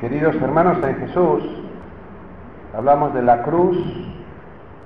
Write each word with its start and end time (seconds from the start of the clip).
Queridos 0.00 0.36
hermanos 0.42 0.76
en 0.84 0.94
Jesús, 0.96 1.42
hablamos 2.76 3.14
de 3.14 3.22
la 3.22 3.42
cruz, 3.44 3.78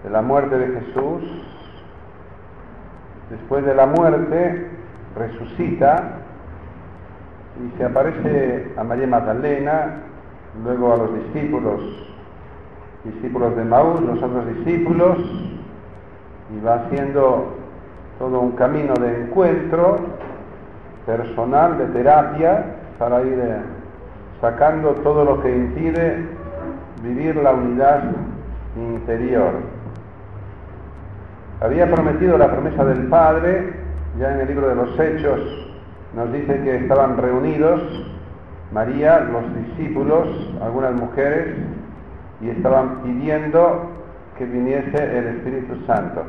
de 0.05 0.11
la 0.11 0.23
muerte 0.23 0.57
de 0.57 0.81
Jesús. 0.81 1.23
Después 3.29 3.65
de 3.65 3.75
la 3.75 3.87
muerte 3.87 4.69
resucita 5.17 6.13
y 7.59 7.77
se 7.77 7.85
aparece 7.87 8.73
a 8.77 8.85
María 8.85 9.09
Magdalena, 9.09 9.97
luego 10.63 10.93
a 10.93 10.99
los 10.99 11.15
discípulos, 11.15 11.81
discípulos 13.03 13.57
de 13.57 13.65
Maús, 13.65 14.01
los 14.03 14.23
otros 14.23 14.47
discípulos, 14.59 15.19
y 16.55 16.65
va 16.65 16.85
haciendo 16.85 17.57
todo 18.21 18.39
un 18.39 18.53
camino 18.53 18.95
de 18.95 19.25
encuentro 19.25 19.97
personal, 21.05 21.79
de 21.79 21.87
terapia, 21.87 22.65
para 22.97 23.23
ir 23.23 23.41
eh, 23.43 23.80
sacando 24.41 24.93
todo 25.03 25.25
lo 25.25 25.43
que 25.43 25.51
impide 25.55 26.25
vivir 27.03 27.37
la 27.37 27.53
unidad 27.53 28.03
interior. 28.77 29.53
Había 31.61 31.91
prometido 31.91 32.39
la 32.39 32.51
promesa 32.51 32.85
del 32.85 33.09
Padre, 33.09 33.75
ya 34.19 34.33
en 34.33 34.41
el 34.41 34.49
libro 34.49 34.69
de 34.69 34.75
los 34.75 34.99
Hechos 34.99 35.41
nos 36.15 36.33
dice 36.33 36.61
que 36.63 36.77
estaban 36.77 37.17
reunidos 37.17 37.83
María, 38.73 39.21
los 39.21 39.43
discípulos, 39.55 40.29
algunas 40.63 40.95
mujeres, 40.95 41.57
y 42.41 42.51
estaban 42.51 43.03
pidiendo 43.03 43.91
que 44.39 44.45
viniese 44.45 45.19
el 45.19 45.27
Espíritu 45.27 45.75
Santo. 45.87 46.23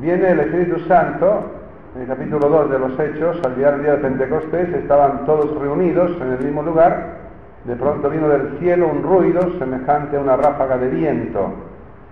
Viene 0.00 0.30
el 0.30 0.40
Espíritu 0.40 0.80
Santo 0.88 1.50
en 1.96 2.02
el 2.02 2.08
capítulo 2.08 2.50
2 2.50 2.70
de 2.70 2.78
los 2.78 3.00
Hechos, 3.00 3.38
al 3.42 3.56
día 3.56 3.70
del 3.72 3.82
día 3.82 3.92
de 3.92 3.98
Pentecostés, 3.98 4.68
estaban 4.74 5.24
todos 5.24 5.58
reunidos 5.58 6.10
en 6.20 6.32
el 6.32 6.44
mismo 6.44 6.62
lugar. 6.62 7.16
De 7.64 7.74
pronto 7.74 8.10
vino 8.10 8.28
del 8.28 8.58
cielo 8.58 8.88
un 8.88 9.02
ruido 9.02 9.58
semejante 9.58 10.18
a 10.18 10.20
una 10.20 10.36
ráfaga 10.36 10.76
de 10.76 10.88
viento 10.88 11.54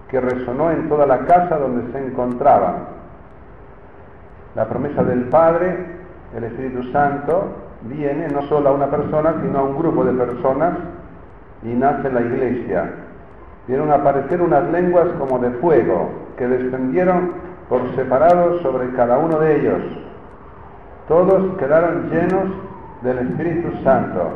que 0.09 0.23
resonó 0.23 0.71
en 0.71 0.89
toda 0.89 1.07
la 1.07 1.19
casa 1.27 1.59
donde 1.59 1.93
se 1.93 1.99
encontraban. 1.99 2.77
La 4.55 4.67
promesa 4.67 5.05
del 5.05 5.25
Padre, 5.25 5.77
el 6.35 6.45
Espíritu 6.45 6.85
Santo, 6.85 7.48
viene 7.83 8.29
no 8.29 8.41
solo 8.48 8.71
a 8.71 8.73
una 8.73 8.87
persona, 8.87 9.35
sino 9.43 9.59
a 9.59 9.63
un 9.65 9.77
grupo 9.77 10.03
de 10.03 10.15
personas 10.15 10.79
y 11.63 11.69
nace 11.69 12.11
la 12.11 12.23
iglesia. 12.23 12.91
Vieron 13.69 13.93
aparecer 13.93 14.41
unas 14.41 14.65
lenguas 14.71 15.09
como 15.19 15.39
de 15.41 15.51
fuego 15.59 16.11
que 16.39 16.48
descendieron 16.48 17.54
por 17.69 17.95
separado 17.95 18.61
sobre 18.61 18.91
cada 18.93 19.19
uno 19.19 19.39
de 19.39 19.61
ellos. 19.61 19.83
Todos 21.09 21.57
quedaron 21.59 22.11
llenos 22.11 22.45
del 23.03 23.19
Espíritu 23.19 23.70
Santo 23.83 24.31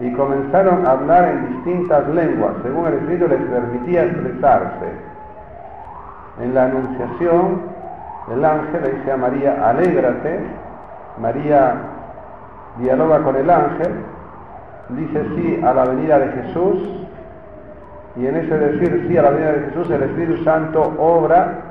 y 0.00 0.12
comenzaron 0.12 0.86
a 0.86 0.92
hablar 0.92 1.28
en 1.28 1.54
distintas 1.54 2.06
lenguas, 2.08 2.52
según 2.62 2.86
el 2.86 2.94
Espíritu 2.94 3.28
les 3.28 3.40
permitía 3.40 4.04
expresarse. 4.04 4.86
En 6.42 6.54
la 6.54 6.66
Anunciación, 6.66 7.62
el 8.32 8.44
ángel 8.44 8.82
le 8.82 8.92
dice 8.92 9.12
a 9.12 9.16
María, 9.16 9.68
alégrate. 9.68 10.40
María 11.20 11.74
dialoga 12.78 13.18
con 13.24 13.34
el 13.34 13.50
ángel, 13.50 13.92
dice 14.90 15.24
sí 15.34 15.60
a 15.64 15.74
la 15.74 15.84
venida 15.84 16.20
de 16.20 16.28
Jesús, 16.28 17.06
y 18.14 18.26
en 18.26 18.36
ese 18.36 18.56
decir 18.56 19.06
sí 19.08 19.16
a 19.16 19.22
la 19.22 19.30
venida 19.30 19.52
de 19.52 19.60
Jesús, 19.66 19.90
el 19.90 20.02
Espíritu 20.02 20.44
Santo 20.44 20.94
obra 20.98 21.67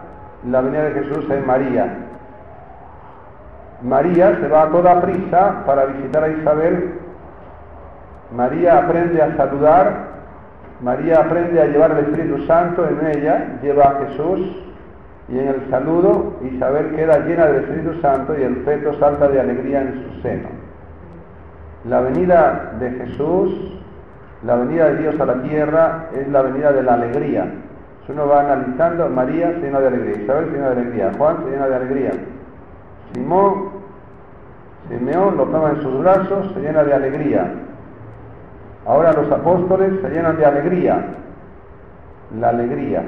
la 0.50 0.62
venida 0.62 0.84
de 0.84 1.04
Jesús 1.04 1.30
en 1.30 1.46
María. 1.46 1.98
María 3.82 4.38
se 4.40 4.48
va 4.48 4.64
a 4.64 4.70
toda 4.70 5.02
prisa 5.02 5.64
para 5.66 5.86
visitar 5.86 6.24
a 6.24 6.30
Isabel. 6.30 6.94
María 8.36 8.80
aprende 8.80 9.22
a 9.22 9.36
saludar. 9.38 10.08
María 10.82 11.20
aprende 11.20 11.62
a 11.62 11.66
llevar 11.66 11.92
el 11.92 12.00
Espíritu 12.00 12.46
Santo 12.46 12.88
en 12.88 13.08
ella, 13.08 13.60
lleva 13.62 13.84
a 13.84 14.06
Jesús 14.06 14.64
y 15.30 15.40
en 15.40 15.48
el 15.48 15.70
saludo 15.70 16.36
Isabel 16.44 16.96
queda 16.96 17.20
llena 17.20 17.48
del 17.48 17.64
Espíritu 17.64 18.00
Santo 18.00 18.38
y 18.38 18.44
el 18.44 18.58
feto 18.58 18.94
salta 19.00 19.28
de 19.28 19.40
alegría 19.40 19.82
en 19.82 19.94
su 19.94 20.22
seno. 20.22 20.50
La 21.86 22.02
venida 22.02 22.74
de 22.80 22.92
Jesús, 22.92 23.80
la 24.44 24.56
venida 24.56 24.90
de 24.90 24.98
Dios 24.98 25.20
a 25.20 25.26
la 25.26 25.42
tierra 25.42 26.10
es 26.16 26.28
la 26.30 26.44
venida 26.44 26.72
de 26.72 26.84
la 26.84 26.94
alegría, 26.94 27.52
si 28.08 28.14
uno 28.14 28.26
va 28.26 28.40
analizando, 28.40 29.10
María 29.10 29.52
se 29.52 29.60
llena 29.60 29.82
de 29.82 29.88
alegría, 29.88 30.24
Isabel 30.24 30.46
se 30.46 30.52
llena 30.52 30.70
de 30.70 30.82
alegría, 30.82 31.12
Juan 31.18 31.38
se 31.44 31.52
llena 31.52 31.68
de 31.68 31.76
alegría, 31.76 32.12
Simón, 33.14 33.70
Simeón 34.88 35.36
lo 35.36 35.44
toma 35.44 35.72
en 35.72 35.82
sus 35.82 36.00
brazos, 36.00 36.54
se 36.54 36.62
llena 36.62 36.86
de 36.86 36.94
alegría. 36.94 37.52
Ahora 38.86 39.12
los 39.12 39.30
apóstoles 39.30 40.00
se 40.02 40.10
llenan 40.10 40.38
de 40.38 40.46
alegría, 40.46 41.06
la 42.40 42.50
alegría. 42.50 43.04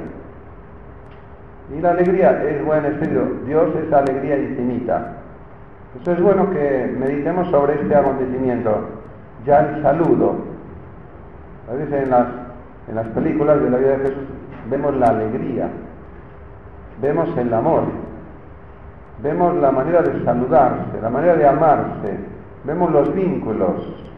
Y 1.74 1.80
la 1.80 1.92
alegría 1.92 2.44
es 2.44 2.66
buen 2.66 2.84
espíritu, 2.84 3.46
Dios 3.46 3.70
es 3.78 3.94
alegría 3.94 4.38
infinita. 4.38 5.14
Eso 6.02 6.12
es 6.12 6.22
bueno 6.22 6.50
que 6.50 6.94
meditemos 7.00 7.50
sobre 7.52 7.82
este 7.82 7.96
acontecimiento. 7.96 8.90
Ya 9.46 9.60
el 9.62 9.82
saludo. 9.82 10.36
A 11.72 11.74
veces 11.74 12.04
en 12.04 12.10
las, 12.10 12.28
en 12.90 12.96
las 12.96 13.08
películas 13.08 13.62
de 13.62 13.70
la 13.70 13.78
vida 13.78 13.92
de 13.92 13.98
Jesús 14.00 14.39
vemos 14.70 14.96
la 14.96 15.08
alegría, 15.08 15.68
vemos 17.02 17.30
el 17.38 17.54
amor, 17.54 17.84
vemos 19.22 19.56
la 19.56 19.72
manera 19.72 20.02
de 20.02 20.24
saludarse, 20.24 21.02
la 21.02 21.10
manera 21.10 21.36
de 21.36 21.48
amarse, 21.48 22.18
vemos 22.64 22.92
los 22.92 23.14
vínculos, 23.14 24.10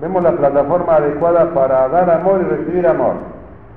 vemos 0.00 0.22
la 0.22 0.32
plataforma 0.32 0.96
adecuada 0.96 1.52
para 1.52 1.88
dar 1.88 2.10
amor 2.10 2.40
y 2.40 2.44
recibir 2.44 2.86
amor. 2.86 3.14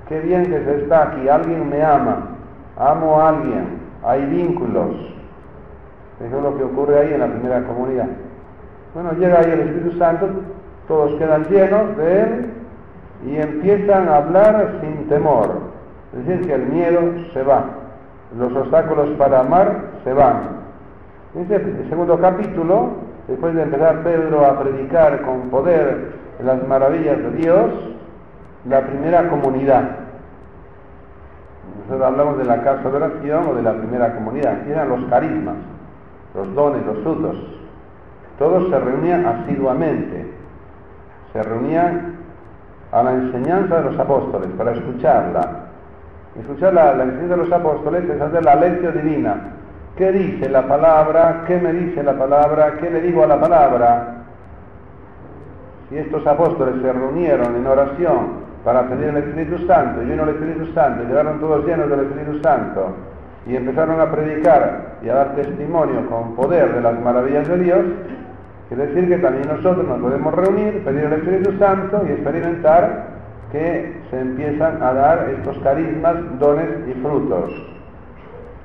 Qué 0.07 0.19
bien 0.21 0.45
que 0.45 0.63
se 0.63 0.83
está 0.83 1.09
aquí, 1.09 1.27
alguien 1.27 1.69
me 1.69 1.83
ama, 1.83 2.29
amo 2.77 3.19
a 3.19 3.29
alguien, 3.29 3.79
hay 4.03 4.25
vínculos. 4.25 4.95
Eso 6.25 6.37
es 6.37 6.43
lo 6.43 6.57
que 6.57 6.63
ocurre 6.63 6.99
ahí 6.99 7.13
en 7.13 7.19
la 7.19 7.27
primera 7.27 7.61
comunidad. 7.63 8.07
Bueno, 8.93 9.11
llega 9.13 9.39
ahí 9.39 9.51
el 9.51 9.59
Espíritu 9.59 9.97
Santo, 9.97 10.29
todos 10.87 11.13
quedan 11.19 11.43
llenos 11.45 11.95
de 11.97 12.21
Él 12.21 12.51
y 13.27 13.37
empiezan 13.37 14.07
a 14.07 14.17
hablar 14.17 14.79
sin 14.81 15.07
temor. 15.09 15.66
Es 16.13 16.25
decir, 16.25 16.47
que 16.47 16.53
el 16.53 16.67
miedo 16.67 17.01
se 17.33 17.43
va, 17.43 17.65
los 18.37 18.53
obstáculos 18.55 19.09
para 19.17 19.41
amar 19.41 19.81
se 20.03 20.13
van. 20.13 20.57
En 21.35 21.51
el 21.51 21.89
segundo 21.89 22.17
capítulo, 22.19 22.89
después 23.27 23.53
de 23.53 23.63
empezar 23.63 24.03
Pedro 24.03 24.45
a 24.45 24.59
predicar 24.59 25.21
con 25.21 25.49
poder 25.49 26.13
las 26.43 26.65
maravillas 26.67 27.17
de 27.17 27.31
Dios, 27.31 27.71
la 28.67 28.81
primera 28.81 29.29
comunidad. 29.29 29.83
Nosotros 31.79 32.07
hablamos 32.07 32.37
de 32.37 32.45
la 32.45 32.61
casa 32.63 32.89
de 32.89 32.95
oración 32.95 33.47
o 33.49 33.53
de 33.53 33.61
la 33.61 33.73
primera 33.73 34.13
comunidad, 34.15 34.63
que 34.63 34.71
eran 34.71 34.89
los 34.89 35.03
carismas, 35.05 35.55
los 36.33 36.53
dones, 36.53 36.85
los 36.85 36.97
frutos. 36.99 37.35
Todos 38.37 38.69
se 38.69 38.79
reunían 38.79 39.25
asiduamente, 39.25 40.31
se 41.33 41.43
reunían 41.43 42.17
a 42.91 43.03
la 43.03 43.13
enseñanza 43.13 43.77
de 43.77 43.91
los 43.91 43.99
apóstoles 43.99 44.49
para 44.57 44.71
escucharla, 44.71 45.66
Escuchar 46.39 46.73
la, 46.73 46.93
la 46.93 47.05
de 47.05 47.37
los 47.37 47.51
apóstoles 47.51 48.07
es 48.09 48.21
hacer 48.21 48.43
la 48.45 48.55
lección 48.55 48.93
divina. 48.93 49.35
¿Qué 49.95 50.11
dice 50.11 50.47
la 50.49 50.67
palabra? 50.67 51.43
¿Qué 51.47 51.59
me 51.59 51.73
dice 51.73 52.03
la 52.03 52.13
palabra? 52.13 52.73
¿Qué 52.79 52.89
le 52.89 53.01
digo 53.01 53.23
a 53.23 53.27
la 53.27 53.39
palabra? 53.39 54.13
Si 55.89 55.97
estos 55.97 56.25
apóstoles 56.27 56.75
se 56.81 56.93
reunieron 56.93 57.55
en 57.55 57.65
oración 57.65 58.47
para 58.63 58.83
pedir 58.83 59.05
el 59.05 59.17
Espíritu 59.17 59.65
Santo, 59.65 60.03
y 60.03 60.05
vino 60.05 60.23
el 60.23 60.29
Espíritu 60.29 60.65
Santo, 60.73 61.03
y 61.03 61.07
llegaron 61.07 61.39
todos 61.39 61.65
llenos 61.65 61.89
del 61.89 62.01
Espíritu 62.01 62.39
Santo, 62.43 62.93
y 63.47 63.55
empezaron 63.55 63.99
a 63.99 64.11
predicar 64.11 64.97
y 65.01 65.09
a 65.09 65.15
dar 65.15 65.35
testimonio 65.35 66.07
con 66.09 66.35
poder 66.35 66.75
de 66.75 66.81
las 66.81 66.99
maravillas 66.99 67.47
de 67.47 67.57
Dios, 67.59 67.79
quiere 68.67 68.87
decir 68.87 69.07
que 69.07 69.17
también 69.17 69.47
nosotros 69.47 69.87
nos 69.87 69.99
podemos 69.99 70.33
reunir, 70.35 70.83
pedir 70.83 71.05
el 71.05 71.13
Espíritu 71.13 71.57
Santo 71.57 72.03
y 72.07 72.11
experimentar 72.11 73.16
que 73.51 74.01
se 74.09 74.19
empiezan 74.19 74.81
a 74.81 74.93
dar 74.93 75.29
estos 75.37 75.57
carismas, 75.59 76.15
dones 76.39 76.69
y 76.87 76.93
frutos. 77.01 77.49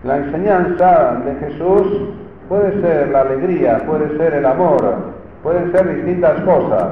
La 0.04 0.16
enseñanza 0.16 1.20
de 1.24 1.34
Jesús 1.36 2.08
puede 2.48 2.80
ser 2.80 3.08
la 3.08 3.20
alegría, 3.20 3.78
puede 3.86 4.16
ser 4.16 4.34
el 4.34 4.46
amor, 4.46 4.96
pueden 5.42 5.70
ser 5.72 5.94
distintas 5.94 6.40
cosas, 6.40 6.88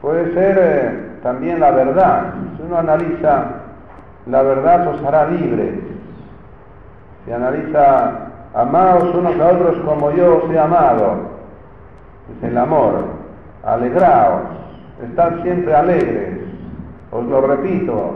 puede 0.00 0.32
ser 0.34 0.58
eh, 0.60 0.98
también 1.22 1.60
la 1.60 1.72
verdad. 1.72 2.34
Si 2.56 2.62
uno 2.62 2.78
analiza 2.78 3.62
la 4.26 4.42
verdad 4.42 4.86
os 4.86 5.04
hará 5.04 5.26
libres. 5.26 5.74
Si 7.24 7.32
analiza 7.32 8.12
amaos 8.54 9.14
unos 9.14 9.38
a 9.40 9.48
otros 9.48 9.78
como 9.84 10.10
yo 10.12 10.44
os 10.44 10.50
he 10.50 10.58
amado, 10.58 11.32
es 12.36 12.48
el 12.48 12.56
amor, 12.56 13.04
alegraos, 13.64 14.42
estad 15.02 15.42
siempre 15.42 15.74
alegres. 15.74 16.31
Os 17.12 17.24
lo 17.26 17.42
repito, 17.42 18.14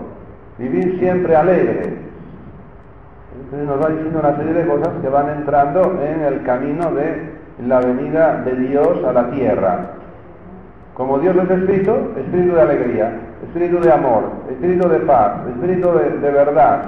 vivir 0.58 0.98
siempre 0.98 1.36
alegre. 1.36 1.94
Entonces 3.38 3.68
nos 3.68 3.84
va 3.84 3.90
diciendo 3.90 4.18
una 4.18 4.36
serie 4.36 4.54
de 4.54 4.66
cosas 4.66 4.88
que 5.02 5.08
van 5.08 5.28
entrando 5.28 6.00
en 6.02 6.22
el 6.22 6.42
camino 6.42 6.90
de 6.92 7.36
la 7.66 7.80
venida 7.80 8.42
de 8.42 8.56
Dios 8.56 9.04
a 9.04 9.12
la 9.12 9.30
tierra. 9.30 9.78
Como 10.94 11.18
Dios 11.18 11.36
es 11.36 11.50
espíritu, 11.50 11.92
espíritu 12.16 12.54
de 12.54 12.62
alegría, 12.62 13.12
espíritu 13.44 13.80
de 13.80 13.92
amor, 13.92 14.22
espíritu 14.50 14.88
de 14.88 15.00
paz, 15.00 15.46
espíritu 15.46 15.90
de, 16.22 16.30
verdad, 16.30 16.82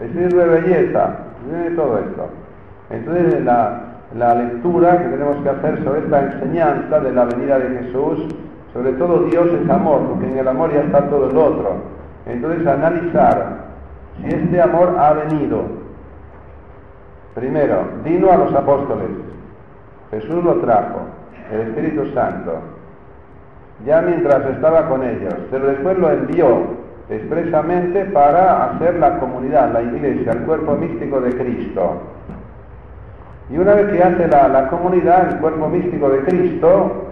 espíritu 0.00 0.36
de 0.38 0.46
belleza, 0.46 1.10
de 1.50 1.70
todo 1.76 1.98
esto. 1.98 2.28
Entonces 2.88 3.44
la, 3.44 3.80
la 4.16 4.34
lectura 4.34 4.98
que 4.98 5.08
tenemos 5.10 5.36
que 5.42 5.50
hacer 5.50 5.84
sobre 5.84 6.00
esta 6.00 6.22
enseñanza 6.22 7.00
de 7.00 7.12
la 7.12 7.26
venida 7.26 7.58
de 7.58 7.80
Jesús, 7.80 8.34
sobre 8.74 8.92
todo 8.92 9.24
Dios 9.24 9.48
es 9.48 9.70
amor, 9.70 10.00
porque 10.08 10.26
en 10.26 10.38
el 10.38 10.48
amor 10.48 10.72
ya 10.72 10.80
está 10.80 11.08
todo 11.08 11.30
el 11.30 11.36
otro. 11.36 11.76
Entonces 12.26 12.66
analizar 12.66 13.64
si 14.18 14.26
este 14.26 14.60
amor 14.60 14.96
ha 14.98 15.14
venido. 15.14 15.62
Primero, 17.34 17.84
vino 18.04 18.30
a 18.30 18.36
los 18.36 18.54
apóstoles. 18.54 19.08
Jesús 20.10 20.44
lo 20.44 20.56
trajo, 20.56 21.00
el 21.50 21.60
Espíritu 21.60 22.12
Santo 22.12 22.52
ya 23.84 24.00
mientras 24.02 24.44
estaba 24.46 24.88
con 24.88 25.02
ellos, 25.02 25.34
pero 25.50 25.66
después 25.66 25.98
lo 25.98 26.10
envió 26.10 26.84
expresamente 27.10 28.04
para 28.06 28.66
hacer 28.66 28.94
la 28.96 29.18
comunidad, 29.18 29.72
la 29.72 29.82
iglesia, 29.82 30.32
el 30.32 30.40
cuerpo 30.40 30.74
místico 30.74 31.20
de 31.20 31.36
Cristo. 31.36 32.02
Y 33.50 33.58
una 33.58 33.74
vez 33.74 33.92
que 33.92 34.02
hace 34.02 34.28
la, 34.28 34.48
la 34.48 34.68
comunidad, 34.68 35.32
el 35.32 35.38
cuerpo 35.38 35.68
místico 35.68 36.08
de 36.08 36.20
Cristo, 36.20 37.03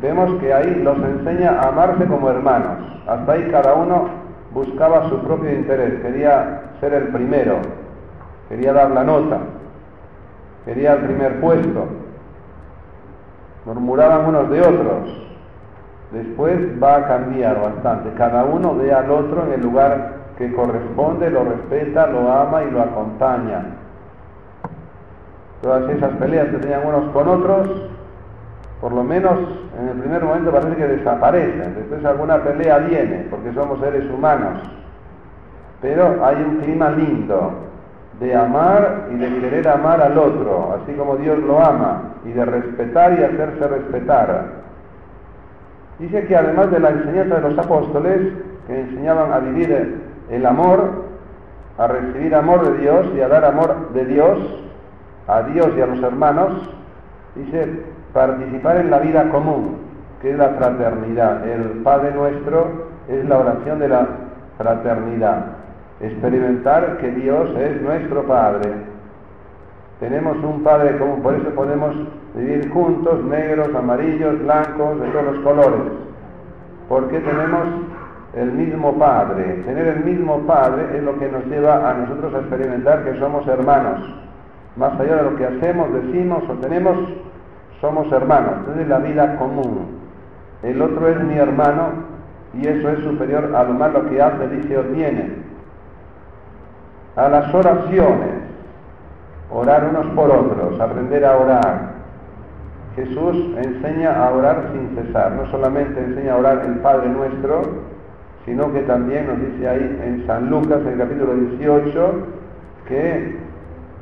vemos 0.00 0.40
que 0.40 0.52
ahí 0.52 0.74
los 0.82 0.96
enseña 0.98 1.60
a 1.60 1.68
amarse 1.68 2.04
como 2.06 2.30
hermanos. 2.30 2.78
Hasta 3.06 3.32
ahí 3.32 3.48
cada 3.50 3.74
uno 3.74 4.08
buscaba 4.52 5.08
su 5.08 5.18
propio 5.20 5.52
interés, 5.52 6.00
quería 6.00 6.62
ser 6.80 6.94
el 6.94 7.08
primero, 7.08 7.58
quería 8.48 8.72
dar 8.72 8.90
la 8.90 9.04
nota, 9.04 9.38
quería 10.64 10.94
el 10.94 11.00
primer 11.00 11.40
puesto. 11.40 11.86
Murmuraban 13.64 14.26
unos 14.26 14.50
de 14.50 14.60
otros, 14.60 15.26
Después 16.12 16.58
va 16.80 16.96
a 16.96 17.08
cambiar 17.08 17.60
bastante. 17.60 18.10
Cada 18.16 18.44
uno 18.44 18.76
ve 18.76 18.92
al 18.92 19.10
otro 19.10 19.44
en 19.46 19.54
el 19.54 19.62
lugar 19.62 20.14
que 20.38 20.52
corresponde, 20.52 21.30
lo 21.30 21.44
respeta, 21.44 22.06
lo 22.06 22.30
ama 22.30 22.62
y 22.62 22.70
lo 22.70 22.82
acompaña. 22.82 23.64
Todas 25.62 25.90
esas 25.90 26.12
peleas 26.12 26.48
que 26.48 26.58
tenían 26.58 26.86
unos 26.86 27.10
con 27.12 27.28
otros, 27.28 27.90
por 28.80 28.92
lo 28.92 29.02
menos 29.02 29.38
en 29.80 29.88
el 29.88 29.98
primer 29.98 30.22
momento 30.22 30.50
parece 30.50 30.76
que 30.76 30.86
desaparecen. 30.86 31.74
Después 31.74 32.04
alguna 32.04 32.42
pelea 32.42 32.78
viene, 32.78 33.26
porque 33.30 33.52
somos 33.52 33.80
seres 33.80 34.04
humanos. 34.10 34.60
Pero 35.80 36.24
hay 36.24 36.36
un 36.36 36.56
clima 36.58 36.90
lindo 36.90 37.52
de 38.20 38.34
amar 38.34 39.08
y 39.12 39.16
de 39.16 39.40
querer 39.40 39.68
amar 39.68 40.00
al 40.00 40.16
otro, 40.16 40.78
así 40.80 40.94
como 40.94 41.16
Dios 41.16 41.38
lo 41.40 41.62
ama, 41.62 42.14
y 42.24 42.32
de 42.32 42.44
respetar 42.44 43.18
y 43.18 43.24
hacerse 43.24 43.68
respetar. 43.68 44.44
Dice 45.98 46.26
que 46.26 46.36
además 46.36 46.70
de 46.70 46.80
la 46.80 46.90
enseñanza 46.90 47.36
de 47.36 47.50
los 47.50 47.58
apóstoles, 47.58 48.32
que 48.66 48.80
enseñaban 48.80 49.32
a 49.32 49.38
vivir 49.38 50.00
el 50.30 50.46
amor, 50.46 51.04
a 51.78 51.86
recibir 51.86 52.34
amor 52.34 52.72
de 52.72 52.78
Dios 52.78 53.06
y 53.16 53.20
a 53.20 53.28
dar 53.28 53.44
amor 53.44 53.92
de 53.92 54.04
Dios 54.06 54.38
a 55.28 55.42
Dios 55.42 55.68
y 55.76 55.80
a 55.80 55.86
los 55.86 56.02
hermanos, 56.02 56.70
dice 57.34 57.82
participar 58.16 58.78
en 58.78 58.90
la 58.90 58.98
vida 58.98 59.28
común, 59.28 59.76
que 60.22 60.30
es 60.30 60.38
la 60.38 60.48
fraternidad. 60.48 61.46
El 61.46 61.82
Padre 61.82 62.12
nuestro 62.12 62.86
es 63.08 63.22
la 63.28 63.38
oración 63.38 63.78
de 63.78 63.88
la 63.88 64.06
fraternidad. 64.56 65.44
Experimentar 66.00 66.96
que 66.96 67.10
Dios 67.10 67.50
es 67.58 67.82
nuestro 67.82 68.22
Padre. 68.22 68.72
Tenemos 70.00 70.38
un 70.42 70.62
Padre 70.62 70.96
común, 70.96 71.22
por 71.22 71.34
eso 71.34 71.50
podemos 71.50 71.94
vivir 72.34 72.70
juntos, 72.70 73.22
negros, 73.24 73.68
amarillos, 73.74 74.42
blancos, 74.42 74.98
de 75.00 75.08
todos 75.08 75.24
los 75.24 75.44
colores, 75.44 75.92
porque 76.88 77.20
tenemos 77.20 77.66
el 78.34 78.50
mismo 78.52 78.94
Padre. 78.98 79.62
Tener 79.66 79.88
el 79.88 80.04
mismo 80.04 80.38
Padre 80.46 80.96
es 80.96 81.02
lo 81.02 81.18
que 81.18 81.28
nos 81.28 81.44
lleva 81.46 81.90
a 81.90 81.94
nosotros 81.94 82.34
a 82.34 82.38
experimentar 82.38 83.04
que 83.04 83.18
somos 83.18 83.46
hermanos. 83.46 84.00
Más 84.76 84.98
allá 85.00 85.16
de 85.16 85.22
lo 85.30 85.36
que 85.36 85.46
hacemos, 85.46 85.92
decimos 85.92 86.42
o 86.48 86.54
tenemos, 86.54 86.96
somos 87.80 88.10
hermanos. 88.12 88.54
Entonces 88.60 88.88
la 88.88 88.98
vida 88.98 89.36
común. 89.36 89.96
El 90.62 90.80
otro 90.80 91.08
es 91.08 91.20
mi 91.24 91.34
hermano 91.34 91.90
y 92.54 92.66
eso 92.66 92.88
es 92.88 93.00
superior 93.00 93.54
a 93.54 93.64
lo 93.64 93.74
más 93.74 93.92
lo 93.92 94.08
que 94.08 94.20
hace, 94.20 94.48
dice 94.48 94.78
o 94.78 94.82
tiene. 94.84 95.30
A 97.16 97.28
las 97.28 97.52
oraciones, 97.54 98.34
orar 99.50 99.88
unos 99.90 100.06
por 100.14 100.30
otros, 100.30 100.80
aprender 100.80 101.24
a 101.24 101.36
orar, 101.36 101.96
Jesús 102.96 103.36
enseña 103.58 104.24
a 104.24 104.30
orar 104.30 104.70
sin 104.72 104.96
cesar. 104.96 105.32
No 105.32 105.50
solamente 105.50 106.00
enseña 106.00 106.32
a 106.32 106.38
orar 106.38 106.62
el 106.64 106.78
Padre 106.78 107.08
nuestro, 107.10 107.62
sino 108.46 108.72
que 108.72 108.80
también 108.82 109.26
nos 109.26 109.38
dice 109.38 109.68
ahí 109.68 110.00
en 110.02 110.26
San 110.26 110.48
Lucas, 110.48 110.80
en 110.80 110.88
el 110.88 110.98
capítulo 110.98 111.34
18, 111.34 112.14
que 112.88 113.36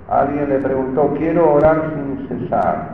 alguien 0.09 0.49
le 0.49 0.59
preguntó, 0.59 1.13
quiero 1.19 1.55
orar 1.55 1.91
sin 1.95 2.29
cesar. 2.29 2.94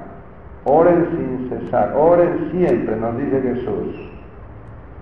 Oren 0.65 1.07
sin 1.11 1.49
cesar, 1.49 1.95
oren 1.97 2.51
siempre, 2.51 2.97
nos 2.97 3.17
dice 3.19 3.41
Jesús. 3.41 4.11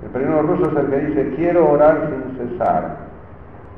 El 0.05 0.11
primero 0.11 0.43
ruso 0.43 0.71
es 0.71 0.77
el 0.77 0.91
que 0.91 1.07
dice, 1.07 1.35
quiero 1.37 1.71
orar 1.71 2.11
sin 2.11 2.49
cesar. 2.49 3.09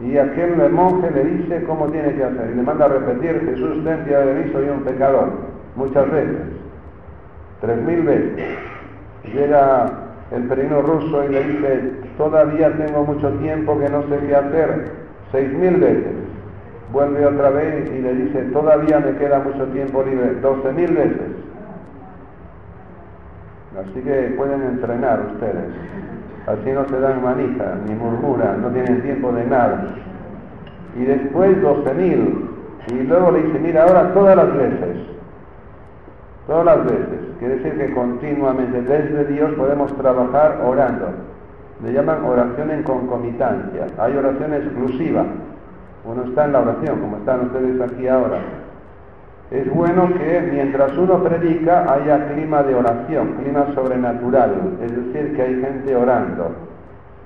Y 0.03 0.17
aquel 0.17 0.56
monje 0.71 1.11
le 1.11 1.25
dice 1.25 1.65
cómo 1.65 1.87
tiene 1.88 2.15
que 2.15 2.25
hacer. 2.25 2.50
Y 2.53 2.56
le 2.56 2.62
manda 2.62 2.87
a 2.87 2.88
repetir, 2.88 3.41
Jesús, 3.44 3.85
ten 3.85 4.05
piedad 4.05 4.25
de 4.25 4.35
mí, 4.35 4.53
soy 4.53 4.69
un 4.69 4.82
pecador. 4.82 5.31
Muchas 5.77 6.11
veces 6.11 6.61
tres 7.61 7.82
mil 7.82 8.03
veces. 8.03 8.59
Llega 9.32 9.91
el 10.32 10.43
perino 10.44 10.82
ruso 10.82 11.25
y 11.25 11.29
le 11.29 11.44
dice, 11.44 11.93
todavía 12.17 12.73
tengo 12.73 13.05
mucho 13.05 13.31
tiempo 13.35 13.79
que 13.79 13.88
no 13.88 14.03
sé 14.09 14.19
qué 14.27 14.35
hacer, 14.35 14.91
seis 15.32 15.53
mil 15.53 15.77
veces. 15.77 16.15
Vuelve 16.93 17.25
otra 17.25 17.50
vez 17.50 17.88
y 17.91 18.00
le 18.00 18.15
dice, 18.15 18.43
todavía 18.53 18.99
me 18.99 19.17
queda 19.17 19.38
mucho 19.41 19.65
tiempo 19.67 20.03
libre, 20.03 20.35
doce 20.41 20.73
mil 20.73 20.93
veces. 20.93 21.21
Así 23.81 24.00
que 24.00 24.35
pueden 24.37 24.62
entrenar 24.62 25.21
ustedes. 25.32 25.73
Así 26.47 26.71
no 26.73 26.87
se 26.88 27.00
dan 27.00 27.23
manita, 27.23 27.77
ni 27.87 27.94
murmuran, 27.94 28.62
no 28.62 28.69
tienen 28.69 29.03
tiempo 29.03 29.32
de 29.32 29.44
nada. 29.44 29.85
Y 30.99 31.05
después 31.05 31.61
doce 31.62 31.94
mil. 31.94 32.49
Y 32.88 33.03
luego 33.05 33.31
le 33.31 33.43
dice, 33.43 33.59
mira, 33.59 33.85
ahora 33.85 34.12
todas 34.12 34.37
las 34.37 34.55
veces. 34.55 34.97
Todas 36.47 36.65
las 36.65 36.85
veces. 36.85 37.20
Quiere 37.39 37.56
decir 37.56 37.79
que 37.79 37.94
continuamente 37.94 38.82
desde 38.82 39.25
Dios 39.27 39.53
podemos 39.53 39.94
trabajar 39.96 40.60
orando. 40.65 41.08
Le 41.82 41.93
llaman 41.93 42.25
oración 42.25 42.70
en 42.70 42.82
concomitancia. 42.82 43.87
Hay 43.99 44.17
oración 44.17 44.53
exclusiva. 44.55 45.25
Uno 46.05 46.25
está 46.25 46.46
en 46.46 46.53
la 46.53 46.60
oración, 46.60 47.01
como 47.01 47.19
están 47.19 47.41
ustedes 47.43 47.81
aquí 47.81 48.08
ahora. 48.08 48.39
Es 49.50 49.69
bueno 49.74 50.08
que 50.08 50.48
mientras 50.52 50.96
uno 50.96 51.22
predica 51.22 51.92
haya 51.92 52.28
clima 52.28 52.62
de 52.62 52.74
oración, 52.74 53.34
clima 53.42 53.66
sobrenatural, 53.74 54.78
es 54.82 54.94
decir, 54.94 55.34
que 55.34 55.42
hay 55.42 55.60
gente 55.60 55.96
orando, 55.96 56.52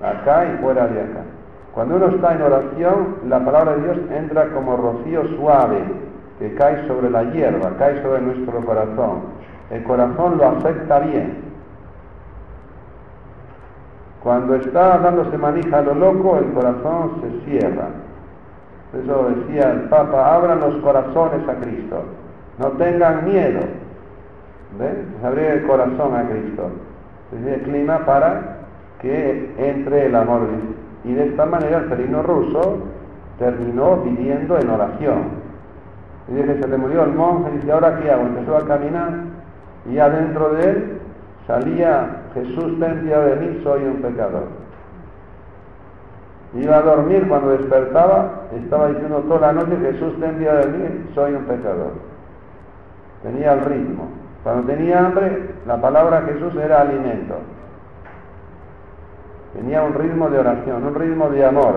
acá 0.03 0.47
y 0.47 0.63
fuera 0.63 0.87
de 0.87 1.01
acá. 1.01 1.21
Cuando 1.75 1.97
uno 1.97 2.07
está 2.07 2.35
en 2.35 2.43
oración, 2.43 3.17
la 3.29 3.45
palabra 3.45 3.75
de 3.75 3.83
Dios 3.83 3.99
entra 4.17 4.47
como 4.55 4.77
rocío 4.77 5.25
suave 5.37 5.79
que 6.39 6.55
cae 6.55 6.87
sobre 6.87 7.11
la 7.11 7.25
hierba, 7.25 7.73
cae 7.79 8.01
sobre 8.03 8.23
nuestro 8.23 8.61
corazón 8.61 9.45
el 9.71 9.83
corazón 9.85 10.37
lo 10.37 10.49
acepta 10.49 11.01
bien. 11.01 11.43
Cuando 14.23 14.55
está 14.55 14.99
dándose 14.99 15.37
manija 15.37 15.79
a 15.79 15.83
lo 15.83 15.95
loco, 15.95 16.39
el 16.39 16.53
corazón 16.53 17.21
se 17.21 17.51
cierra. 17.51 17.89
Eso 19.03 19.31
decía 19.37 19.73
el 19.73 19.81
Papa, 19.89 20.35
abran 20.35 20.61
los 20.61 20.77
corazones 20.77 21.49
a 21.49 21.55
Cristo. 21.55 22.05
No 22.59 22.69
tengan 22.73 23.25
miedo. 23.25 23.61
¿Ven? 24.79 25.15
Abrir 25.25 25.47
el 25.47 25.67
corazón 25.67 26.15
a 26.17 26.29
Cristo. 26.29 26.71
Es 27.33 27.47
el 27.47 27.63
clima 27.63 27.99
para 28.07 28.59
que 29.01 29.53
entre 29.59 30.07
el 30.07 30.15
amor. 30.15 30.43
Y 31.05 31.13
de 31.13 31.27
esta 31.27 31.47
manera 31.47 31.79
el 31.79 31.85
perino 31.87 32.23
ruso 32.23 32.79
terminó 33.39 33.97
viviendo 33.99 34.59
en 34.59 34.71
oración. 34.71 35.45
Y 36.29 36.35
dice, 36.35 36.61
se 36.61 36.69
le 36.69 36.79
murió 36.79 37.05
el 37.05 37.13
monje 37.13 37.51
y 37.53 37.59
dice, 37.59 37.73
¿ahora 37.73 37.99
qué 38.01 38.11
hago? 38.11 38.23
Empezó 38.23 38.57
a 38.57 38.67
caminar 38.67 39.11
y 39.91 39.99
adentro 39.99 40.55
de 40.55 40.71
él 40.71 41.01
salía 41.47 42.23
Jesús, 42.33 42.79
ten 42.81 43.07
de 43.07 43.37
mí, 43.37 43.61
soy 43.63 43.83
un 43.83 43.97
pecador. 43.97 44.64
Iba 46.55 46.77
a 46.77 46.83
dormir, 46.83 47.27
cuando 47.29 47.51
despertaba, 47.51 48.45
estaba 48.55 48.89
diciendo 48.89 49.19
toda 49.29 49.53
la 49.53 49.53
noche, 49.55 49.77
Jesús, 49.81 50.15
ten 50.21 50.39
de 50.39 50.67
mí, 50.69 51.11
soy 51.15 51.35
un 51.35 51.45
pecador. 51.45 51.93
Tenía 53.23 53.55
el 53.55 53.61
ritmo. 53.63 54.09
Cuando 54.45 54.73
tenía 54.73 55.05
hambre, 55.05 55.55
la 55.67 55.81
palabra 55.81 56.23
Jesús 56.23 56.55
era 56.57 56.83
alimento. 56.83 57.35
Tenía 59.55 59.83
un 59.83 59.95
ritmo 59.95 60.29
de 60.29 60.39
oración, 60.39 60.85
un 60.85 60.95
ritmo 60.95 61.29
de 61.31 61.45
amor, 61.45 61.75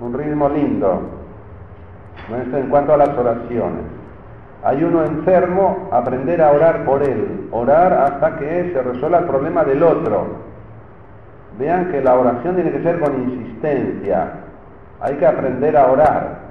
un 0.00 0.14
ritmo 0.14 0.48
lindo. 0.48 1.02
En 2.30 2.68
cuanto 2.68 2.94
a 2.94 2.96
las 2.96 3.16
oraciones. 3.16 3.84
hay 4.64 4.82
uno 4.82 5.04
enfermo, 5.04 5.88
aprender 5.92 6.42
a 6.42 6.50
orar 6.50 6.84
por 6.84 7.02
él, 7.02 7.48
orar 7.52 7.92
hasta 7.92 8.36
que 8.38 8.72
se 8.72 8.82
resuelva 8.82 9.18
el 9.18 9.24
problema 9.26 9.64
del 9.64 9.82
otro. 9.82 10.47
Vean 11.58 11.90
que 11.90 12.00
la 12.00 12.14
oración 12.14 12.54
tiene 12.54 12.70
que 12.70 12.82
ser 12.82 13.00
con 13.00 13.20
insistencia, 13.20 14.30
hay 15.00 15.14
que 15.16 15.26
aprender 15.26 15.76
a 15.76 15.86
orar. 15.86 16.48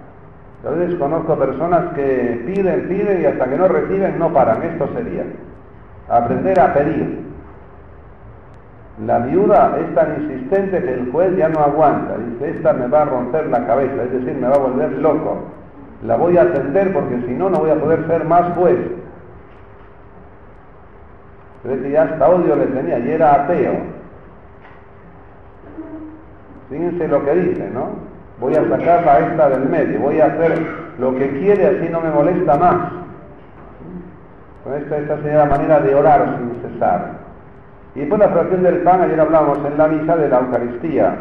Veces 0.63 0.95
conozco 0.95 1.37
personas 1.37 1.93
que 1.93 2.43
piden, 2.45 2.89
piden 2.89 3.21
y 3.21 3.25
hasta 3.25 3.45
que 3.45 3.57
no 3.57 3.67
reciben 3.67 4.19
no 4.19 4.33
paran, 4.33 4.63
esto 4.63 4.89
sería. 4.93 5.23
Aprender 6.09 6.59
a 6.59 6.73
pedir. 6.73 7.25
La 9.05 9.19
viuda 9.19 9.77
es 9.79 9.93
tan 9.95 10.23
insistente 10.23 10.81
que 10.81 10.93
el 10.93 11.11
juez 11.11 11.37
ya 11.37 11.49
no 11.49 11.59
aguanta, 11.59 12.15
dice, 12.17 12.49
esta 12.49 12.73
me 12.73 12.87
va 12.87 13.03
a 13.03 13.05
romper 13.05 13.45
la 13.47 13.65
cabeza, 13.65 14.03
es 14.03 14.11
decir, 14.11 14.33
me 14.33 14.47
va 14.47 14.55
a 14.55 14.59
volver 14.59 14.91
loco. 14.93 15.43
La 16.03 16.15
voy 16.15 16.37
a 16.37 16.43
atender 16.43 16.93
porque 16.93 17.21
si 17.27 17.33
no, 17.33 17.49
no 17.49 17.59
voy 17.59 17.69
a 17.69 17.79
poder 17.79 18.05
ser 18.07 18.25
más 18.25 18.53
juez. 18.55 18.77
Que 21.63 21.91
ya 21.91 22.03
hasta 22.03 22.29
odio 22.29 22.55
le 22.55 22.65
tenía 22.67 22.99
y 22.99 23.11
era 23.11 23.43
ateo. 23.43 23.96
Fíjense 26.69 27.07
lo 27.07 27.23
que 27.23 27.33
dice, 27.33 27.69
¿no? 27.73 27.89
Voy 28.39 28.53
a 28.55 28.69
sacarla 28.69 29.13
a 29.13 29.19
esta 29.19 29.49
del 29.49 29.69
medio, 29.69 29.99
voy 29.99 30.19
a 30.19 30.25
hacer 30.25 30.59
lo 30.99 31.15
que 31.15 31.29
quiere, 31.39 31.65
así 31.65 31.89
no 31.89 32.01
me 32.01 32.11
molesta 32.11 32.55
más. 32.57 32.91
Con 34.63 34.73
esta, 34.73 34.97
esta 34.97 35.17
sería 35.17 35.37
la 35.39 35.45
manera 35.45 35.79
de 35.79 35.95
orar 35.95 36.37
sin 36.37 36.61
cesar. 36.61 37.11
Y 37.95 38.01
después 38.01 38.19
la 38.19 38.29
fracción 38.29 38.63
del 38.63 38.81
pan, 38.81 39.01
ayer 39.01 39.19
hablamos 39.19 39.57
en 39.65 39.77
la 39.77 39.87
misa 39.87 40.17
de 40.17 40.29
la 40.29 40.39
Eucaristía. 40.39 41.15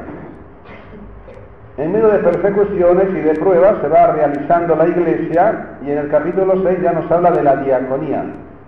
En 1.78 1.92
medio 1.92 2.08
de 2.08 2.18
persecuciones 2.18 3.08
y 3.10 3.20
de 3.20 3.34
pruebas 3.34 3.76
se 3.82 3.88
va 3.88 4.08
realizando 4.08 4.74
la 4.76 4.88
iglesia 4.88 5.76
y 5.86 5.90
en 5.90 5.98
el 5.98 6.08
capítulo 6.08 6.62
6 6.62 6.80
ya 6.82 6.92
nos 6.92 7.10
habla 7.10 7.30
de 7.30 7.42
la 7.42 7.56
diaconía, 7.56 8.24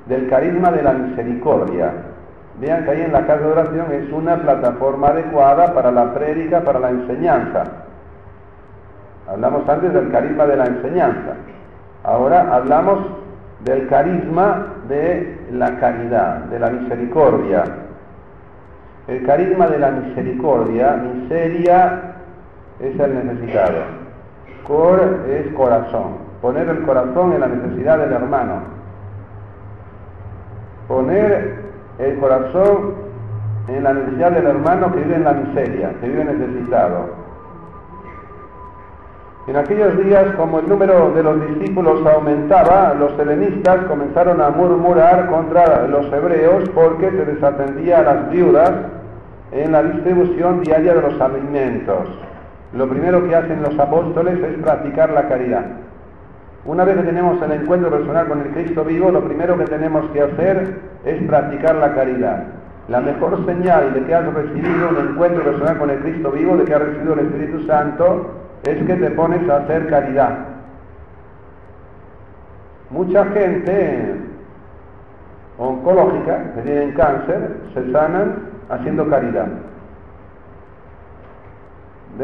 del 0.07 0.29
carisma 0.29 0.71
de 0.71 0.83
la 0.83 0.93
misericordia. 0.93 1.93
Vean 2.61 2.85
que 2.85 2.91
ahí 2.91 3.03
en 3.03 3.13
la 3.13 3.27
casa 3.27 3.41
de 3.41 3.53
oración 3.53 3.87
es 3.93 4.13
una 4.13 4.37
plataforma 4.37 5.09
adecuada 5.09 5.73
para 5.75 5.93
la 5.93 6.13
prédica, 6.13 6.61
para 6.61 6.81
la 6.81 6.91
enseñanza. 6.91 7.65
Hablamos 9.29 9.69
antes 9.69 9.93
del 9.93 10.11
carisma 10.11 10.47
de 10.47 10.57
la 10.57 10.67
enseñanza. 10.67 11.35
Ahora 12.03 12.55
hablamos 12.55 12.99
del 13.65 13.87
carisma 13.89 14.67
de 14.89 15.39
la 15.53 15.79
caridad, 15.79 16.37
de 16.45 16.59
la 16.59 16.71
misericordia. 16.71 17.65
El 19.07 19.25
carisma 19.25 19.67
de 19.69 19.79
la 19.79 19.91
misericordia, 19.91 20.97
miseria 20.97 22.03
es 22.81 22.99
el 22.99 23.27
necesitado. 23.27 23.79
Cor 24.67 25.21
es 25.29 25.53
corazón. 25.55 26.29
Poner 26.43 26.69
el 26.69 26.83
corazón 26.83 27.33
en 27.33 27.41
la 27.41 27.49
necesidad 27.49 27.99
del 27.99 28.13
hermano. 28.13 28.63
Poner 30.87 31.68
el 31.99 32.19
corazón 32.19 32.95
en 33.69 33.85
la 33.85 33.93
necesidad 33.93 34.33
del 34.33 34.47
hermano 34.47 34.93
que 34.93 35.01
vive 35.01 35.17
en 35.17 35.25
la 35.25 35.33
miseria, 35.33 35.91
que 36.01 36.09
vive 36.09 36.25
necesitado. 36.25 37.29
En 39.47 39.57
aquellos 39.57 40.05
días, 40.05 40.27
como 40.37 40.59
el 40.59 40.69
número 40.69 41.11
de 41.13 41.23
los 41.23 41.41
discípulos 41.49 42.05
aumentaba, 42.07 42.93
los 42.95 43.19
helenistas 43.19 43.79
comenzaron 43.87 44.43
a 44.43 44.51
murmurar 44.51 45.27
contra 45.29 45.87
los 45.87 46.13
hebreos 46.13 46.69
porque 46.75 47.11
se 47.11 47.25
desatendía 47.25 48.01
a 48.01 48.03
las 48.03 48.31
viudas 48.31 48.73
en 49.53 49.73
la 49.73 49.83
distribución 49.83 50.61
diaria 50.61 50.93
de 50.93 51.01
los 51.01 51.19
alimentos. 51.21 52.09
Lo 52.75 52.87
primero 52.89 53.27
que 53.27 53.35
hacen 53.35 53.63
los 53.63 53.79
apóstoles 53.79 54.39
es 54.39 54.63
practicar 54.63 55.11
la 55.11 55.27
caridad. 55.29 55.65
Una 56.69 56.85
vez 56.85 56.99
que 56.99 57.03
tenemos 57.03 57.41
el 57.41 57.51
encuentro 57.51 57.89
personal 57.89 58.29
con 58.29 58.43
el 58.43 58.49
Cristo 58.49 58.85
vivo, 58.85 59.11
lo 59.11 59.25
primero 59.25 59.57
que 59.57 59.65
tenemos 59.65 60.05
que 60.11 60.21
hacer 60.21 60.81
es 61.03 61.23
practicar 61.27 61.77
la 61.77 61.95
caridad. 61.95 62.45
La 62.89 63.01
mejor 63.01 63.43
señal 63.47 63.95
de 63.95 64.05
que 64.05 64.15
has 64.15 64.27
recibido 64.35 64.91
un 64.91 64.99
encuentro 64.99 65.43
personal 65.45 65.79
con 65.79 65.89
el 65.89 65.99
Cristo 66.01 66.31
vivo, 66.31 66.59
de 66.59 66.67
que 66.67 66.75
has 66.75 66.83
recibido 66.83 67.15
el 67.15 67.21
Espíritu 67.21 67.67
Santo, 67.67 68.35
es 68.65 68.85
que 68.85 68.95
te 68.97 69.11
pones 69.13 69.49
a 69.49 69.57
hacer 69.57 69.87
caridad. 69.89 70.41
Mucha 72.91 73.25
gente 73.25 74.17
oncológica 75.57 76.53
que 76.55 76.61
tienen 76.61 76.93
cáncer 76.93 77.61
se 77.73 77.91
sanan 77.93 78.43
haciendo 78.69 79.09
caridad. 79.09 79.49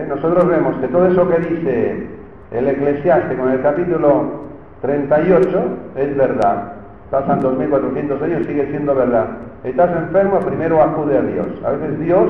Nosotros 0.06 0.46
vemos 0.48 0.76
que 0.82 0.88
todo 0.88 1.06
eso 1.06 1.26
que 1.30 1.38
dice 1.38 2.23
el 2.54 2.68
eclesiástico 2.68 3.42
en 3.42 3.50
el 3.50 3.62
capítulo 3.62 4.44
38 4.82 5.64
es 5.96 6.16
verdad. 6.16 6.72
Pasan 7.10 7.40
2400 7.40 8.22
años, 8.22 8.46
sigue 8.46 8.66
siendo 8.70 8.94
verdad. 8.94 9.26
Estás 9.64 9.90
enfermo, 9.96 10.38
primero 10.40 10.80
acude 10.80 11.18
a 11.18 11.22
Dios. 11.22 11.46
A 11.64 11.70
veces 11.70 11.98
Dios 12.00 12.28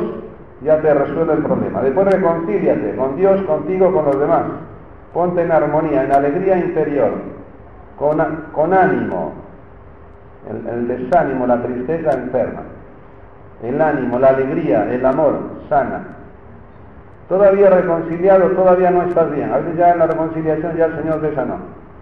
ya 0.62 0.80
te 0.80 0.94
resuelve 0.94 1.34
el 1.34 1.42
problema. 1.42 1.82
Después 1.82 2.06
reconcíliate 2.06 2.96
con 2.96 3.16
Dios, 3.16 3.40
contigo, 3.42 3.92
con 3.92 4.06
los 4.06 4.18
demás. 4.18 4.44
Ponte 5.12 5.42
en 5.42 5.52
armonía, 5.52 6.04
en 6.04 6.12
alegría 6.12 6.56
interior, 6.58 7.12
con, 7.98 8.74
ánimo. 8.74 9.32
El 10.48 10.88
desánimo, 10.88 11.46
la 11.46 11.62
tristeza 11.62 12.12
enferma. 12.12 12.62
El 13.62 13.80
ánimo, 13.80 14.18
la 14.18 14.28
alegría, 14.28 14.92
el 14.92 15.04
amor 15.04 15.38
sana. 15.68 16.02
Todavía 17.28 17.70
reconciliado, 17.70 18.48
todavía 18.50 18.90
no 18.90 19.02
estás 19.02 19.30
bien. 19.34 19.50
A 19.50 19.58
veces 19.58 19.76
ya 19.78 19.92
en 19.92 19.98
la 19.98 20.06
reconciliación 20.06 20.76
ya 20.76 20.86
el 20.86 20.96
Señor 20.96 21.20
te 21.22 21.34
sanó. 21.34 21.56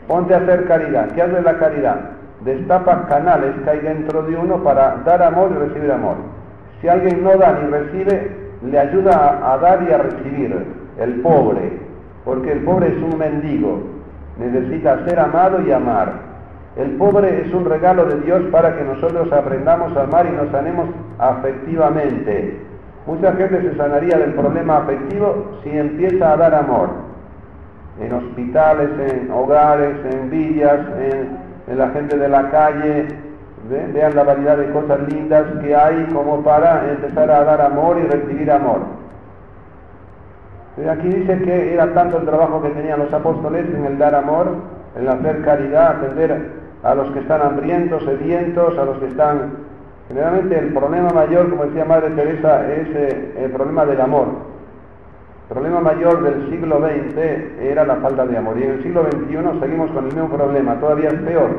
Ponte 0.09 0.35
a 0.35 0.39
hacer 0.39 0.67
caridad. 0.67 1.11
¿Qué 1.13 1.23
hace 1.23 1.41
la 1.43 1.59
caridad? 1.59 2.01
Destapa 2.45 3.07
canales 3.07 3.55
que 3.63 3.71
hay 3.71 3.81
dentro 3.81 4.23
de 4.23 4.37
uno 4.37 4.65
para 4.65 4.97
dar 5.05 5.23
amor 5.23 5.53
y 5.55 5.59
recibir 5.59 5.93
amor. 5.93 6.17
Si 6.81 6.89
alguien 6.89 7.23
no 7.23 7.37
da 7.37 7.53
ni 7.53 7.71
recibe, 7.71 8.31
le 8.65 8.79
ayuda 8.79 9.53
a, 9.53 9.59
dar 9.59 9.83
y 9.89 9.93
a 9.93 9.99
recibir. 9.99 10.83
El 10.99 11.21
pobre, 11.23 11.79
porque 12.25 12.53
el 12.53 12.65
pobre 12.65 12.89
es 12.89 13.03
un 13.03 13.17
mendigo. 13.17 13.81
Necesita 14.39 15.05
ser 15.05 15.21
amado 15.21 15.61
y 15.63 15.71
amar. 15.71 16.33
El 16.77 16.97
pobre 16.97 17.43
es 17.43 17.55
un 17.55 17.65
regalo 17.65 18.05
de 18.07 18.21
Dios 18.23 18.43
para 18.51 18.77
que 18.77 18.83
nosotros 18.83 19.33
aprendamos 19.33 19.97
a 19.97 20.03
amar 20.03 20.27
y 20.27 20.37
nos 20.37 20.51
sanemos 20.51 20.89
afectivamente. 21.19 22.72
Mucha 23.07 23.33
gente 23.33 23.63
se 23.63 23.77
sanaría 23.77 24.17
del 24.17 24.35
problema 24.35 24.79
afectivo 24.79 25.59
si 25.63 25.71
empieza 25.71 26.33
a 26.33 26.37
dar 26.37 26.55
amor. 26.55 26.89
En 28.01 28.13
hospitales, 28.13 28.91
en 28.99 29.31
hogares, 29.31 29.97
en 30.05 30.31
villas, 30.31 30.81
en, 30.99 31.79
la 31.79 31.89
gente 31.91 32.17
de 32.17 32.29
la 32.29 32.51
calle. 32.51 33.09
Vean 33.69 34.15
la 34.15 34.25
variedad 34.25 34.57
de 34.57 34.71
cosas 34.71 35.01
lindas 35.09 35.45
que 35.63 35.75
hay 35.75 36.07
como 36.13 36.43
para 36.43 36.91
empezar 36.91 37.31
a 37.31 37.45
dar 37.45 37.61
amor 37.61 37.99
y 37.99 38.07
recibir 38.07 38.51
amor. 38.51 38.81
Aquí 40.91 41.09
dice 41.09 41.39
que 41.43 41.75
era 41.75 41.93
tanto 41.93 42.19
el 42.19 42.25
trabajo 42.25 42.63
que 42.63 42.71
tenían 42.71 42.99
los 42.99 43.13
apóstoles 43.13 43.67
en 43.75 43.85
el 43.85 43.99
dar 43.99 44.15
amor, 44.15 44.57
en 44.97 45.09
hacer 45.09 45.43
caridad, 45.43 45.97
atender 45.97 46.51
a 46.83 46.95
los 46.95 47.11
que 47.13 47.21
están 47.21 47.43
hambrientos, 47.43 48.05
sedientos, 48.05 48.79
a 48.79 48.85
los 48.85 48.99
que 48.99 49.07
están... 49.07 49.72
Generalmente 50.09 50.59
el 50.59 50.73
problema 50.75 51.11
mayor, 51.11 51.51
como 51.51 51.65
decía 51.65 51.85
Madre 51.85 52.11
Teresa, 52.11 52.73
es 52.73 52.89
eh, 52.95 53.35
el 53.45 53.51
problema 53.51 53.87
del 53.87 54.01
amor. 54.01 54.27
El 55.49 55.55
problema 55.55 55.81
mayor 55.81 56.23
del 56.23 56.51
siglo 56.51 56.79
XX 56.79 57.17
era 57.61 57.85
la 57.85 57.97
falta 57.97 58.27
de 58.27 58.37
amor. 58.37 58.59
Y 58.59 58.63
en 58.63 58.71
el 58.71 58.83
siglo 58.83 59.05
XXI 59.05 59.61
seguimos 59.61 59.91
con 59.91 60.07
el 60.07 60.15
mismo 60.15 60.29
problema, 60.29 60.81
todavía 60.81 61.11
es 61.11 61.21
peor. 61.21 61.51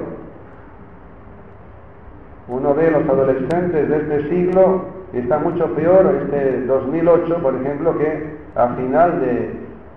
Uno 2.48 2.74
ve 2.74 2.92
los 2.92 3.08
adolescentes 3.08 3.90
de 3.90 3.98
este 3.98 4.30
siglo 4.30 4.86
y 5.14 5.20
está 5.20 5.38
mucho 5.38 5.68
peor 5.76 6.14
este 6.24 6.66
2008, 6.66 7.38
por 7.42 7.56
ejemplo, 7.56 7.98
que 7.98 8.36
a 8.56 8.68
final 8.70 9.22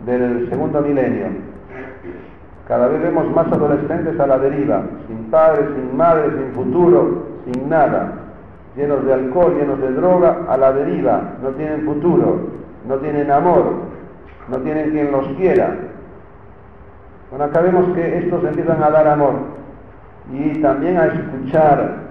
del 0.05 0.49
segundo 0.51 0.81
milenio. 0.81 1.27
Cada 2.69 2.89
vez 2.89 3.03
vemos 3.03 3.31
más 3.35 3.47
adolescentes 3.47 4.19
a 4.19 4.27
la 4.27 4.39
deriva, 4.39 4.83
sin 5.07 5.31
padres, 5.31 5.67
sin 5.75 5.97
madres, 5.97 6.33
sin 6.35 6.53
futuro, 6.53 7.25
sin 7.45 7.69
nada, 7.69 8.13
llenos 8.77 9.05
de 9.05 9.15
alcohol, 9.15 9.57
llenos 9.59 9.81
de 9.81 9.93
droga, 9.93 10.45
a 10.49 10.57
la 10.57 10.73
deriva, 10.73 11.23
no 11.43 11.49
tienen 11.51 11.85
futuro, 11.85 12.41
no 12.87 12.97
tienen 12.97 13.31
amor, 13.31 13.65
no 14.49 14.59
tienen 14.59 14.91
quien 14.91 15.11
los 15.11 15.27
quiera. 15.39 15.75
Bueno, 17.31 17.47
acá 17.47 17.61
vemos 17.61 17.89
que 17.95 18.19
estos 18.19 18.45
empiezan 18.45 18.83
a 18.83 18.91
dar 18.91 19.09
amor 19.09 19.35
y 20.33 20.61
también 20.61 20.99
a 20.99 21.07
escuchar. 21.07 22.07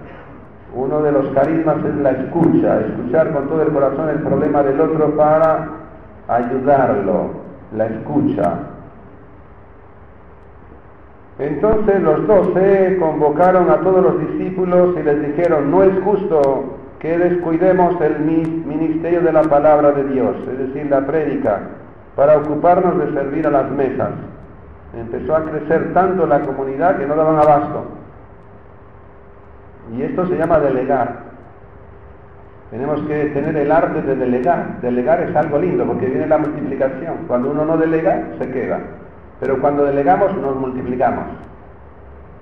Uno 0.75 1.01
de 1.01 1.11
los 1.11 1.29
carismas 1.29 1.77
es 1.85 1.95
la 1.95 2.11
escucha, 2.11 2.81
escuchar 2.81 3.31
con 3.31 3.47
todo 3.47 3.61
el 3.61 3.69
corazón 3.69 4.09
el 4.09 4.19
problema 4.19 4.61
del 4.61 4.81
otro 4.81 5.15
para 5.15 5.69
ayudarlo, 6.27 7.29
la 7.77 7.85
escucha. 7.85 8.74
Entonces 11.37 12.01
los 12.01 12.25
doce 12.27 12.97
convocaron 12.97 13.69
a 13.69 13.81
todos 13.81 14.01
los 14.01 14.19
discípulos 14.19 14.95
y 14.97 15.03
les 15.03 15.21
dijeron, 15.21 15.69
no 15.69 15.83
es 15.83 15.91
justo 16.03 16.77
que 16.99 17.17
descuidemos 17.17 17.99
el 18.01 18.19
ministerio 18.19 19.21
de 19.21 19.33
la 19.33 19.43
palabra 19.43 19.91
de 19.91 20.05
Dios, 20.05 20.35
es 20.49 20.57
decir, 20.57 20.89
la 20.89 21.05
prédica, 21.05 21.59
para 22.15 22.37
ocuparnos 22.37 22.97
de 22.99 23.13
servir 23.13 23.45
a 23.47 23.51
las 23.51 23.69
mesas. 23.71 24.11
empezó 24.97 25.35
a 25.35 25.43
crecer 25.43 25.93
tanto 25.93 26.25
la 26.25 26.39
comunidad 26.39 26.97
que 26.97 27.05
no 27.05 27.15
daban 27.15 27.35
abasto. 27.35 27.83
Y 29.93 30.03
esto 30.03 30.25
se 30.25 30.37
llama 30.37 30.59
delegar. 30.59 31.25
Tenemos 32.71 33.01
que 33.01 33.25
tener 33.25 33.55
el 33.57 33.71
arte 33.71 34.01
de 34.01 34.15
delegar. 34.15 34.79
Delegar 34.81 35.21
es 35.21 35.35
algo 35.35 35.59
lindo 35.59 35.85
porque 35.85 36.07
viene 36.07 36.27
la 36.27 36.37
multiplicación. 36.37 37.17
Cuando 37.27 37.51
uno 37.51 37.65
no 37.65 37.77
delega, 37.77 38.23
se 38.39 38.49
queda. 38.49 38.79
Pero 39.39 39.59
cuando 39.59 39.85
delegamos, 39.85 40.35
nos 40.37 40.55
multiplicamos. 40.55 41.25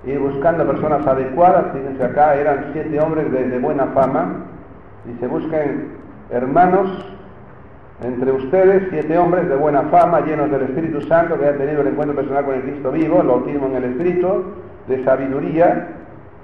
Ir 0.06 0.20
buscando 0.20 0.66
personas 0.68 1.06
adecuadas, 1.08 1.66
fíjense 1.74 2.04
acá, 2.04 2.36
eran 2.36 2.72
siete 2.74 3.00
hombres 3.00 3.32
de, 3.32 3.58
buena 3.60 3.88
fama, 3.88 4.46
y 5.10 5.20
se 5.20 5.28
buscan 5.28 5.88
hermanos 6.30 6.90
entre 8.04 8.32
ustedes, 8.32 8.88
siete 8.90 9.18
hombres 9.18 9.48
de 9.48 9.56
buena 9.56 9.84
fama, 9.84 10.22
llenos 10.22 10.52
del 10.52 10.64
Espíritu 10.64 11.02
Santo, 11.02 11.40
que 11.40 11.48
han 11.48 11.58
tenido 11.58 11.82
el 11.82 11.88
encuentro 11.88 12.16
personal 12.16 12.46
con 12.46 12.56
el 12.56 12.64
Cristo 12.64 12.92
vivo, 12.92 13.22
el 13.22 13.28
bautismo 13.28 13.68
en 13.68 13.76
el 13.76 13.84
Espíritu, 13.86 14.44
de 14.88 15.04
sabiduría, 15.06 15.88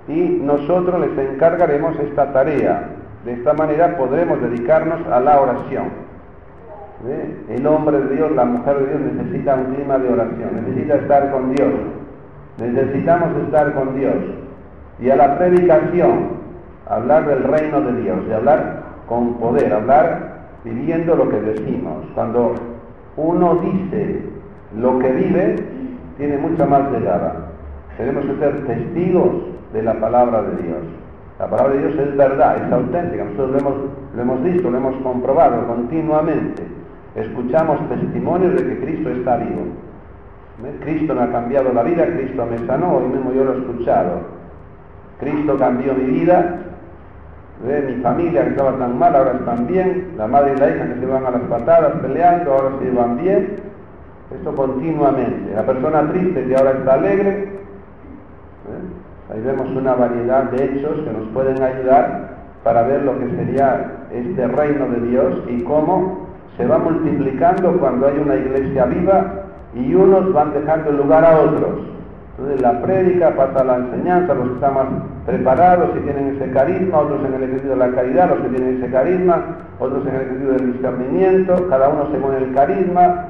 y 0.07 0.39
nosotros 0.41 0.99
les 1.01 1.17
encargaremos 1.17 1.99
esta 1.99 2.31
tarea. 2.31 2.89
De 3.25 3.33
esta 3.33 3.53
manera 3.53 3.97
podremos 3.97 4.41
dedicarnos 4.41 5.05
a 5.07 5.19
la 5.19 5.41
oración. 5.41 6.08
El 7.49 7.65
hombre 7.65 7.97
de 7.97 8.15
Dios, 8.15 8.31
la 8.33 8.43
mujer 8.43 8.77
de 8.79 8.87
Dios 8.87 9.13
necesita 9.13 9.55
un 9.55 9.73
clima 9.73 9.97
de 9.97 10.09
oración, 10.09 10.49
necesita 10.53 10.95
estar 10.95 11.31
con 11.31 11.55
Dios. 11.55 11.73
Necesitamos 12.59 13.29
estar 13.45 13.73
con 13.73 13.95
Dios. 13.95 14.15
Y 14.99 15.09
a 15.09 15.15
la 15.15 15.37
predicación, 15.37 16.39
hablar 16.89 17.25
del 17.25 17.43
reino 17.43 17.79
de 17.81 18.01
Dios, 18.01 18.27
de 18.27 18.35
hablar 18.35 18.83
con 19.07 19.35
poder, 19.35 19.71
hablar 19.71 20.39
viviendo 20.65 21.15
lo 21.15 21.29
que 21.29 21.39
decimos. 21.39 22.05
Cuando 22.13 22.55
uno 23.15 23.55
dice 23.55 24.23
lo 24.77 24.99
que 24.99 25.09
vive, 25.09 25.55
tiene 26.17 26.37
mucha 26.37 26.65
más 26.65 26.91
llegada. 26.91 27.33
Tenemos 27.97 28.25
que 28.25 28.35
ser 28.39 28.65
testigos 28.65 29.29
de 29.71 29.83
la 29.83 29.93
palabra 29.93 30.41
de 30.41 30.63
Dios. 30.63 30.83
La 31.39 31.49
palabra 31.49 31.73
de 31.73 31.87
Dios 31.87 32.07
es 32.07 32.17
verdad, 32.17 32.57
es 32.57 32.73
auténtica. 32.73 33.23
Nosotros 33.23 33.51
lo 33.51 33.57
hemos, 33.59 33.73
lo 34.15 34.21
hemos 34.21 34.43
visto, 34.43 34.69
lo 34.69 34.77
hemos 34.77 34.95
comprobado 34.97 35.65
continuamente. 35.65 36.78
Escuchamos 37.19 37.89
testimonios 37.89 38.55
de 38.55 38.65
que 38.65 38.79
Cristo 38.79 39.09
está 39.09 39.35
vivo. 39.35 39.63
Cristo 40.79 41.13
me 41.13 41.23
ha 41.23 41.31
cambiado 41.31 41.73
la 41.73 41.83
vida, 41.83 42.05
Cristo 42.05 42.45
me 42.45 42.65
sanó, 42.65 42.97
hoy 42.97 43.09
mismo 43.09 43.33
yo 43.33 43.43
lo 43.43 43.53
he 43.53 43.57
escuchado. 43.57 44.21
Cristo 45.19 45.57
cambió 45.57 45.93
mi 45.95 46.05
vida, 46.05 46.59
mi 47.61 48.01
familia 48.01 48.43
que 48.43 48.51
estaba 48.51 48.77
tan 48.77 48.97
mal, 48.97 49.13
ahora 49.13 49.33
están 49.33 49.67
bien, 49.67 50.13
la 50.17 50.27
madre 50.27 50.53
y 50.55 50.59
la 50.59 50.69
hija 50.69 50.93
que 50.93 50.99
se 51.01 51.05
van 51.05 51.25
a 51.25 51.31
las 51.31 51.41
patadas 51.41 51.93
peleando, 52.01 52.53
ahora 52.53 52.69
se 52.81 52.91
van 52.91 53.17
bien. 53.17 53.57
Esto 54.33 54.55
continuamente. 54.55 55.53
La 55.53 55.65
persona 55.65 56.09
triste 56.11 56.45
que 56.45 56.55
ahora 56.55 56.71
está 56.71 56.93
alegre. 56.93 57.29
¿eh? 57.29 57.59
Ahí 59.33 59.41
vemos 59.41 59.67
una 59.75 59.93
variedad 59.93 60.43
de 60.51 60.63
hechos 60.63 61.01
que 61.03 61.11
nos 61.11 61.27
pueden 61.33 61.61
ayudar 61.61 62.37
para 62.63 62.83
ver 62.83 63.03
lo 63.03 63.19
que 63.19 63.29
sería 63.31 64.05
este 64.13 64.47
reino 64.47 64.87
de 64.87 65.01
Dios 65.01 65.43
y 65.49 65.63
cómo 65.63 66.28
se 66.59 66.67
va 66.67 66.77
multiplicando 66.77 67.71
cuando 67.79 68.07
hay 68.07 68.17
una 68.17 68.35
iglesia 68.35 68.83
viva 68.83 69.45
y 69.73 69.95
unos 69.95 70.33
van 70.33 70.53
dejando 70.53 70.91
lugar 70.91 71.23
a 71.23 71.39
otros. 71.39 71.79
Entonces 72.37 72.61
la 72.61 72.81
prédica 72.81 73.33
pasa 73.33 73.61
a 73.61 73.63
la 73.63 73.75
enseñanza, 73.77 74.33
los 74.33 74.49
que 74.49 74.53
están 74.55 74.73
más 74.73 74.87
preparados 75.25 75.91
y 75.95 75.99
tienen 76.01 76.35
ese 76.35 76.51
carisma, 76.51 76.99
otros 76.99 77.21
en 77.25 77.33
el 77.33 77.43
ejercicio 77.43 77.69
de 77.69 77.75
la 77.77 77.91
caridad, 77.91 78.29
los 78.29 78.39
que 78.39 78.49
tienen 78.49 78.75
ese 78.75 78.91
carisma, 78.91 79.41
otros 79.79 80.05
en 80.05 80.15
el 80.15 80.21
ejercicio 80.21 80.51
del 80.51 80.73
discernimiento, 80.73 81.67
cada 81.69 81.87
uno 81.87 82.07
según 82.11 82.35
el 82.35 82.53
carisma, 82.53 83.25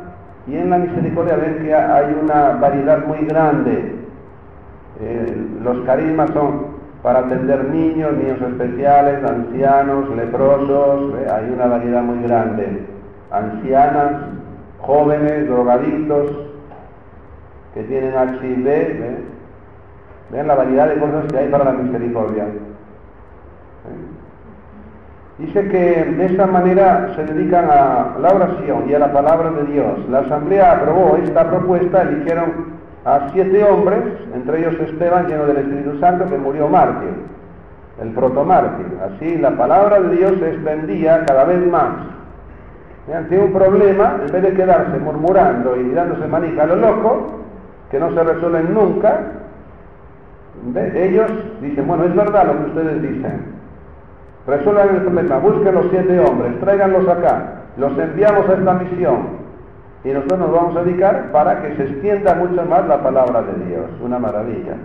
y 0.47 0.55
en 0.55 0.71
la 0.71 0.79
misericordia 0.79 1.35
ven 1.35 1.59
que 1.63 1.75
hay 1.75 2.17
una 2.19 2.53
variedad 2.59 3.05
muy 3.05 3.27
grande. 3.27 3.93
Eh, 5.01 5.37
los 5.63 5.85
carismas 5.85 6.31
son 6.31 6.79
para 7.03 7.19
atender 7.19 7.63
niños, 7.65 8.11
niños 8.13 8.41
especiales, 8.41 9.23
ancianos, 9.23 10.09
leprosos, 10.15 11.13
hay 11.31 11.51
una 11.51 11.67
variedad 11.67 12.01
muy 12.01 12.23
grande. 12.23 12.98
Ancianas, 13.31 14.11
jóvenes, 14.79 15.47
drogadictos, 15.47 16.31
que 17.73 17.83
tienen 17.83 18.13
HIV, 18.13 18.65
vean 20.31 20.47
la 20.47 20.55
variedad 20.55 20.87
de 20.87 20.99
cosas 20.99 21.25
que 21.31 21.37
hay 21.37 21.47
para 21.49 21.65
la 21.65 21.71
misericordia. 21.73 22.45
Dice 25.37 25.69
que 25.69 26.03
de 26.03 26.25
esta 26.25 26.47
manera 26.47 27.13
se 27.15 27.23
dedican 27.23 27.69
a 27.71 28.17
la 28.19 28.29
oración 28.29 28.89
y 28.89 28.93
a 28.93 28.99
la 28.99 29.13
palabra 29.13 29.51
de 29.51 29.71
Dios. 29.71 30.09
La 30.09 30.19
asamblea 30.19 30.73
aprobó 30.73 31.15
esta 31.15 31.49
propuesta, 31.49 32.01
eligieron 32.01 32.79
a 33.05 33.29
siete 33.31 33.63
hombres, 33.63 34.03
entre 34.33 34.59
ellos 34.59 34.75
Esteban, 34.81 35.27
lleno 35.27 35.45
del 35.45 35.57
Espíritu 35.57 35.97
Santo, 35.99 36.25
que 36.25 36.37
murió 36.37 36.67
mártir, 36.67 37.13
el 38.01 38.09
protomártir. 38.09 38.97
Así 39.01 39.37
la 39.37 39.51
palabra 39.51 40.01
de 40.01 40.17
Dios 40.17 40.33
se 40.39 40.49
extendía 40.49 41.23
cada 41.25 41.45
vez 41.45 41.65
más. 41.67 42.18
Ante 43.13 43.39
un 43.39 43.51
problema, 43.51 44.17
en 44.23 44.31
vez 44.31 44.41
de 44.43 44.53
quedarse 44.53 44.99
murmurando 44.99 45.75
y 45.75 45.89
dándose 45.91 46.27
manija 46.27 46.63
a 46.63 46.67
lo 46.67 46.75
loco, 46.75 47.27
que 47.89 47.99
no 47.99 48.13
se 48.13 48.23
resuelven 48.23 48.73
nunca, 48.73 49.21
ellos 50.93 51.31
dicen, 51.61 51.87
bueno, 51.87 52.03
es 52.03 52.15
verdad 52.15 52.45
lo 52.45 52.57
que 52.57 52.69
ustedes 52.69 53.01
dicen. 53.01 53.59
Resuelvan 54.45 54.89
el 54.89 55.01
problema, 55.01 55.37
busquen 55.37 55.75
los 55.75 55.87
siete 55.89 56.19
hombres, 56.19 56.59
tráiganlos 56.59 57.07
acá, 57.07 57.61
los 57.77 57.97
enviamos 57.97 58.47
a 58.49 58.53
esta 58.53 58.73
misión 58.73 59.39
y 60.03 60.09
nosotros 60.09 60.39
nos 60.39 60.51
vamos 60.51 60.75
a 60.77 60.83
dedicar 60.83 61.31
para 61.31 61.61
que 61.61 61.75
se 61.75 61.83
extienda 61.83 62.35
mucho 62.35 62.63
más 62.65 62.87
la 62.87 63.01
palabra 63.01 63.41
de 63.41 63.65
Dios. 63.65 63.85
Una 64.01 64.17
maravilla. 64.17 64.75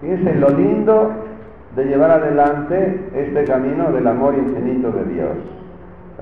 Fíjense 0.00 0.34
lo 0.36 0.50
lindo 0.50 1.10
de 1.74 1.84
llevar 1.84 2.12
adelante 2.12 3.10
este 3.14 3.44
camino 3.44 3.90
del 3.90 4.06
amor 4.06 4.34
infinito 4.34 4.92
de 4.92 5.04
Dios. 5.04 5.57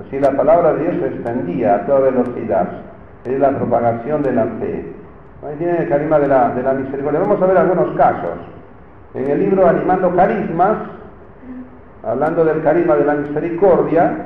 Así 0.06 0.20
la 0.20 0.30
palabra 0.32 0.74
de 0.74 0.82
Dios 0.84 0.96
se 1.00 1.06
extendía 1.08 1.76
a 1.76 1.86
toda 1.86 2.10
velocidad 2.10 2.68
es 3.26 3.40
la 3.40 3.50
propagación 3.50 4.22
de 4.22 4.32
la 4.32 4.44
fe. 4.44 4.92
Ahí 5.46 5.56
tiene 5.58 5.78
el 5.78 5.88
carisma 5.88 6.18
de 6.18 6.28
la, 6.28 6.50
de 6.50 6.62
la 6.62 6.72
misericordia. 6.74 7.20
Vamos 7.20 7.42
a 7.42 7.46
ver 7.46 7.58
algunos 7.58 7.96
casos. 7.96 8.38
En 9.14 9.30
el 9.30 9.40
libro 9.40 9.66
Animando 9.66 10.14
Carismas, 10.14 10.76
hablando 12.04 12.44
del 12.44 12.62
carisma 12.62 12.96
de 12.96 13.04
la 13.04 13.14
misericordia, 13.14 14.16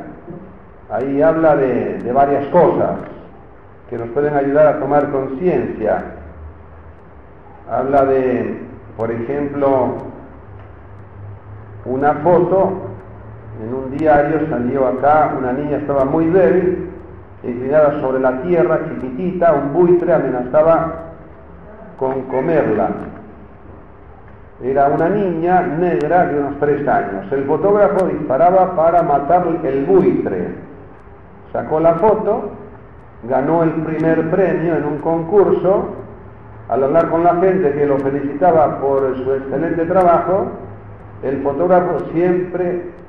ahí 0.90 1.23
habla 1.23 1.57
de, 1.57 1.99
de 1.99 2.12
varias 2.12 2.47
cosas 2.49 2.97
que 3.88 3.99
nos 3.99 4.09
pueden 4.11 4.35
ayudar 4.35 4.66
a 4.66 4.81
tomar 4.81 5.11
conciencia. 5.11 6.05
Habla 7.71 8.05
de, 8.05 8.61
por 8.97 9.11
ejemplo, 9.11 9.95
una 11.85 12.14
foto, 12.14 12.89
en 13.62 13.75
un 13.75 13.96
diario 13.96 14.49
salió 14.49 14.87
acá, 14.87 15.35
una 15.37 15.53
niña 15.53 15.79
estaba 15.79 16.05
muy 16.05 16.27
débil, 16.27 16.88
inclinada 17.42 18.01
sobre 18.01 18.20
la 18.20 18.40
tierra, 18.42 18.81
chiquitita, 18.88 19.53
un 19.53 19.73
buitre 19.73 20.12
amenazaba 20.12 20.94
con 21.99 22.23
comerla. 22.23 22.88
Era 24.62 24.88
una 24.88 25.09
niña 25.09 25.62
negra 25.62 26.27
de 26.27 26.38
unos 26.38 26.59
tres 26.59 26.87
años. 26.87 27.31
El 27.33 27.44
fotógrafo 27.44 28.07
disparaba 28.07 28.75
para 28.77 29.03
matar 29.03 29.46
el 29.62 29.85
buitre. 29.85 30.49
Sacó 31.53 31.81
la 31.81 31.94
foto, 31.94 32.51
ganó 33.29 33.62
el 33.62 33.70
primer 33.70 34.31
premio 34.31 34.77
en 34.77 34.85
un 34.85 34.99
concurso. 34.99 35.96
Al 36.68 36.85
hablar 36.85 37.11
con 37.11 37.25
la 37.25 37.37
gente 37.37 37.73
que 37.73 37.87
lo 37.87 37.99
felicitaba 37.99 38.81
por 38.81 39.16
su 39.25 39.35
excelente 39.35 39.87
trabajo, 39.87 40.46
el 41.23 41.42
fotógrafo 41.42 42.01
siempre 42.12 43.00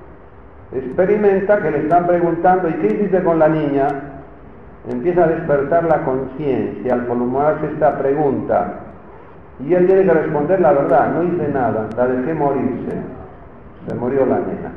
experimenta 0.73 1.61
que 1.61 1.71
le 1.71 1.79
están 1.79 2.07
preguntando, 2.07 2.69
¿y 2.69 2.73
qué 2.73 2.87
hiciste 2.87 3.23
con 3.23 3.39
la 3.39 3.49
niña? 3.49 3.87
empieza 4.89 5.23
a 5.23 5.27
despertar 5.27 5.83
la 5.83 6.03
conciencia 6.03 6.93
al 6.93 7.05
formularse 7.05 7.67
esta 7.67 7.97
pregunta. 7.97 8.73
Y 9.59 9.73
él 9.73 9.85
tiene 9.85 10.03
que 10.05 10.13
responder 10.13 10.59
la 10.59 10.73
verdad, 10.73 11.11
no 11.13 11.23
hice 11.23 11.47
nada, 11.49 11.87
la 11.95 12.07
dejé 12.07 12.33
morirse. 12.33 12.97
Se 13.87 13.95
murió 13.95 14.25
la 14.25 14.39
nena. 14.39 14.71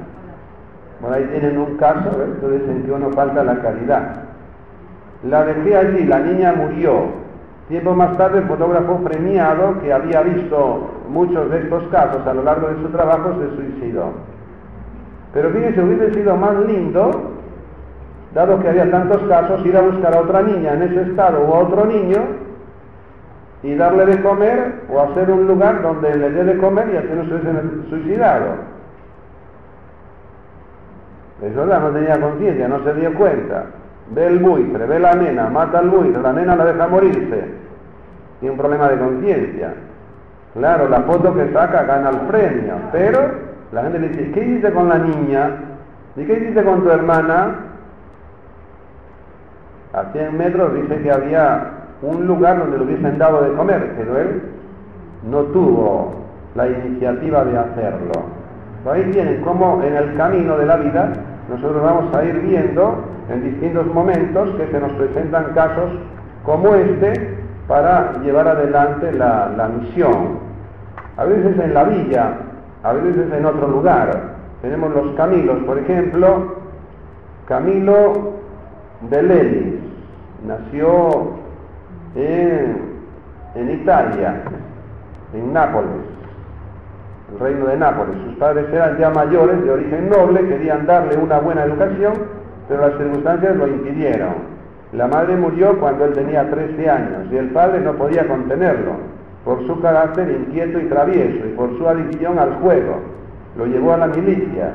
Bueno, 1.01 1.17
ahí 1.17 1.25
tienen 1.25 1.59
un 1.59 1.77
caso, 1.77 2.11
entonces 2.23 2.61
dicen 2.61 2.83
que 2.85 2.93
uno 2.93 3.11
falta 3.11 3.43
la 3.45 3.57
caridad. 3.61 4.17
La 5.29 5.45
dejé 5.45 5.77
allí, 5.77 6.05
la 6.05 6.19
niña 6.21 6.53
murió. 6.53 7.25
Tiempo 7.69 7.95
más 7.95 8.17
tarde 8.19 8.39
el 8.39 8.45
fotógrafo 8.45 8.99
premiado, 8.99 9.81
que 9.81 9.91
había 9.91 10.21
visto 10.21 10.91
muchos 11.09 11.51
de 11.51 11.61
estos 11.61 11.85
casos 11.85 12.27
a 12.27 12.35
lo 12.35 12.43
largo 12.43 12.69
de 12.69 12.83
su 12.83 12.89
trabajo, 12.89 13.35
se 13.41 13.57
suicidó. 13.57 14.13
Pero 15.35 15.51
fíjense, 15.51 15.83
hubiese 15.83 16.15
sido 16.15 16.37
más 16.37 16.57
lindo 16.67 17.33
dado 18.35 18.61
que 18.61 18.69
había 18.69 18.91
tantos 18.91 19.23
casos, 19.29 19.65
ir 19.65 19.77
a 19.77 19.83
buscar 19.83 20.15
a 20.15 20.21
otra 20.21 20.43
niña 20.43 20.75
en 20.75 20.83
ese 20.83 21.03
estado 21.03 21.41
o 21.43 21.55
a 21.55 21.59
otro 21.61 21.85
niño 21.87 22.19
y 23.63 23.75
darle 23.77 24.07
de 24.07 24.23
comer 24.23 24.83
o 24.93 25.01
hacer 25.01 25.31
un 25.31 25.47
lugar 25.47 25.81
donde 25.83 26.15
le 26.17 26.31
dé 26.31 26.45
de 26.45 26.59
comer 26.59 26.89
y 26.93 26.97
así 26.97 27.09
no 27.15 27.25
se 27.25 27.35
hubiesen 27.35 27.87
suicidado. 27.89 28.75
Es 31.43 31.55
verdad, 31.55 31.81
no 31.81 31.91
tenía 31.91 32.21
conciencia, 32.21 32.69
no 32.69 32.83
se 32.85 32.95
dio 32.95 33.15
cuenta. 33.15 33.67
ve 34.11 34.27
el 34.27 34.39
buitre, 34.39 34.87
ve 34.87 34.99
la 34.99 35.15
nena, 35.15 35.49
mata 35.49 35.79
al 35.79 35.89
buitre, 35.89 36.21
la 36.21 36.33
nena 36.33 36.57
la 36.57 36.65
deja 36.65 36.89
morirse, 36.89 37.45
tiene 38.41 38.53
un 38.53 38.59
problema 38.59 38.89
de 38.89 38.99
conciencia. 38.99 39.75
Claro, 40.55 40.89
la 40.89 41.01
foto 41.01 41.35
que 41.35 41.53
saca 41.53 41.85
gana 41.85 42.11
el 42.11 42.19
premio, 42.29 42.75
pero 42.93 43.54
la 43.75 43.83
gente 43.83 43.99
le 43.99 44.09
dice, 44.09 44.31
¿qué 44.31 44.45
hiciste 44.45 44.73
con 44.73 44.89
la 44.89 44.99
niña? 44.99 45.51
¿Y 46.15 46.25
qué 46.25 46.35
hiciste 46.35 46.63
con 46.63 46.85
tu 46.85 46.91
hermana? 46.91 47.57
A 49.93 50.13
100 50.13 50.39
metros 50.39 50.75
dice 50.75 51.03
que 51.03 51.11
había 51.11 51.71
un 52.01 52.25
lugar 52.25 52.59
donde 52.59 52.79
le 52.79 52.85
hubiesen 52.85 53.19
dado 53.19 53.43
de 53.43 53.53
comer, 53.55 53.95
pero 53.99 54.17
él 54.19 54.43
no 55.29 55.41
tuvo 55.47 56.13
la 56.55 56.69
iniciativa 56.69 57.45
de 57.45 57.59
hacerlo. 57.59 58.13
Ahí 58.89 59.11
tienen 59.11 59.43
como 59.43 59.83
en 59.83 59.97
el 59.97 60.17
camino 60.17 60.57
de 60.57 60.67
la 60.67 60.77
vida 60.77 61.13
nosotros 61.49 61.83
vamos 61.83 62.15
a 62.15 62.25
ir 62.25 62.39
viendo 62.41 63.05
en 63.29 63.43
distintos 63.43 63.87
momentos 63.93 64.51
que 64.57 64.69
se 64.69 64.81
nos 64.81 64.93
presentan 64.93 65.53
casos 65.55 65.91
como 66.45 66.75
este 66.77 67.39
para 67.67 68.13
llevar 68.23 68.47
adelante 68.47 69.13
la, 69.13 69.51
la 69.57 69.69
misión. 69.69 70.39
A 71.17 71.25
veces 71.25 71.59
en 71.59 71.75
la 71.75 71.85
villa, 71.85 72.35
a 72.85 72.93
veces 72.93 73.33
en 73.33 73.45
otro 73.45 73.67
lugar. 73.67 74.35
Tenemos 74.63 74.95
los 74.95 75.15
Camilos, 75.17 75.59
por 75.65 75.79
ejemplo, 75.79 76.55
Camilo 77.47 78.35
de 79.11 79.23
Lelis, 79.23 79.75
nació 80.47 81.33
en, 82.15 82.77
en 83.55 83.71
Italia, 83.71 84.43
en 85.35 85.53
Nápoles, 85.53 85.91
el 87.33 87.41
reino 87.41 87.67
de 87.67 87.77
Nápoles. 87.77 88.17
Sus 88.27 88.37
padres 88.37 88.67
eran 88.73 88.99
ya 88.99 89.11
mayores, 89.11 89.63
de 89.65 89.71
origen 89.71 90.09
noble, 90.09 90.47
querían 90.47 90.87
darle 90.87 91.17
una 91.17 91.41
buena 91.41 91.65
educación, 91.65 92.13
pero 92.69 92.89
las 92.89 92.99
circunstancias 92.99 93.57
lo 93.57 93.67
impidieron. 93.67 94.55
La 94.93 95.09
madre 95.09 95.37
murió 95.37 95.79
cuando 95.81 96.05
él 96.05 96.13
tenía 96.13 96.49
13 96.51 96.89
años 96.89 97.33
y 97.33 97.37
el 97.37 97.49
padre 97.51 97.81
no 97.81 97.95
podía 97.95 98.29
contenerlo 98.29 99.15
por 99.45 99.67
su 99.67 99.81
carácter 99.81 100.31
inquieto 100.31 100.81
y 100.81 100.87
travieso 100.87 101.47
y 101.47 101.51
por 101.51 101.77
su 101.77 101.87
adicción 101.87 102.39
al 102.39 102.55
juego. 102.55 103.01
Lo 103.57 103.67
llevó 103.67 103.93
a 103.93 103.99
la 103.99 104.07
milicia. 104.09 104.73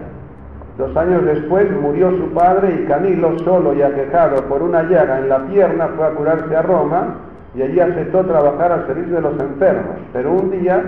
Dos 0.77 0.95
años 0.95 1.25
después 1.25 1.69
murió 1.81 2.11
su 2.11 2.29
padre 2.29 2.81
y 2.81 2.85
Camilo, 2.85 3.37
solo 3.39 3.73
y 3.73 3.81
aquejado 3.81 4.43
por 4.45 4.61
una 4.61 4.83
llaga 4.83 5.19
en 5.19 5.27
la 5.27 5.39
pierna, 5.47 5.89
fue 5.97 6.05
a 6.05 6.11
curarse 6.11 6.55
a 6.55 6.61
Roma 6.61 7.15
y 7.55 7.63
allí 7.63 7.79
aceptó 7.79 8.23
trabajar 8.25 8.71
al 8.71 8.87
servicio 8.87 9.15
de 9.15 9.21
los 9.21 9.39
enfermos. 9.39 9.95
Pero 10.13 10.31
un 10.31 10.51
día 10.51 10.83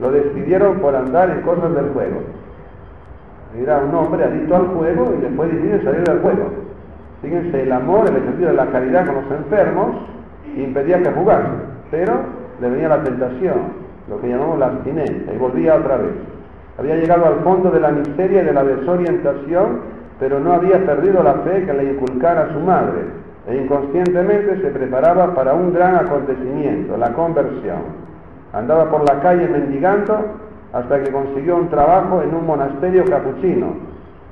lo 0.00 0.10
despidieron 0.10 0.78
por 0.80 0.96
andar 0.96 1.30
en 1.30 1.42
cosas 1.42 1.74
del 1.74 1.90
juego. 1.90 2.22
Era 3.56 3.78
un 3.78 3.94
hombre 3.94 4.24
adicto 4.24 4.56
al 4.56 4.66
juego 4.66 5.14
y 5.16 5.22
después 5.22 5.52
decidió 5.52 5.82
salir 5.84 6.02
del 6.04 6.18
juego. 6.20 6.50
Fíjense, 7.22 7.62
el 7.62 7.72
amor, 7.72 8.08
el 8.08 8.16
ejercicio 8.16 8.48
de 8.48 8.54
la 8.54 8.66
caridad 8.66 9.06
con 9.06 9.14
los 9.16 9.30
enfermos 9.30 9.96
impedía 10.56 11.02
que 11.02 11.10
jugase, 11.10 11.48
pero 11.90 12.14
le 12.60 12.70
venía 12.70 12.88
la 12.88 13.02
tentación, 13.02 13.86
lo 14.08 14.20
que 14.20 14.28
llamamos 14.28 14.58
la 14.58 14.66
abstinencia, 14.66 15.32
y 15.32 15.38
volvía 15.38 15.76
otra 15.76 15.96
vez. 15.96 16.12
Había 16.78 16.96
llegado 16.96 17.26
al 17.26 17.40
fondo 17.40 17.70
de 17.70 17.80
la 17.80 17.90
miseria 17.90 18.42
y 18.42 18.44
de 18.44 18.52
la 18.52 18.64
desorientación, 18.64 19.80
pero 20.18 20.40
no 20.40 20.52
había 20.52 20.84
perdido 20.84 21.22
la 21.22 21.34
fe 21.34 21.64
que 21.64 21.72
le 21.72 21.92
inculcara 21.92 22.52
su 22.52 22.60
madre, 22.60 23.00
e 23.48 23.56
inconscientemente 23.56 24.60
se 24.60 24.68
preparaba 24.70 25.34
para 25.34 25.54
un 25.54 25.72
gran 25.72 25.94
acontecimiento, 25.96 26.96
la 26.96 27.12
conversión. 27.12 28.06
Andaba 28.52 28.90
por 28.90 29.04
la 29.08 29.20
calle 29.20 29.48
mendigando 29.48 30.18
hasta 30.72 31.02
que 31.02 31.10
consiguió 31.10 31.56
un 31.56 31.68
trabajo 31.68 32.22
en 32.22 32.34
un 32.34 32.46
monasterio 32.46 33.04
capuchino. 33.04 33.74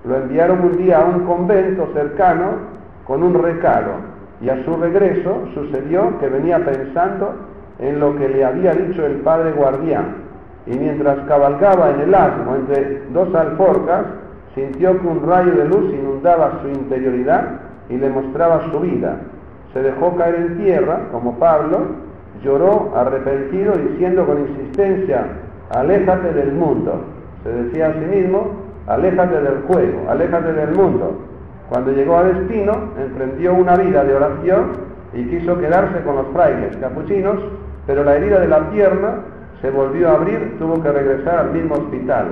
Lo 0.04 0.16
enviaron 0.16 0.60
un 0.60 0.76
día 0.76 1.00
a 1.00 1.04
un 1.04 1.20
convento 1.20 1.88
cercano 1.94 2.74
con 3.06 3.22
un 3.22 3.34
recado 3.34 3.92
y 4.40 4.48
a 4.48 4.62
su 4.64 4.76
regreso 4.76 5.48
sucedió 5.54 6.18
que 6.18 6.28
venía 6.28 6.58
pensando 6.64 7.34
en 7.78 8.00
lo 8.00 8.16
que 8.16 8.28
le 8.28 8.44
había 8.44 8.72
dicho 8.72 9.04
el 9.04 9.16
padre 9.16 9.52
guardián 9.52 10.24
y 10.66 10.76
mientras 10.76 11.18
cabalgaba 11.26 11.90
en 11.90 12.00
el 12.00 12.14
asno 12.14 12.56
entre 12.56 13.02
dos 13.12 13.34
alforcas 13.34 14.04
sintió 14.54 14.98
que 15.00 15.06
un 15.06 15.26
rayo 15.26 15.52
de 15.52 15.64
luz 15.66 15.92
inundaba 15.92 16.60
su 16.62 16.68
interioridad 16.68 17.60
y 17.88 17.96
le 17.96 18.08
mostraba 18.08 18.70
su 18.70 18.80
vida. 18.80 19.16
Se 19.72 19.82
dejó 19.82 20.16
caer 20.16 20.36
en 20.36 20.58
tierra 20.58 21.00
como 21.10 21.38
Pablo, 21.38 21.78
lloró 22.42 22.92
arrepentido 22.96 23.72
diciendo 23.72 24.24
con 24.24 24.40
insistencia, 24.40 25.26
aléjate 25.70 26.32
del 26.32 26.52
mundo. 26.52 27.00
Se 27.42 27.50
decía 27.50 27.88
a 27.88 27.92
sí 27.94 28.06
mismo, 28.10 28.52
aléjate 28.86 29.40
del 29.40 29.62
juego, 29.66 30.08
aléjate 30.08 30.52
del 30.52 30.74
mundo. 30.74 31.18
Cuando 31.68 31.90
llegó 31.90 32.16
a 32.16 32.24
destino, 32.24 32.72
emprendió 32.98 33.54
una 33.54 33.76
vida 33.76 34.04
de 34.04 34.14
oración 34.14 34.72
y 35.12 35.24
quiso 35.24 35.58
quedarse 35.58 36.02
con 36.04 36.16
los 36.16 36.26
frailes 36.28 36.76
capuchinos, 36.76 37.38
pero 37.86 38.04
la 38.04 38.16
herida 38.16 38.40
de 38.40 38.48
la 38.48 38.70
pierna 38.70 39.16
se 39.60 39.70
volvió 39.70 40.08
a 40.08 40.14
abrir, 40.14 40.56
tuvo 40.58 40.82
que 40.82 40.90
regresar 40.90 41.38
al 41.38 41.50
mismo 41.52 41.74
hospital. 41.74 42.26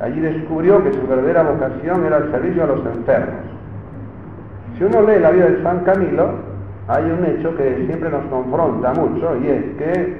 Allí 0.00 0.20
descubrió 0.20 0.82
que 0.82 0.92
su 0.92 1.06
verdadera 1.06 1.42
vocación 1.42 2.04
era 2.04 2.18
el 2.18 2.30
servicio 2.30 2.64
a 2.64 2.66
los 2.66 2.86
enfermos. 2.86 3.40
Si 4.76 4.84
uno 4.84 5.02
lee 5.02 5.20
la 5.20 5.30
vida 5.30 5.46
de 5.46 5.62
San 5.62 5.80
Camilo, 5.80 6.30
hay 6.88 7.04
un 7.04 7.24
hecho 7.24 7.56
que 7.56 7.86
siempre 7.86 8.10
nos 8.10 8.24
confronta 8.24 8.92
mucho 8.92 9.36
y 9.42 9.48
es 9.48 9.64
que 9.78 10.16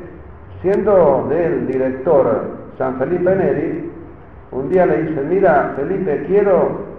siendo 0.63 1.27
del 1.29 1.67
director 1.67 2.43
San 2.79 2.97
Felipe 2.99 3.35
Neri, 3.35 3.91
un 4.53 4.71
día 4.71 4.87
le 4.87 5.03
dice, 5.03 5.21
mira 5.29 5.73
Felipe, 5.77 6.25
quiero 6.29 6.95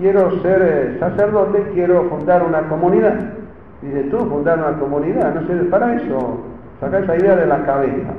quiero 0.00 0.40
ser 0.42 0.62
eh, 0.62 0.96
sacerdote, 0.98 1.62
quiero 1.74 2.04
fundar 2.08 2.42
una 2.42 2.62
comunidad. 2.68 3.18
Dice, 3.82 4.04
tú 4.04 4.18
fundar 4.26 4.58
una 4.58 4.78
comunidad, 4.78 5.34
no 5.34 5.46
sirve 5.46 5.64
para 5.64 5.94
eso, 5.94 6.40
saca 6.80 6.98
esa 6.98 7.16
idea 7.16 7.36
de 7.36 7.46
la 7.46 7.64
cabeza. 7.64 8.12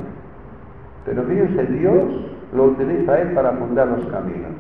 Pero 1.06 1.24
fíjense, 1.24 1.66
Dios 1.66 2.04
lo 2.54 2.66
utiliza 2.66 3.20
él 3.20 3.32
para 3.32 3.54
fundar 3.54 3.88
los 3.88 4.06
caminos. 4.08 4.52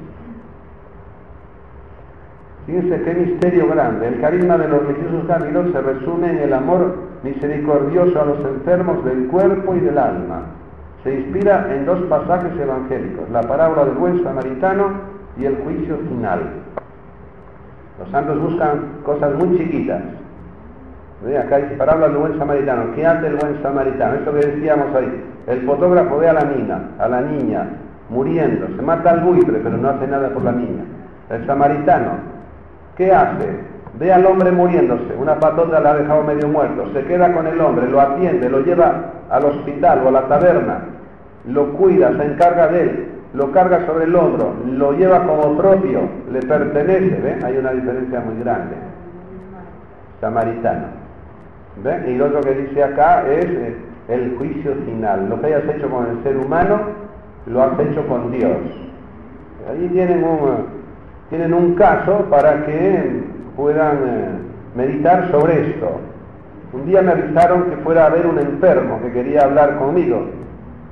Fíjense 2.65 3.01
qué 3.03 3.13
misterio 3.13 3.67
grande. 3.67 4.07
El 4.07 4.21
carisma 4.21 4.57
de 4.57 4.67
los 4.67 4.85
religiosos 4.85 5.25
caminos 5.27 5.71
se 5.71 5.81
resume 5.81 6.31
en 6.31 6.37
el 6.39 6.53
amor 6.53 6.95
misericordioso 7.23 8.21
a 8.21 8.25
los 8.25 8.39
enfermos 8.39 9.03
del 9.05 9.27
cuerpo 9.27 9.75
y 9.75 9.79
del 9.79 9.97
alma. 9.97 10.41
Se 11.03 11.13
inspira 11.13 11.67
en 11.73 11.85
dos 11.85 11.99
pasajes 12.03 12.57
evangélicos, 12.59 13.29
la 13.31 13.41
parábola 13.41 13.85
del 13.85 13.95
buen 13.95 14.23
samaritano 14.23 14.91
y 15.37 15.45
el 15.45 15.57
juicio 15.57 15.97
final. 16.09 16.41
Los 17.99 18.09
santos 18.09 18.39
buscan 18.39 18.99
cosas 19.03 19.33
muy 19.35 19.57
chiquitas. 19.57 20.01
Acá 21.39 21.57
hay 21.57 21.75
parábolas 21.77 22.12
del 22.12 22.19
buen 22.19 22.38
samaritano. 22.39 22.95
¿Qué 22.95 23.05
hace 23.05 23.27
el 23.27 23.36
buen 23.36 23.62
samaritano? 23.62 24.15
Eso 24.15 24.34
que 24.34 24.47
decíamos 24.47 24.95
ahí. 24.95 25.23
El 25.47 25.62
fotógrafo 25.65 26.17
ve 26.17 26.29
a 26.29 26.34
la 26.34 26.43
niña, 26.43 26.79
a 26.99 27.07
la 27.07 27.21
niña 27.21 27.67
muriendo, 28.12 28.67
se 28.75 28.81
mata 28.81 29.12
al 29.12 29.21
buitre, 29.21 29.60
pero 29.63 29.77
no 29.77 29.89
hace 29.89 30.07
nada 30.07 30.29
por 30.29 30.43
la 30.43 30.51
niña. 30.51 30.84
El 31.29 31.45
samaritano, 31.47 32.12
¿qué 32.95 33.12
hace? 33.12 33.71
Ve 33.97 34.12
al 34.12 34.25
hombre 34.25 34.51
muriéndose, 34.51 35.15
una 35.17 35.39
patota 35.39 35.79
la 35.79 35.91
ha 35.91 35.97
dejado 35.97 36.23
medio 36.23 36.47
muerto, 36.47 36.88
se 36.93 37.03
queda 37.05 37.34
con 37.34 37.47
el 37.47 37.60
hombre, 37.60 37.89
lo 37.89 37.99
atiende, 37.99 38.49
lo 38.49 38.60
lleva 38.62 39.12
al 39.29 39.45
hospital 39.45 40.01
o 40.05 40.10
a 40.10 40.12
la 40.12 40.27
taberna, 40.27 40.79
lo 41.47 41.73
cuida, 41.73 42.12
se 42.17 42.25
encarga 42.25 42.67
de 42.67 42.81
él, 42.81 43.07
lo 43.34 43.51
carga 43.51 43.86
sobre 43.86 44.05
el 44.05 44.15
hombro, 44.15 44.53
lo 44.65 44.93
lleva 44.93 45.25
como 45.25 45.57
propio, 45.57 46.01
le 46.31 46.41
pertenece, 46.41 47.19
¿ven? 47.21 47.43
Hay 47.43 47.57
una 47.57 47.71
diferencia 47.71 48.19
muy 48.21 48.43
grande. 48.43 48.75
Samaritano. 50.19 51.00
Y 52.07 52.15
lo 52.15 52.25
otro 52.25 52.41
que 52.41 52.53
dice 52.53 52.84
acá 52.84 53.23
es 53.27 53.45
eh, 53.45 53.75
el 54.10 54.36
juicio 54.38 54.73
final. 54.86 55.29
Lo 55.29 55.39
que 55.39 55.47
hayas 55.47 55.63
hecho 55.75 55.89
con 55.89 56.07
el 56.07 56.23
ser 56.23 56.38
humano, 56.38 56.79
lo 57.47 57.63
has 57.63 57.79
hecho 57.79 58.05
con 58.07 58.31
Dios. 58.31 58.57
Allí 59.69 59.88
tienen 59.89 60.23
un, 60.23 60.65
tienen 61.29 61.53
un 61.53 61.75
caso 61.75 62.25
para 62.29 62.65
que 62.65 63.23
puedan 63.55 63.97
eh, 64.05 64.29
meditar 64.75 65.31
sobre 65.31 65.69
esto. 65.69 65.99
Un 66.73 66.86
día 66.86 67.01
me 67.01 67.12
avisaron 67.12 67.69
que 67.69 67.77
fuera 67.77 68.05
a 68.05 68.10
ver 68.10 68.25
un 68.27 68.39
enfermo 68.39 68.99
que 69.01 69.12
quería 69.12 69.43
hablar 69.43 69.77
conmigo 69.77 70.25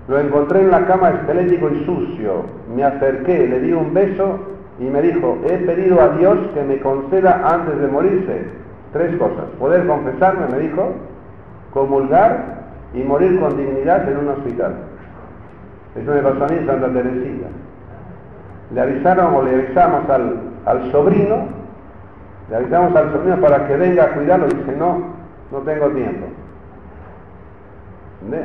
lo 0.09 0.19
encontré 0.19 0.61
en 0.61 0.71
la 0.71 0.87
cama 0.87 1.11
esquelético 1.11 1.69
y 1.69 1.85
sucio. 1.85 2.45
Me 2.75 2.83
acerqué, 2.83 3.47
le 3.47 3.59
di 3.59 3.71
un 3.73 3.93
beso 3.93 4.39
y 4.79 4.85
me 4.85 5.03
dijo, 5.03 5.37
he 5.47 5.57
pedido 5.59 6.01
a 6.01 6.09
Dios 6.17 6.35
que 6.55 6.63
me 6.63 6.79
conceda 6.79 7.43
antes 7.45 7.79
de 7.79 7.87
morirse 7.87 8.47
tres 8.93 9.15
cosas. 9.17 9.45
Poder 9.59 9.85
confesarme, 9.87 10.47
me 10.47 10.59
dijo, 10.59 10.93
comulgar 11.73 12.59
y 12.93 13.03
morir 13.03 13.39
con 13.39 13.57
dignidad 13.57 14.09
en 14.09 14.17
un 14.17 14.29
hospital. 14.29 14.73
Eso 15.95 16.11
me 16.11 16.21
pasó 16.21 16.45
a 16.45 16.47
mí 16.47 16.57
en 16.57 16.67
Santa 16.67 16.87
Teresita. 16.87 17.47
Le 18.73 18.81
avisaron 18.81 19.35
o 19.35 19.43
le 19.43 19.55
avisamos 19.55 20.09
al, 20.09 20.35
al 20.65 20.91
sobrino, 20.91 21.47
le 22.49 22.55
avisamos 22.55 22.95
al 22.95 23.11
sobrino 23.11 23.37
para 23.37 23.67
que 23.67 23.75
venga 23.77 24.03
a 24.03 24.13
cuidarlo 24.13 24.47
y 24.47 24.55
dice, 24.55 24.75
no, 24.77 25.03
no 25.51 25.57
tengo 25.59 25.87
tiempo. 25.89 26.27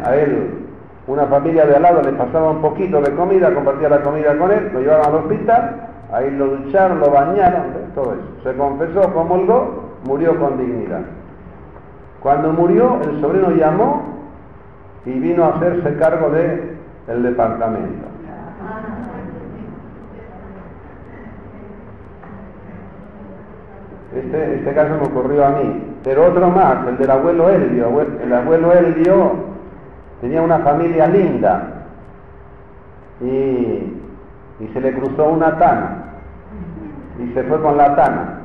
A 0.05 0.17
él 0.17 0.65
una 1.07 1.27
familia 1.27 1.67
de 1.67 1.77
al 1.77 1.83
lado 1.83 2.03
le 2.03 2.13
pasaba 2.13 2.51
un 2.51 2.63
poquito 2.63 3.01
de 3.03 3.15
comida, 3.15 3.53
compartía 3.53 3.91
la 3.91 4.01
comida 4.01 4.37
con 4.39 4.51
él, 4.51 4.71
lo 4.73 4.81
llevaban 4.81 5.07
al 5.07 5.15
hospital, 5.17 5.89
ahí 6.13 6.31
lo 6.31 6.47
ducharon, 6.47 7.01
lo 7.01 7.11
bañaron, 7.11 7.65
todo 7.95 8.15
eso. 8.15 8.23
Se 8.43 8.57
confesó, 8.57 9.13
comulgó 9.13 9.84
murió 10.05 10.39
con 10.39 10.59
dignidad. 10.59 11.03
Cuando 12.21 12.53
murió, 12.53 13.01
el 13.03 13.21
sobrino 13.21 13.51
llamó 13.51 14.03
y 15.05 15.13
vino 15.13 15.45
a 15.45 15.57
hacerse 15.57 15.97
cargo 15.97 16.31
de 16.31 16.77
departamento. 17.07 18.07
Este, 24.15 24.55
este 24.57 24.75
caso 24.75 24.95
me 24.95 25.07
ocurrió 25.07 25.45
a 25.45 25.51
mí. 25.51 25.97
Pero 26.05 26.27
otro 26.27 26.49
más, 26.51 26.87
el 26.87 26.97
del 26.99 27.11
abuelo 27.11 27.51
Elvio. 27.51 27.89
El 28.23 28.33
abuelo 28.33 28.73
Elvio 28.73 29.33
tenía 30.21 30.41
una 30.41 30.61
familia 30.61 31.09
linda 31.09 31.87
y, 33.21 33.27
y 34.61 34.71
se 34.73 34.81
le 34.81 34.95
cruzó 34.95 35.25
una 35.25 35.59
tana 35.59 36.05
y 37.19 37.33
se 37.33 37.43
fue 37.45 37.61
con 37.61 37.77
la 37.77 37.95
tana. 37.97 38.41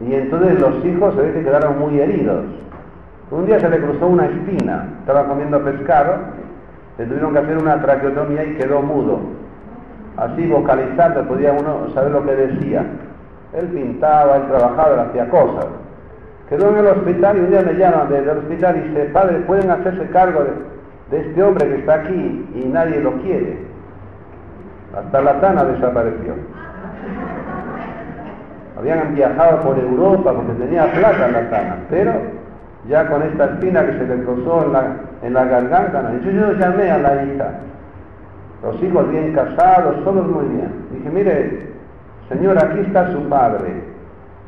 Y 0.00 0.14
entonces 0.14 0.58
los 0.58 0.84
hijos 0.84 1.14
se 1.14 1.20
ve 1.20 1.32
que 1.32 1.44
quedaron 1.44 1.78
muy 1.78 2.00
heridos. 2.00 2.44
Un 3.30 3.46
día 3.46 3.60
se 3.60 3.68
le 3.68 3.78
cruzó 3.78 4.08
una 4.08 4.26
espina, 4.26 4.88
estaba 5.00 5.26
comiendo 5.26 5.62
pescado, 5.62 6.14
le 6.98 7.06
tuvieron 7.06 7.32
que 7.32 7.38
hacer 7.38 7.58
una 7.58 7.80
traqueotomía 7.80 8.44
y 8.44 8.54
quedó 8.56 8.82
mudo. 8.82 9.20
Así 10.16 10.46
vocalizando 10.48 11.22
podía 11.28 11.52
uno 11.52 11.90
saber 11.94 12.12
lo 12.12 12.24
que 12.24 12.34
decía. 12.34 12.84
Él 13.52 13.66
pintaba, 13.68 14.36
él 14.36 14.46
trabajaba, 14.48 14.94
él 14.94 15.00
hacía 15.00 15.28
cosas. 15.28 15.66
Quedó 16.48 16.70
en 16.70 16.78
el 16.78 16.86
hospital 16.88 17.36
y 17.36 17.40
un 17.40 17.50
día 17.50 17.62
me 17.62 17.74
llaman 17.74 18.08
desde 18.08 18.32
el 18.32 18.38
hospital 18.38 18.76
y 18.76 18.88
dice, 18.88 19.04
padre, 19.12 19.36
¿pueden 19.46 19.70
hacerse 19.70 20.04
cargo 20.10 20.42
de, 20.42 21.16
de 21.16 21.28
este 21.28 21.42
hombre 21.42 21.68
que 21.68 21.74
está 21.76 21.94
aquí 21.94 22.48
y 22.54 22.68
nadie 22.68 23.00
lo 23.00 23.12
quiere? 23.22 23.58
Hasta 24.96 25.20
la 25.20 25.40
tana 25.40 25.64
desapareció. 25.64 26.34
Habían 28.80 29.14
viajado 29.14 29.60
por 29.60 29.78
Europa 29.78 30.32
porque 30.32 30.52
tenía 30.54 30.90
plata 30.90 31.28
la 31.28 31.50
tana, 31.50 31.76
pero 31.90 32.12
ya 32.88 33.06
con 33.10 33.22
esta 33.22 33.44
espina 33.44 33.84
que 33.84 33.92
se 33.92 34.06
le 34.06 34.24
cruzó 34.24 34.64
en 34.64 34.72
la, 34.72 34.96
en 35.22 35.34
la 35.34 35.44
garganta, 35.44 36.00
¿no? 36.00 36.18
yo, 36.20 36.30
yo 36.30 36.52
llamé 36.54 36.90
a 36.90 36.96
la 36.96 37.22
hija, 37.24 37.50
los 38.62 38.82
hijos 38.82 39.10
bien 39.10 39.34
casados, 39.34 40.02
todos 40.02 40.26
muy 40.26 40.46
bien. 40.46 40.72
Dije, 40.92 41.10
mire, 41.10 41.68
Señor, 42.30 42.56
aquí 42.56 42.80
está 42.80 43.12
su 43.12 43.28
padre. 43.28 43.82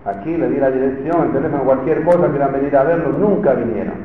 Aquí 0.06 0.34
le 0.34 0.48
di 0.48 0.56
la 0.56 0.70
dirección, 0.70 1.26
el 1.26 1.32
teléfono, 1.32 1.64
cualquier 1.64 2.02
cosa, 2.02 2.28
quieran 2.28 2.52
venir 2.54 2.74
a 2.74 2.84
verlo, 2.84 3.10
nunca 3.10 3.52
vinieron. 3.52 3.96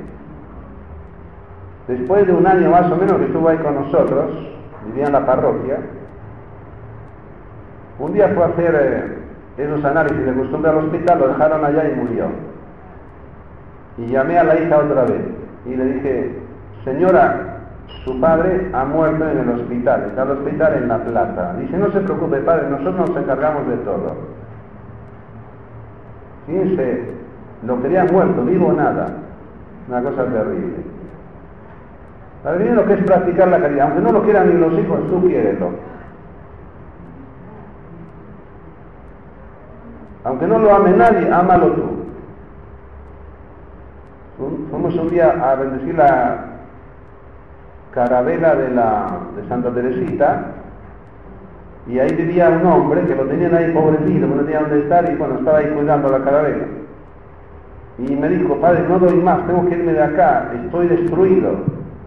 Después 1.88 2.28
de 2.28 2.34
un 2.34 2.46
año 2.46 2.70
más 2.70 2.92
o 2.92 2.98
menos 2.98 3.18
que 3.18 3.26
estuvo 3.28 3.48
ahí 3.48 3.58
con 3.60 3.76
nosotros, 3.76 4.26
vivía 4.88 5.06
en 5.06 5.14
la 5.14 5.26
parroquia, 5.26 5.78
un 8.00 8.12
día 8.12 8.30
fue 8.36 8.44
a 8.44 8.48
hacer 8.48 8.76
eh, 8.76 9.27
esos 9.58 9.84
análisis 9.84 10.26
de 10.26 10.34
costumbre 10.34 10.72
al 10.72 10.78
hospital, 10.78 11.20
lo 11.20 11.28
dejaron 11.30 11.66
allá 11.66 11.90
y 11.90 11.96
murió. 11.96 12.26
Y 13.98 14.08
llamé 14.08 14.38
a 14.38 14.44
la 14.44 14.60
hija 14.60 14.78
otra 14.78 15.06
vez 15.06 15.22
y 15.66 15.76
le 15.76 15.86
dije, 15.86 16.40
señora, 16.84 17.58
su 18.04 18.20
padre 18.20 18.70
ha 18.74 18.86
muerto 18.86 19.28
en 19.30 19.40
el 19.40 19.50
hospital, 19.50 20.06
está 20.10 20.24
el 20.24 20.32
hospital 20.32 20.74
en 20.76 20.88
La 20.88 20.98
Plata. 21.00 21.56
Dice, 21.60 21.78
no 21.78 21.92
se 21.92 22.02
preocupe, 22.02 22.38
padre, 22.42 22.70
nosotros 22.70 23.10
nos 23.10 23.18
encargamos 23.18 23.68
de 23.68 23.78
todo. 23.78 24.16
Fíjense, 26.46 27.04
lo 27.66 27.82
quería 27.82 28.06
muerto, 28.06 28.44
vivo 28.46 28.72
nada. 28.72 29.08
Una 29.90 30.02
cosa 30.02 30.26
terrible. 30.26 30.98
Verdad 32.44 32.76
lo 32.76 32.86
que 32.86 32.94
es 32.94 33.04
practicar 33.04 33.48
la 33.48 33.60
caridad, 33.60 33.88
aunque 33.88 34.02
no 34.02 34.12
lo 34.12 34.24
quieran 34.24 34.48
ni 34.48 34.60
los 34.60 34.78
hijos, 34.80 35.00
tú 35.10 35.22
quiereslo. 35.28 35.72
Aunque 40.28 40.46
no 40.46 40.60
lo 40.60 40.76
ame 40.76 40.92
nadie, 40.92 41.32
ámalo 41.32 41.68
tú. 41.68 41.84
Fuimos 44.70 44.96
un 44.96 45.10
día 45.10 45.30
a 45.42 45.56
bendecir 45.56 45.96
la, 45.96 46.58
carabela 47.98 48.54
de, 48.56 48.70
la, 48.70 49.08
Santa 49.48 49.72
Teresita, 49.72 50.42
y 51.88 51.98
ahí 52.00 52.14
vivía 52.14 52.50
un 52.50 52.66
hombre 52.68 53.02
que 53.08 53.16
lo 53.16 53.24
tenían 53.24 53.56
ahí 53.56 53.72
pobrecito, 53.72 54.28
no 54.28 54.44
tenía 54.44 54.60
dónde 54.60 54.80
estar, 54.82 55.10
y 55.10 55.16
bueno, 55.16 55.36
estaba 55.40 55.60
ahí 55.60 55.70
cuidando 55.70 56.10
la 56.10 56.20
carabela. 56.20 56.66
Y 57.98 58.16
me 58.16 58.28
dijo, 58.28 58.56
padre, 58.58 58.84
no 58.88 59.00
doy 59.00 59.16
más, 59.16 59.48
tengo 59.48 59.66
que 59.68 59.76
irme 59.76 59.94
de 59.94 60.04
acá, 60.04 60.52
estoy 60.64 60.90
destruido. 60.90 61.52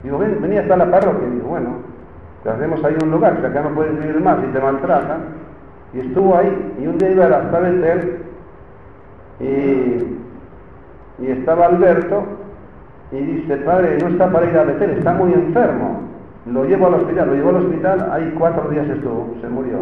Digo, 0.05 0.19
ven, 0.19 0.39
venía 0.41 0.61
hasta 0.61 0.77
la 0.77 0.91
parroquia. 0.91 1.27
Digo, 1.29 1.49
bueno, 1.49 1.71
te 2.45 2.51
hacemos 2.51 2.85
ahí 2.85 2.97
un 3.03 3.11
lugar, 3.11 3.41
que 3.41 3.47
acá 3.47 3.63
no 3.63 3.71
puedes 3.71 3.99
vivir 3.99 4.21
más 4.21 4.39
y 4.45 4.53
te 4.53 4.61
maltratan. 4.61 5.39
Y 5.92 6.00
estuvo 6.00 6.37
ahí, 6.37 6.76
y 6.81 6.87
un 6.87 6.98
día 6.98 7.11
iba 7.11 7.26
hasta 7.26 7.59
Betel, 7.59 8.18
y, 9.40 11.24
y 11.24 11.31
estaba 11.31 11.66
Alberto, 11.66 12.24
y 13.12 13.16
dice, 13.16 13.57
padre, 13.59 13.98
no 14.00 14.09
está 14.09 14.31
para 14.31 14.48
ir 14.48 14.57
a 14.57 14.64
Betel, 14.64 14.90
está 14.90 15.12
muy 15.14 15.33
enfermo. 15.33 16.11
Lo 16.46 16.64
llevo 16.64 16.87
al 16.87 16.94
hospital, 16.94 17.29
lo 17.29 17.35
llevo 17.35 17.50
al 17.50 17.57
hospital, 17.57 18.11
ahí 18.12 18.35
cuatro 18.38 18.70
días 18.70 18.88
estuvo, 18.88 19.35
se 19.40 19.48
murió. 19.48 19.81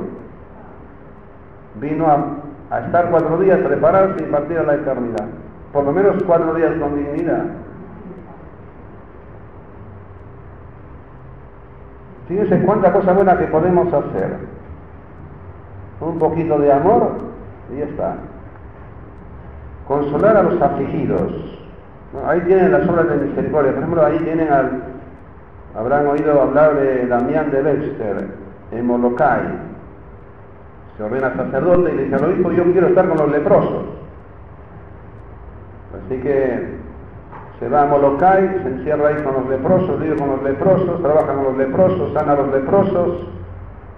Vino 1.81 2.07
a, 2.07 2.79
estar 2.81 3.11
cuatro 3.11 3.39
días, 3.39 3.59
prepararse 3.61 4.25
y 4.25 4.31
partir 4.31 4.59
a 4.59 4.63
la 4.65 4.75
eternidad. 4.75 5.27
Por 5.73 5.85
lo 5.85 5.93
menos 5.93 6.23
cuatro 6.27 6.55
días 6.55 6.73
con 6.81 6.97
dignidad. 6.97 7.45
Fíjense 12.27 12.61
cuánta 12.63 12.93
cosa 12.93 13.13
buena 13.13 13.39
que 13.39 13.47
podemos 13.47 13.93
hacer. 13.93 14.58
Un 16.01 16.19
poquito 16.19 16.59
de 16.59 16.73
amor 16.73 17.13
y 17.75 17.79
ya 17.79 17.85
está. 17.85 18.17
Consolar 19.87 20.37
a 20.37 20.43
los 20.43 20.61
afligidos, 20.61 21.59
Ahí 22.27 22.41
tienen 22.43 22.73
las 22.73 22.89
obras 22.89 23.09
de 23.09 23.17
misericordia. 23.17 23.73
Por 23.73 23.83
ejemplo, 23.83 24.07
ahí 24.07 24.19
tienen 24.21 24.51
al, 24.51 24.83
habrán 25.77 26.07
oído 26.07 26.41
hablar 26.41 26.75
de 26.77 27.07
Damián 27.07 27.51
de 27.51 27.63
Webster 27.63 28.29
en 28.73 28.87
Molokai. 28.87 29.43
Se 30.97 31.03
ordena 31.03 31.35
sacerdote 31.37 31.93
y 31.93 31.97
le 31.97 32.05
dice 32.05 32.17
al 32.17 32.25
obispo, 32.25 32.51
yo 32.53 32.65
quiero 32.73 32.89
estar 32.89 33.09
con 33.09 33.19
los 33.19 33.31
leprosos. 33.31 33.85
Así 36.07 36.19
que 36.21 36.79
se 37.61 37.69
va 37.69 37.83
a 37.83 37.87
Molokai, 37.87 38.63
se 38.63 38.69
encierra 38.69 39.09
ahí 39.09 39.23
con 39.23 39.35
los 39.35 39.49
leprosos, 39.49 40.01
vive 40.01 40.17
con 40.17 40.31
los 40.31 40.43
leprosos, 40.43 41.03
trabaja 41.03 41.35
con 41.35 41.45
los 41.45 41.57
leprosos, 41.59 42.13
sana 42.15 42.33
a 42.33 42.37
los 42.37 42.53
leprosos, 42.53 43.27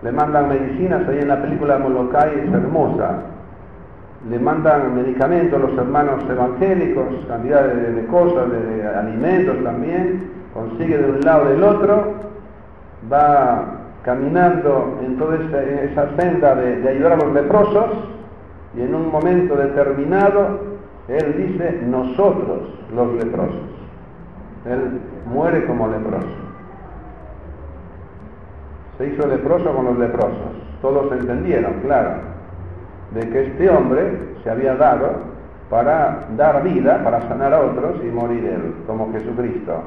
le 0.02 0.12
mandan 0.12 0.48
medicinas, 0.48 1.08
ahí 1.08 1.18
en 1.18 1.28
la 1.28 1.42
película 1.42 1.78
Molokai 1.78 2.40
es 2.40 2.52
hermosa 2.52 3.22
le 4.28 4.38
mandan 4.38 4.94
medicamentos 4.94 5.58
a 5.58 5.66
los 5.66 5.78
hermanos 5.78 6.22
evangélicos, 6.28 7.06
cantidad 7.26 7.64
de, 7.64 8.06
cosas, 8.06 8.50
de, 8.50 8.86
alimentos 8.86 9.62
también, 9.64 10.30
consigue 10.52 10.98
de 10.98 11.10
un 11.10 11.20
lado 11.20 11.48
del 11.48 11.62
otro, 11.62 12.14
va 13.10 13.64
caminando 14.02 14.98
en 15.04 15.16
toda 15.16 15.36
esa, 15.36 16.16
senda 16.16 16.54
de, 16.54 16.86
ayudar 16.86 17.12
a 17.12 17.16
los 17.16 17.32
leprosos 17.32 17.90
y 18.76 18.82
en 18.82 18.94
un 18.94 19.10
momento 19.10 19.56
determinado 19.56 20.60
él 21.08 21.34
dice 21.36 21.80
nosotros 21.86 22.60
los 22.94 23.14
leprosos. 23.14 23.62
Él 24.66 25.00
muere 25.32 25.64
como 25.64 25.88
leproso. 25.88 26.39
Se 29.00 29.06
hizo 29.08 29.26
leproso 29.26 29.74
con 29.74 29.86
los 29.86 29.98
leprosos. 29.98 30.52
Todos 30.80 31.10
entendieron, 31.10 31.80
claro 31.82 32.30
de 33.14 33.28
que 33.28 33.46
este 33.46 33.68
hombre 33.68 34.18
se 34.42 34.50
había 34.50 34.76
dado 34.76 35.30
para 35.68 36.26
dar 36.36 36.62
vida, 36.62 37.02
para 37.02 37.20
sanar 37.22 37.54
a 37.54 37.60
otros 37.60 37.96
y 38.04 38.06
morir 38.06 38.44
él, 38.44 38.74
como 38.86 39.12
Jesucristo. 39.12 39.82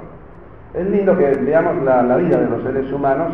Es 0.73 0.89
lindo 0.89 1.17
que 1.17 1.27
veamos 1.27 1.83
la, 1.83 2.15
vida 2.17 2.37
de 2.37 2.49
los 2.49 2.63
seres 2.63 2.91
humanos 2.91 3.33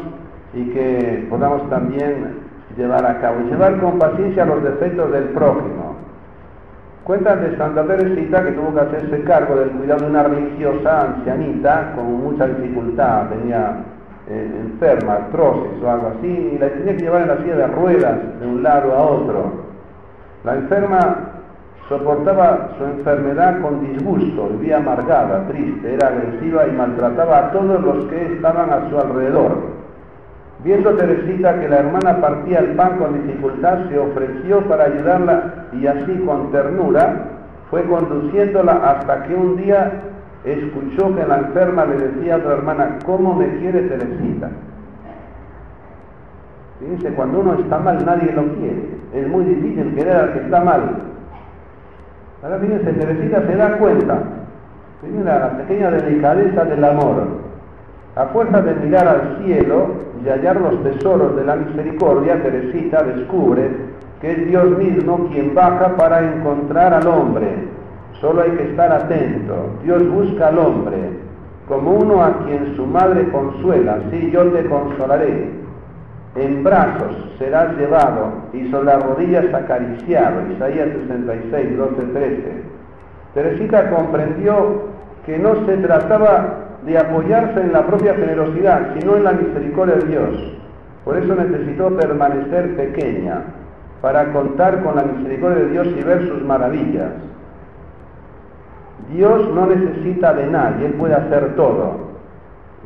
y 0.54 0.66
que 0.70 1.28
podamos 1.30 1.70
también 1.70 2.40
llevar 2.76 3.06
a 3.06 3.20
cabo, 3.20 3.42
y 3.42 3.50
llevar 3.50 3.80
con 3.80 4.00
paciencia 4.00 4.46
los 4.46 4.64
defectos 4.64 5.12
del 5.12 5.26
prójimo. 5.26 5.96
Cuentan 7.04 7.42
de 7.42 7.58
Santa 7.58 7.84
Teresita 7.86 8.44
que 8.44 8.52
tuvo 8.52 8.74
que 8.74 8.82
hacerse 8.82 9.24
cargo 9.24 9.56
del 9.56 9.70
cuidado 9.72 10.06
de 10.06 10.12
una 10.12 10.24
religiosa 10.24 11.02
ancianita 11.02 11.94
con 11.96 12.24
mucha 12.24 12.48
dificultad, 12.48 13.30
tenía 13.30 13.78
enferma, 14.30 15.14
artrosis 15.14 15.84
o 15.84 15.90
algo 15.90 16.14
así, 16.18 16.28
y 16.28 16.58
la 16.60 16.70
tenía 16.70 16.96
que 16.96 17.04
llevar 17.04 17.22
en 17.24 17.28
la 17.30 17.38
silla 17.38 17.56
de 17.56 17.68
ruedas 17.68 18.18
de 18.40 18.48
un 18.48 18.64
lado 18.64 18.94
a 18.94 19.02
otro. 19.02 19.70
La 20.44 20.56
enferma 20.56 21.18
soportaba 21.90 22.70
su 22.78 22.86
enfermedad 22.86 23.60
con 23.62 23.82
disgusto, 23.82 24.50
vivía 24.50 24.78
amargada, 24.78 25.48
triste, 25.48 25.96
era 25.96 26.10
agresiva 26.10 26.68
y 26.68 26.72
maltrataba 26.72 27.40
a 27.40 27.52
todos 27.52 27.82
los 27.82 28.06
que 28.06 28.34
estaban 28.34 28.72
a 28.72 28.90
su 28.90 29.00
alrededor. 29.00 29.80
Viendo 30.64 30.94
Teresita 30.96 31.60
que 31.60 31.70
la 31.70 31.78
hermana 31.78 32.22
partía 32.22 32.60
el 32.60 32.76
pan 32.76 32.98
con 32.98 33.26
dificultad, 33.26 33.90
se 33.90 33.98
ofreció 33.98 34.60
para 34.68 34.86
ayudarla 34.86 35.68
y 35.74 35.88
así 35.88 36.16
con 36.26 36.52
ternura 36.52 37.26
fue 37.70 37.84
conduciéndola 37.84 38.74
hasta 38.74 39.24
que 39.24 39.36
un 39.36 39.56
día 39.58 39.92
escuchó 40.54 41.16
que 41.16 41.26
la 41.26 41.38
enferma 41.40 41.86
le 41.86 41.98
decía 41.98 42.36
a 42.36 42.38
otra 42.38 42.54
hermana, 42.54 43.00
¿cómo 43.06 43.36
me 43.36 43.58
quiere 43.58 43.82
Teresita? 43.84 44.50
Fíjense, 46.80 47.10
cuando 47.14 47.42
uno 47.42 47.56
está 47.56 47.78
mal 47.80 48.06
nadie 48.06 48.32
lo 48.32 48.44
quiere. 48.56 49.00
Es 49.14 49.28
muy 49.28 49.44
difícil 49.46 49.94
querer 49.96 50.16
al 50.16 50.34
que 50.34 50.40
está 50.40 50.62
mal. 50.62 50.82
Ahora 52.42 52.58
fíjense, 52.60 52.94
Teresita 52.94 53.42
se 53.46 53.56
da 53.56 53.78
cuenta, 53.78 54.20
primero 55.02 55.26
la 55.26 55.58
pequeña 55.58 55.92
delicadeza 55.92 56.64
del 56.64 56.84
amor, 56.86 57.28
a 58.16 58.26
fuerza 58.28 58.62
de 58.62 58.76
mirar 58.76 59.08
al 59.08 59.44
cielo 59.44 59.88
y 60.24 60.30
hallar 60.30 60.60
los 60.62 60.82
tesoros 60.84 61.36
de 61.36 61.44
la 61.44 61.58
misericordia, 61.58 62.42
Teresita 62.42 63.04
descubre 63.04 63.90
que 64.22 64.32
es 64.32 64.48
Dios 64.48 64.78
mismo 64.78 65.30
quien 65.32 65.56
baja 65.56 65.96
para 65.96 66.22
encontrar 66.22 66.94
al 66.94 67.08
hombre. 67.08 67.79
Solo 68.22 68.42
hay 68.42 68.52
que 68.52 68.64
estar 68.64 68.92
atento. 68.92 69.72
Dios 69.84 70.08
busca 70.10 70.48
al 70.48 70.60
hombre 70.60 71.20
como 71.68 71.92
uno 71.92 72.24
a 72.24 72.46
quien 72.46 72.76
su 72.76 72.86
madre 72.86 73.30
consuela. 73.30 74.00
Sí, 74.12 74.32
yo 74.32 74.44
te 74.52 74.66
consolaré. 74.66 75.52
En 76.36 76.64
brazos 76.64 77.16
serás 77.38 77.78
llevado 77.78 78.32
y 78.54 78.70
sobre 78.72 78.86
las 78.86 79.04
rodillas 79.04 79.54
acariciado. 79.54 80.52
Isaías 80.52 80.90
66, 81.08 81.78
12, 81.78 82.02
13. 82.14 82.64
Teresita 83.34 83.90
comprendió 83.92 84.90
que 85.26 85.38
no 85.38 85.66
se 85.66 85.78
trataba 85.78 86.56
de 86.86 86.98
apoyarse 86.98 87.62
en 87.62 87.72
la 87.72 87.86
propia 87.86 88.16
generosidad, 88.16 88.96
sino 88.98 89.18
en 89.18 89.24
la 89.24 89.34
misericordia 89.34 89.96
de 89.96 90.08
Dios. 90.08 90.60
Por 91.06 91.18
eso 91.18 91.36
necesitó 91.36 91.90
permanecer 91.96 92.76
pequeña, 92.76 93.44
para 94.02 94.32
contar 94.32 94.82
con 94.84 94.96
la 94.96 95.04
misericordia 95.04 95.64
de 95.64 95.70
Dios 95.70 95.88
y 95.88 96.04
ver 96.04 96.28
sus 96.28 96.42
maravillas. 96.44 97.12
Dios 99.14 99.50
no 99.54 99.66
necesita 99.66 100.34
de 100.34 100.48
nadie, 100.48 100.88
Él 100.88 100.94
puede 100.94 101.16
hacer 101.16 101.56
todo, 101.56 102.10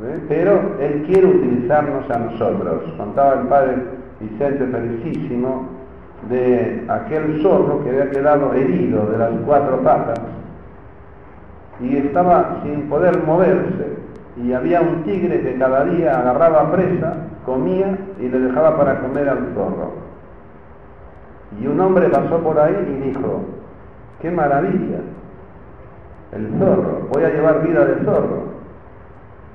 ¿eh? 0.06 0.20
pero 0.28 0.76
Él 0.80 1.04
quiere 1.08 1.28
utilizarnos 1.28 2.10
a 2.10 2.20
nosotros. 2.20 2.84
Contaba 2.98 3.42
el 3.42 3.48
padre 3.48 3.76
Vicente 4.20 4.66
Felicísimo 4.66 5.68
de 6.30 6.86
aquel 6.88 7.42
zorro 7.42 7.84
que 7.84 7.90
había 7.90 8.10
quedado 8.10 8.54
herido 8.54 9.06
de 9.08 9.18
las 9.18 9.32
cuatro 9.46 9.82
patas 9.82 10.20
y 11.82 11.98
estaba 11.98 12.62
sin 12.64 12.84
poder 12.84 13.22
moverse 13.24 13.98
y 14.38 14.54
había 14.54 14.82
un 14.82 15.04
tigre 15.04 15.42
que 15.42 15.58
cada 15.58 15.86
día 15.86 16.20
agarraba 16.20 16.72
presa, 16.72 17.14
comía 17.46 17.98
y 18.20 18.30
le 18.30 18.40
dejaba 18.40 18.78
para 18.78 19.00
comer 19.02 19.30
al 19.30 19.54
zorro. 19.54 19.92
Y 21.62 21.68
un 21.68 21.80
hombre 21.80 22.10
pasó 22.10 22.40
por 22.40 22.60
ahí 22.60 22.76
y 22.98 23.10
dijo, 23.10 23.42
qué 24.22 24.32
maravilla, 24.32 25.00
el 26.36 26.50
zorro, 26.60 27.08
voy 27.12 27.24
a 27.24 27.30
llevar 27.30 27.62
vida 27.62 27.86
de 27.86 28.04
zorro, 28.04 28.44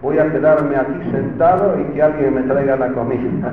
voy 0.02 0.18
a 0.18 0.30
quedarme 0.30 0.76
aquí 0.76 1.10
sentado 1.10 1.74
y 1.80 1.84
que 1.92 2.02
alguien 2.02 2.34
me 2.34 2.42
traiga 2.42 2.76
la 2.76 2.92
comida. 2.92 3.52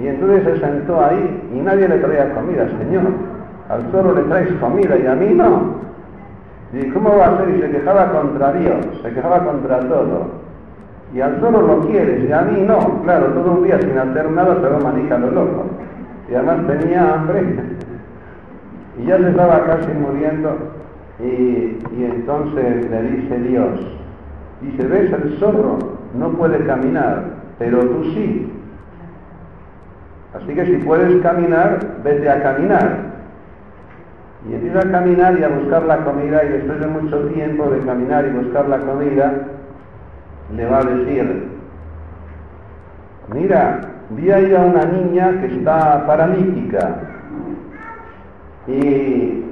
y 0.00 0.06
entonces 0.06 0.44
se 0.44 0.60
sentó 0.60 1.02
ahí 1.04 1.50
y 1.54 1.60
nadie 1.60 1.88
le 1.88 1.98
traía 1.98 2.34
comida, 2.34 2.68
Señor. 2.78 3.04
Al 3.70 3.82
zorro 3.92 4.14
le 4.14 4.22
traes 4.22 4.52
comida 4.54 4.96
y 4.96 5.06
a 5.06 5.14
mí 5.14 5.32
no. 5.32 5.80
Y 6.72 6.88
¿cómo 6.90 7.16
va 7.16 7.26
a 7.26 7.36
ser? 7.38 7.50
Y 7.50 7.60
se 7.60 7.70
quejaba 7.70 8.12
contra 8.12 8.52
Dios, 8.52 8.86
se 9.02 9.12
quejaba 9.12 9.44
contra 9.44 9.80
todo. 9.80 10.40
Y 11.14 11.20
al 11.20 11.40
zorro 11.40 11.62
lo 11.62 11.80
quieres 11.86 12.28
y 12.28 12.32
a 12.32 12.42
mí 12.42 12.62
no. 12.62 13.02
Claro, 13.02 13.26
todo 13.26 13.52
un 13.52 13.64
día 13.64 13.78
sin 13.80 13.96
hacer 13.96 14.30
nada 14.30 14.56
se 14.56 14.70
lo 14.70 14.78
manija 14.80 15.18
lo 15.18 15.30
loco. 15.30 15.66
Y 16.28 16.34
además 16.34 16.66
tenía 16.66 17.14
hambre 17.14 17.40
y 18.98 19.06
ya 19.06 19.18
se 19.18 19.30
estaba 19.30 19.64
casi 19.66 19.92
muriendo 19.92 20.56
y, 21.20 21.78
y 21.96 22.04
entonces 22.04 22.90
le 22.90 23.02
dice 23.02 23.38
Dios, 23.40 23.80
dice, 24.62 24.86
ves, 24.86 25.12
el 25.12 25.38
zorro 25.38 25.78
no 26.14 26.30
puede 26.30 26.64
caminar, 26.64 27.24
pero 27.58 27.80
tú 27.80 28.04
sí. 28.14 28.52
Así 30.34 30.54
que 30.54 30.64
si 30.66 30.76
puedes 30.78 31.20
caminar, 31.22 31.98
vete 32.02 32.28
a 32.28 32.42
caminar. 32.42 33.10
Y 34.48 34.54
empieza 34.54 34.80
a 34.80 34.90
caminar 34.90 35.38
y 35.38 35.44
a 35.44 35.48
buscar 35.48 35.84
la 35.84 35.98
comida 35.98 36.42
y 36.44 36.48
después 36.48 36.80
de 36.80 36.86
mucho 36.86 37.18
tiempo 37.28 37.68
de 37.68 37.80
caminar 37.80 38.26
y 38.26 38.30
buscar 38.30 38.68
la 38.68 38.78
comida, 38.78 39.32
le 40.54 40.66
va 40.66 40.78
a 40.78 40.84
decir, 40.84 41.48
mira, 43.34 43.80
vi 44.10 44.30
ahí 44.30 44.54
a 44.54 44.60
una 44.60 44.84
niña 44.86 45.40
que 45.40 45.58
está 45.58 46.06
paralítica 46.06 47.09
y 48.66 49.44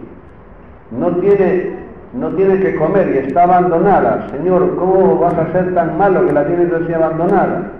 no 0.90 1.16
tiene, 1.16 1.76
no 2.14 2.28
tiene 2.30 2.60
que 2.60 2.76
comer 2.76 3.14
y 3.14 3.18
está 3.26 3.44
abandonada. 3.44 4.28
Señor, 4.30 4.76
¿cómo 4.76 5.18
vas 5.18 5.34
a 5.34 5.52
ser 5.52 5.74
tan 5.74 5.98
malo 5.98 6.26
que 6.26 6.32
la 6.32 6.46
tienes 6.46 6.72
así 6.72 6.92
abandonada? 6.92 7.72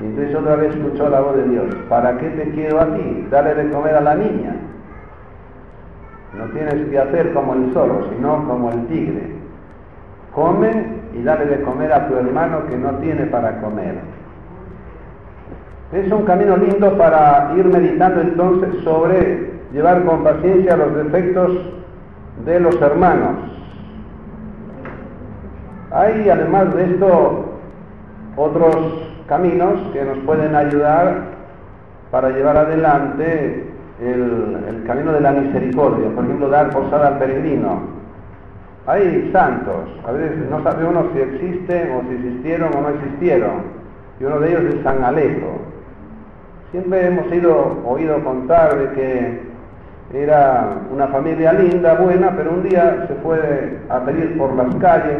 Y 0.00 0.06
entonces 0.06 0.34
otra 0.34 0.56
vez 0.56 0.74
escuchó 0.74 1.08
la 1.10 1.20
voz 1.20 1.36
de 1.36 1.44
Dios, 1.48 1.66
¿para 1.88 2.16
qué 2.18 2.30
te 2.30 2.50
quiero 2.50 2.80
a 2.80 2.86
ti? 2.94 3.26
Dale 3.30 3.54
de 3.54 3.70
comer 3.70 3.94
a 3.94 4.00
la 4.00 4.14
niña. 4.14 4.56
No 6.38 6.44
tienes 6.52 6.88
que 6.88 6.98
hacer 6.98 7.32
como 7.32 7.54
el 7.54 7.72
zorro, 7.72 8.08
sino 8.14 8.46
como 8.46 8.70
el 8.70 8.86
tigre. 8.86 9.34
Come 10.34 11.00
y 11.12 11.22
dale 11.22 11.44
de 11.46 11.60
comer 11.62 11.92
a 11.92 12.06
tu 12.08 12.16
hermano 12.16 12.66
que 12.68 12.76
no 12.76 12.90
tiene 12.98 13.26
para 13.26 13.60
comer. 13.60 13.96
Es 15.92 16.10
un 16.12 16.24
camino 16.24 16.56
lindo 16.56 16.96
para 16.96 17.52
ir 17.56 17.66
meditando 17.66 18.20
entonces 18.20 18.82
sobre 18.84 19.50
llevar 19.72 20.04
con 20.04 20.24
paciencia 20.24 20.76
los 20.76 20.94
defectos 20.94 21.52
de 22.44 22.60
los 22.60 22.80
hermanos. 22.80 23.36
Hay 25.92 26.28
además 26.28 26.74
de 26.74 26.84
esto 26.84 27.44
otros 28.36 28.76
caminos 29.26 29.80
que 29.92 30.04
nos 30.04 30.18
pueden 30.18 30.54
ayudar 30.54 31.30
para 32.10 32.30
llevar 32.30 32.56
adelante 32.56 33.66
el, 34.00 34.82
camino 34.86 35.12
de 35.12 35.20
la 35.20 35.32
misericordia, 35.32 36.08
por 36.14 36.24
ejemplo, 36.24 36.48
dar 36.48 36.70
posada 36.70 37.08
al 37.08 37.18
peregrino. 37.18 38.00
Hay 38.86 39.30
santos, 39.32 39.88
a 40.06 40.12
veces 40.12 40.38
no 40.50 40.62
sabe 40.64 40.84
uno 40.84 41.06
si 41.12 41.20
existen 41.20 41.92
o 41.92 42.02
si 42.08 42.14
existieron 42.16 42.70
o 42.76 42.80
no 42.80 42.88
existieron, 42.88 43.50
y 44.18 44.24
uno 44.24 44.40
de 44.40 44.48
ellos 44.48 44.74
es 44.74 44.82
San 44.82 45.04
Alejo. 45.04 45.60
Siempre 46.72 47.06
hemos 47.06 47.26
oído 47.84 48.24
contar 48.24 48.78
de 48.78 48.90
que 48.94 49.49
era 50.12 50.78
una 50.92 51.06
familia 51.08 51.52
linda, 51.52 51.94
buena, 51.94 52.34
pero 52.36 52.52
un 52.52 52.62
día 52.62 53.06
se 53.06 53.14
fue 53.16 53.78
a 53.88 54.00
pedir 54.00 54.36
por 54.36 54.54
las 54.54 54.74
calles 54.76 55.18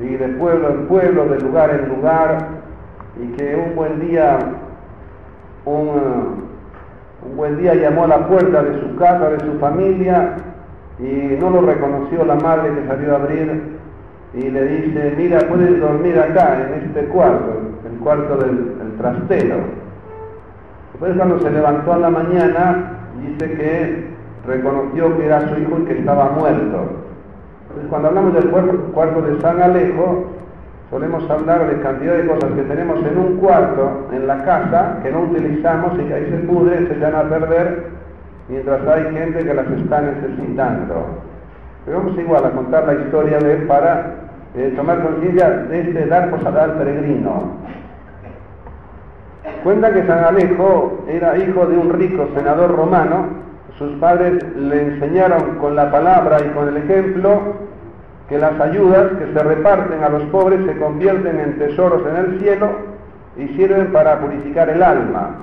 y 0.00 0.16
de 0.16 0.28
pueblo 0.30 0.70
en 0.70 0.86
pueblo, 0.86 1.26
de 1.26 1.40
lugar 1.40 1.70
en 1.70 1.88
lugar, 1.88 2.38
y 3.20 3.28
que 3.36 3.56
un 3.56 3.74
buen 3.74 4.00
día, 4.00 4.38
un, 5.64 6.48
un 7.28 7.36
buen 7.36 7.58
día 7.58 7.74
llamó 7.74 8.04
a 8.04 8.08
la 8.08 8.28
puerta 8.28 8.62
de 8.62 8.80
su 8.80 8.96
casa, 8.96 9.30
de 9.30 9.40
su 9.40 9.58
familia, 9.58 10.36
y 10.98 11.36
no 11.40 11.50
lo 11.50 11.62
reconoció 11.62 12.24
la 12.24 12.34
madre 12.36 12.74
que 12.74 12.86
salió 12.86 13.12
a 13.12 13.16
abrir 13.16 13.78
y 14.34 14.50
le 14.50 14.64
dice, 14.64 15.14
mira, 15.16 15.38
puedes 15.48 15.80
dormir 15.80 16.18
acá, 16.18 16.58
en 16.60 16.84
este 16.84 17.04
cuarto, 17.06 17.60
el 17.90 17.98
cuarto 18.00 18.36
del, 18.36 18.76
trastero. 18.98 19.58
Después 20.92 21.16
cuando 21.16 21.38
se 21.38 21.50
levantó 21.50 21.92
a 21.92 21.98
la 21.98 22.10
mañana, 22.10 22.97
dice 23.20 23.52
que 23.54 24.04
reconoció 24.46 25.16
que 25.16 25.26
era 25.26 25.48
su 25.48 25.60
hijo 25.60 25.78
y 25.80 25.84
que 25.84 25.98
estaba 25.98 26.30
muerto. 26.30 27.08
Entonces 27.62 27.90
cuando 27.90 28.08
hablamos 28.08 28.34
del 28.34 28.50
cuarto 28.50 29.22
de 29.22 29.40
San 29.40 29.60
Alejo, 29.60 30.26
solemos 30.90 31.28
hablar 31.30 31.66
de 31.68 31.82
cantidad 31.82 32.16
de 32.16 32.26
cosas 32.26 32.50
que 32.52 32.62
tenemos 32.62 32.98
en 33.04 33.18
un 33.18 33.36
cuarto, 33.36 34.08
en 34.12 34.26
la 34.26 34.44
casa, 34.44 35.00
que 35.02 35.10
no 35.10 35.20
utilizamos 35.22 35.98
y 35.98 36.04
que 36.04 36.14
ahí 36.14 36.30
se 36.30 36.38
pudre, 36.46 36.86
se 36.86 36.94
echan 36.94 37.14
a 37.14 37.28
perder, 37.28 37.84
mientras 38.48 38.86
hay 38.86 39.12
gente 39.12 39.44
que 39.44 39.54
las 39.54 39.70
está 39.70 40.00
necesitando. 40.00 40.94
Pero 41.84 41.98
vamos 41.98 42.18
igual 42.18 42.44
a 42.44 42.50
contar 42.50 42.86
la 42.86 42.94
historia 42.94 43.38
de 43.38 43.52
él 43.52 43.62
para 43.66 44.14
eh, 44.54 44.72
tomar 44.76 45.02
conciencia 45.02 45.50
de 45.50 45.80
este 45.80 46.06
dar 46.06 46.30
posada 46.30 46.64
al 46.64 46.72
peregrino. 46.74 47.58
Cuenta 49.62 49.92
que 49.92 50.06
San 50.06 50.24
Alejo 50.24 51.04
era 51.08 51.36
hijo 51.36 51.66
de 51.66 51.76
un 51.76 51.92
rico 51.92 52.28
senador 52.34 52.74
romano, 52.74 53.26
sus 53.78 53.92
padres 53.98 54.42
le 54.56 54.82
enseñaron 54.82 55.56
con 55.60 55.76
la 55.76 55.90
palabra 55.90 56.38
y 56.40 56.48
con 56.50 56.68
el 56.68 56.76
ejemplo 56.78 57.54
que 58.28 58.38
las 58.38 58.60
ayudas 58.60 59.12
que 59.18 59.32
se 59.32 59.38
reparten 59.42 60.02
a 60.02 60.08
los 60.08 60.22
pobres 60.24 60.64
se 60.66 60.76
convierten 60.78 61.38
en 61.38 61.58
tesoros 61.58 62.02
en 62.06 62.16
el 62.16 62.40
cielo 62.40 62.70
y 63.36 63.46
sirven 63.56 63.92
para 63.92 64.18
purificar 64.20 64.68
el 64.68 64.82
alma. 64.82 65.36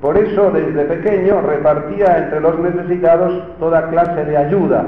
Por 0.00 0.18
eso 0.18 0.50
desde 0.50 0.84
pequeño 0.84 1.40
repartía 1.42 2.18
entre 2.18 2.40
los 2.40 2.58
necesitados 2.58 3.58
toda 3.58 3.88
clase 3.88 4.24
de 4.24 4.36
ayuda. 4.36 4.84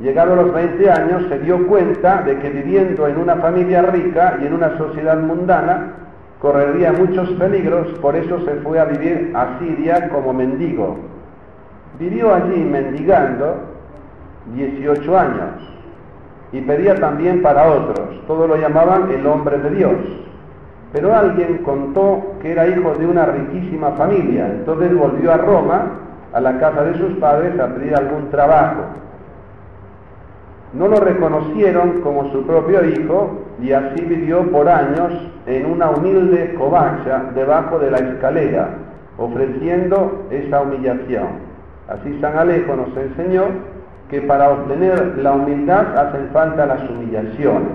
Llegado 0.00 0.32
a 0.32 0.36
los 0.36 0.52
20 0.52 0.90
años 0.90 1.24
se 1.28 1.38
dio 1.40 1.66
cuenta 1.66 2.22
de 2.22 2.38
que 2.38 2.50
viviendo 2.50 3.06
en 3.06 3.18
una 3.18 3.36
familia 3.36 3.82
rica 3.82 4.38
y 4.42 4.46
en 4.46 4.54
una 4.54 4.76
sociedad 4.78 5.18
mundana, 5.18 6.03
correría 6.40 6.92
muchos 6.92 7.30
peligros, 7.30 7.88
por 8.00 8.16
eso 8.16 8.40
se 8.40 8.54
fue 8.56 8.78
a 8.78 8.84
vivir 8.84 9.32
a 9.34 9.58
Siria 9.58 10.08
como 10.10 10.32
mendigo. 10.32 10.96
Vivió 11.98 12.34
allí 12.34 12.58
mendigando 12.58 13.56
18 14.54 15.18
años 15.18 15.74
y 16.52 16.60
pedía 16.60 16.94
también 16.96 17.42
para 17.42 17.68
otros. 17.68 18.26
Todos 18.26 18.48
lo 18.48 18.56
llamaban 18.56 19.10
el 19.10 19.26
hombre 19.26 19.58
de 19.58 19.70
Dios. 19.70 19.96
pero 20.92 21.12
alguien 21.12 21.58
contó 21.64 22.36
que 22.40 22.52
era 22.52 22.68
hijo 22.68 22.94
de 22.94 23.04
una 23.04 23.26
riquísima 23.26 23.90
familia, 23.92 24.46
entonces 24.46 24.96
volvió 24.96 25.32
a 25.32 25.38
Roma, 25.38 25.86
a 26.32 26.40
la 26.40 26.56
casa 26.60 26.84
de 26.84 26.96
sus 26.96 27.14
padres, 27.14 27.58
a 27.58 27.66
pedir 27.74 27.96
algún 27.96 28.30
trabajo. 28.30 28.82
No 30.74 30.88
lo 30.88 30.96
reconocieron 30.96 32.00
como 32.00 32.32
su 32.32 32.44
propio 32.44 32.84
hijo 32.84 33.44
y 33.62 33.72
así 33.72 34.04
vivió 34.04 34.50
por 34.50 34.68
años 34.68 35.12
en 35.46 35.66
una 35.66 35.90
humilde 35.90 36.54
covacha 36.54 37.30
debajo 37.34 37.78
de 37.78 37.92
la 37.92 37.98
escalera, 37.98 38.70
ofreciendo 39.16 40.26
esa 40.30 40.62
humillación. 40.62 41.54
Así 41.88 42.18
San 42.20 42.36
Alejo 42.36 42.74
nos 42.74 42.96
enseñó 42.96 43.44
que 44.10 44.22
para 44.22 44.50
obtener 44.50 45.18
la 45.18 45.32
humildad 45.32 45.96
hacen 45.96 46.28
falta 46.32 46.66
las 46.66 46.88
humillaciones. 46.90 47.68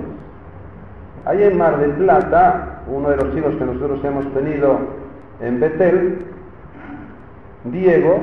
Ahí 1.26 1.43
en 1.43 1.58
Mar 1.58 1.80
del 1.80 1.91
Plata, 1.91 2.82
uno 2.88 3.10
de 3.12 3.18
los 3.18 3.36
hijos 3.38 3.56
que 3.56 3.66
nosotros 3.66 4.04
hemos 4.04 4.26
tenido 4.34 4.78
en 5.41 5.60
Betel, 5.60 6.26
Diego, 7.66 8.20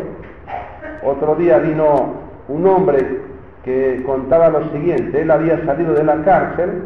otro 1.02 1.34
día 1.36 1.58
vino 1.58 2.14
un 2.48 2.66
hombre 2.66 3.20
que 3.66 4.00
contaba 4.06 4.48
lo 4.48 4.70
siguiente, 4.70 5.22
él 5.22 5.30
había 5.30 5.62
salido 5.66 5.92
de 5.92 6.04
la 6.04 6.22
cárcel 6.22 6.84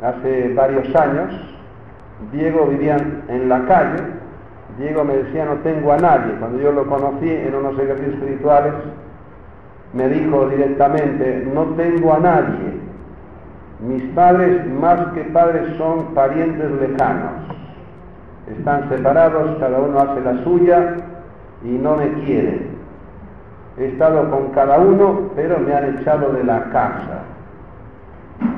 hace 0.00 0.54
varios 0.54 0.94
años, 0.94 1.34
Diego 2.32 2.66
vivía 2.66 2.96
en 3.28 3.48
la 3.48 3.66
calle, 3.66 4.00
Diego 4.78 5.02
me 5.02 5.16
decía 5.16 5.44
no 5.44 5.54
tengo 5.64 5.92
a 5.92 5.96
nadie, 5.96 6.34
cuando 6.38 6.60
yo 6.60 6.70
lo 6.70 6.86
conocí 6.86 7.28
en 7.28 7.52
unos 7.52 7.76
ejercicios 7.80 8.14
espirituales, 8.14 8.74
me 9.92 10.08
dijo 10.08 10.48
directamente, 10.50 11.48
no 11.52 11.64
tengo 11.74 12.14
a 12.14 12.20
nadie, 12.20 12.76
mis 13.80 14.04
padres 14.14 14.64
más 14.68 15.00
que 15.14 15.22
padres 15.24 15.76
son 15.78 16.14
parientes 16.14 16.70
lejanos, 16.80 17.42
están 18.56 18.88
separados, 18.88 19.58
cada 19.58 19.80
uno 19.80 19.98
hace 19.98 20.20
la 20.20 20.44
suya 20.44 20.94
y 21.64 21.70
no 21.70 21.96
me 21.96 22.12
quieren. 22.24 22.75
He 23.78 23.86
estado 23.88 24.30
con 24.30 24.50
cada 24.52 24.78
uno, 24.78 25.30
pero 25.36 25.58
me 25.58 25.74
han 25.74 25.98
echado 25.98 26.32
de 26.32 26.44
la 26.44 26.64
casa. 26.70 27.24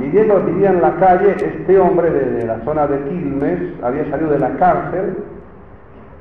Y 0.01 0.09
Diego 0.11 0.41
vivía 0.41 0.71
en 0.71 0.81
la 0.81 0.95
calle, 0.97 1.37
este 1.39 1.79
hombre 1.79 2.11
de, 2.11 2.47
la 2.47 2.61
zona 2.61 2.87
de 2.87 3.01
Quilmes 3.05 3.83
había 3.83 4.09
salido 4.11 4.31
de 4.31 4.39
la 4.39 4.51
cárcel 4.57 5.17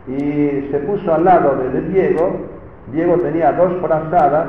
y 0.07 0.67
se 0.71 0.79
puso 0.85 1.13
al 1.13 1.25
lado 1.25 1.55
de 1.55 1.81
Diego. 1.81 2.37
Diego 2.91 3.17
tenía 3.17 3.51
dos 3.51 3.73
frazadas 3.81 4.47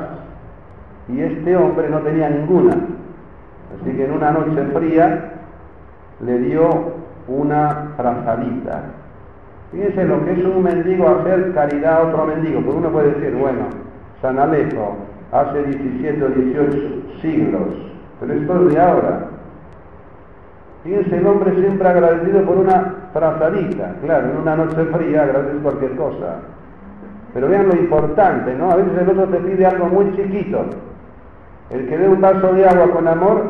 y 1.07 1.21
este 1.21 1.55
hombre 1.55 1.89
no 1.89 1.99
tenía 1.99 2.29
ninguna. 2.29 2.73
Así 2.73 3.91
que 3.95 4.05
en 4.05 4.13
una 4.13 4.31
noche 4.31 4.63
fría 4.73 5.31
le 6.21 6.39
dio 6.39 6.93
una 7.27 7.91
frazadita. 7.97 8.81
Fíjense 9.71 10.05
lo 10.05 10.25
que 10.25 10.33
es 10.33 10.43
un 10.43 10.63
mendigo 10.63 11.07
hacer 11.07 11.53
caridad 11.53 11.93
a 11.93 12.07
otro 12.07 12.25
mendigo, 12.25 12.61
porque 12.61 12.77
uno 12.79 12.89
puede 12.89 13.11
decir, 13.11 13.35
bueno, 13.35 13.88
San 14.21 14.37
Alejo, 14.37 14.97
hace 15.31 15.63
17 15.63 16.23
o 16.23 16.29
18 16.29 16.77
siglos, 17.21 17.67
pero 18.19 18.33
esto 18.33 18.67
es 18.67 18.73
de 18.73 18.81
ahora. 18.81 19.19
Fíjense, 20.83 21.17
el 21.17 21.27
hombre 21.27 21.55
siempre 21.55 21.87
agradecido 21.87 22.41
por 22.43 22.57
una 22.57 22.95
frazadita, 23.13 23.95
claro, 24.01 24.29
en 24.29 24.37
una 24.37 24.55
noche 24.55 24.85
fría 24.85 25.23
agradece 25.23 25.57
cualquier 25.59 25.95
cosa. 25.95 26.35
Pero 27.33 27.47
vean 27.47 27.67
lo 27.67 27.75
importante, 27.75 28.55
¿no? 28.55 28.71
A 28.71 28.75
veces 28.75 28.97
el 28.97 29.09
otro 29.09 29.27
te 29.27 29.37
pide 29.37 29.65
algo 29.65 29.87
muy 29.87 30.15
chiquito. 30.15 30.65
El 31.69 31.87
que 31.87 31.97
dé 31.97 32.09
un 32.09 32.21
vaso 32.21 32.53
de 32.53 32.67
agua 32.67 32.91
con 32.91 33.07
amor 33.07 33.43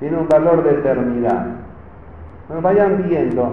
tiene 0.00 0.16
un 0.16 0.28
valor 0.28 0.62
de 0.64 0.70
eternidad. 0.70 1.46
Vayan 2.62 3.04
viendo 3.06 3.52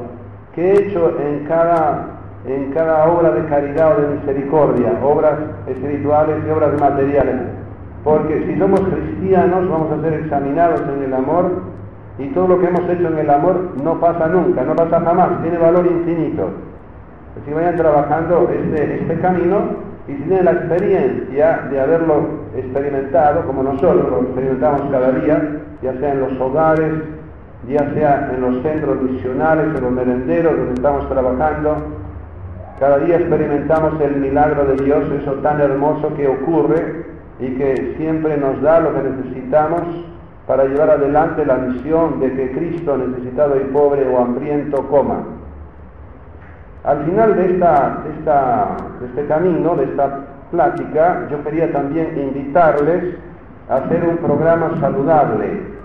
qué 0.54 0.72
he 0.72 0.88
hecho 0.88 1.20
en 1.20 1.46
cada, 1.46 2.15
en 2.48 2.72
cada 2.74 3.06
obra 3.12 3.32
de 3.32 3.46
caridad 3.46 3.98
o 3.98 4.02
de 4.02 4.08
misericordia, 4.16 4.94
obras 5.04 5.34
espirituales 5.68 6.38
y 6.46 6.50
obras 6.52 6.80
materiales. 6.80 7.36
Porque 8.04 8.46
si 8.46 8.60
somos 8.60 8.82
cristianos 8.82 9.68
vamos 9.70 9.92
a 9.92 10.02
ser 10.02 10.14
examinados 10.14 10.82
en 10.96 11.04
el 11.04 11.14
amor 11.14 11.64
y 12.20 12.28
todo 12.30 12.48
lo 12.48 12.60
que 12.60 12.68
hemos 12.68 12.88
hecho 12.90 13.08
en 13.08 13.18
el 13.18 13.30
amor 13.30 13.72
no 13.84 14.00
pasa 14.00 14.28
nunca, 14.28 14.64
no 14.64 14.76
pasa 14.76 15.02
jamás, 15.02 15.42
tiene 15.42 15.58
valor 15.58 15.86
infinito. 15.88 16.50
Así 17.42 17.52
vayan 17.52 17.76
trabajando 17.76 18.50
este, 18.50 19.02
este 19.02 19.20
camino 19.20 19.86
y 20.08 20.14
si 20.14 20.22
tienen 20.24 20.46
la 20.46 20.52
experiencia 20.52 21.68
de 21.70 21.80
haberlo 21.80 22.46
experimentado, 22.56 23.46
como 23.48 23.64
nosotros 23.64 24.08
lo 24.10 24.22
experimentamos 24.22 24.84
cada 24.92 25.12
día, 25.12 25.62
ya 25.82 25.94
sea 26.00 26.14
en 26.14 26.20
los 26.22 26.40
hogares, 26.40 26.94
ya 27.68 27.92
sea 27.96 28.32
en 28.34 28.42
los 28.42 28.62
centros 28.62 29.02
misionales, 29.02 29.66
en 29.76 29.82
los 29.82 29.92
merenderos 29.92 30.56
donde 30.56 30.74
estamos 30.76 31.10
trabajando, 31.10 31.76
cada 32.80 33.00
día 33.00 33.16
experimentamos 33.18 34.00
el 34.02 34.18
milagro 34.18 34.66
de 34.66 34.84
Dios, 34.84 35.06
eso 35.22 35.34
tan 35.36 35.62
hermoso 35.62 36.14
que 36.16 36.28
ocurre 36.28 37.06
y 37.40 37.56
que 37.56 37.96
siempre 37.98 38.36
nos 38.38 38.62
da 38.62 38.82
lo 38.82 38.94
que 38.94 39.10
necesitamos 39.10 39.82
para 40.46 40.66
llevar 40.66 40.90
adelante 40.90 41.46
la 41.46 41.56
misión 41.56 42.20
de 42.20 42.34
que 42.34 42.52
Cristo, 42.52 42.98
necesitado 42.98 43.56
y 43.56 43.64
pobre 43.72 44.06
o 44.08 44.20
hambriento, 44.20 44.86
coma. 44.90 45.24
Al 46.84 47.04
final 47.06 47.36
de, 47.36 47.46
esta, 47.54 47.98
este 49.04 49.26
camino, 49.26 49.76
de 49.76 49.86
esta 49.86 50.20
plática, 50.52 51.28
yo 51.32 51.44
quería 51.44 51.72
también 51.72 52.16
invitarles 52.20 53.16
a 53.70 53.78
hacer 53.78 54.04
un 54.08 54.18
programa 54.18 54.72
saludable. 54.80 55.76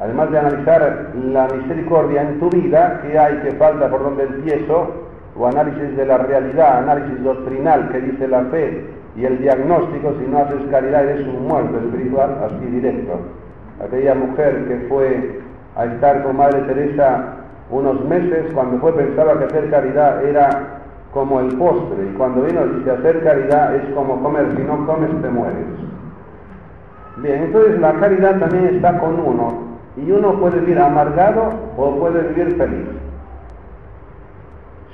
Además 0.00 0.30
de 0.30 0.38
analizar 0.38 1.10
la 1.32 1.48
misericordia 1.48 2.22
en 2.22 2.38
tu 2.38 2.50
vida, 2.50 3.00
qué 3.02 3.18
hay, 3.18 3.40
qué 3.42 3.52
falta, 3.52 3.88
por 3.88 4.04
dónde 4.04 4.24
empiezo, 4.24 5.07
o 5.38 5.46
análisis 5.46 5.96
de 5.96 6.04
la 6.04 6.18
realidad, 6.18 6.78
análisis 6.78 7.22
doctrinal 7.22 7.88
que 7.90 8.00
dice 8.00 8.26
la 8.26 8.42
fe, 8.46 8.84
y 9.16 9.24
el 9.24 9.38
diagnóstico, 9.38 10.14
si 10.18 10.30
no 10.30 10.38
haces 10.38 10.62
caridad, 10.70 11.04
eres 11.04 11.26
un 11.26 11.46
muerto 11.46 11.78
espiritual, 11.78 12.36
así 12.44 12.66
directo. 12.66 13.12
Aquella 13.84 14.14
mujer 14.14 14.64
que 14.66 14.86
fue 14.88 15.40
a 15.76 15.84
estar 15.86 16.22
con 16.24 16.36
Madre 16.36 16.60
Teresa 16.62 17.34
unos 17.70 18.04
meses, 18.04 18.46
cuando 18.54 18.78
fue 18.78 18.92
pensaba 18.92 19.38
que 19.38 19.44
hacer 19.44 19.70
caridad 19.70 20.24
era 20.24 20.80
como 21.12 21.40
el 21.40 21.56
postre, 21.56 22.04
y 22.10 22.16
cuando 22.16 22.42
vino 22.42 22.66
dice 22.66 22.90
hacer 22.90 23.22
caridad 23.22 23.76
es 23.76 23.94
como 23.94 24.22
comer, 24.22 24.46
si 24.56 24.62
no 24.62 24.86
comes 24.86 25.10
te 25.22 25.28
mueres. 25.28 25.66
Bien, 27.18 27.44
entonces 27.44 27.80
la 27.80 27.94
caridad 27.94 28.38
también 28.38 28.74
está 28.76 28.98
con 28.98 29.18
uno, 29.20 29.68
y 29.96 30.10
uno 30.10 30.38
puede 30.38 30.60
vivir 30.60 30.78
amargado 30.78 31.50
o 31.76 31.96
puede 31.98 32.22
vivir 32.28 32.56
feliz. 32.56 32.86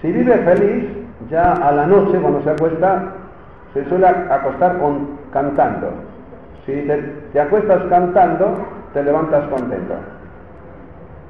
Si 0.05 0.13
vive 0.13 0.37
feliz, 0.37 0.85
ya 1.31 1.55
a 1.55 1.73
la 1.73 1.87
noche 1.87 2.19
cuando 2.21 2.43
se 2.43 2.51
acuesta, 2.51 3.05
se 3.73 3.87
suele 3.87 4.07
acostar 4.07 4.79
con, 4.79 5.17
cantando. 5.33 5.93
Si 6.67 6.73
te, 7.33 7.41
acuestas 7.41 7.85
cantando, 7.89 8.55
te 8.93 9.03
levantas 9.03 9.45
contento. 9.49 9.95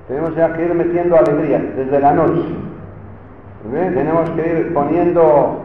Tenemos 0.09 0.35
ya 0.35 0.53
que 0.55 0.65
ir 0.65 0.75
metiendo 0.75 1.17
alegría 1.17 1.61
desde 1.77 2.01
la 2.01 2.15
noche. 2.15 2.43
Tenemos 3.71 4.29
que 4.31 4.41
ir 4.41 4.75
poniendo 4.75 5.61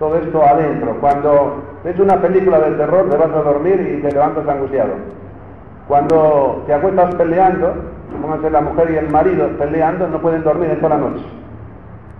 todo 0.00 0.16
esto 0.16 0.42
adentro. 0.42 0.96
Cuando 1.00 1.62
ves 1.84 1.96
una 2.00 2.20
película 2.20 2.58
de 2.58 2.72
terror, 2.72 3.08
te 3.08 3.16
vas 3.18 3.30
a 3.30 3.42
dormir 3.42 3.98
y 3.98 4.02
te 4.02 4.10
levantas 4.10 4.48
angustiado. 4.48 4.94
Cuando 5.86 6.64
te 6.66 6.74
acuestas 6.74 7.14
peleando, 7.14 7.72
pónganse 8.20 8.50
la 8.50 8.62
mujer 8.62 8.90
y 8.90 8.96
el 8.96 9.08
marido 9.10 9.46
peleando, 9.58 10.08
no 10.08 10.20
pueden 10.20 10.42
dormir 10.42 10.70
en 10.70 10.80
toda 10.80 10.96
la 10.96 11.08
noche. 11.08 11.24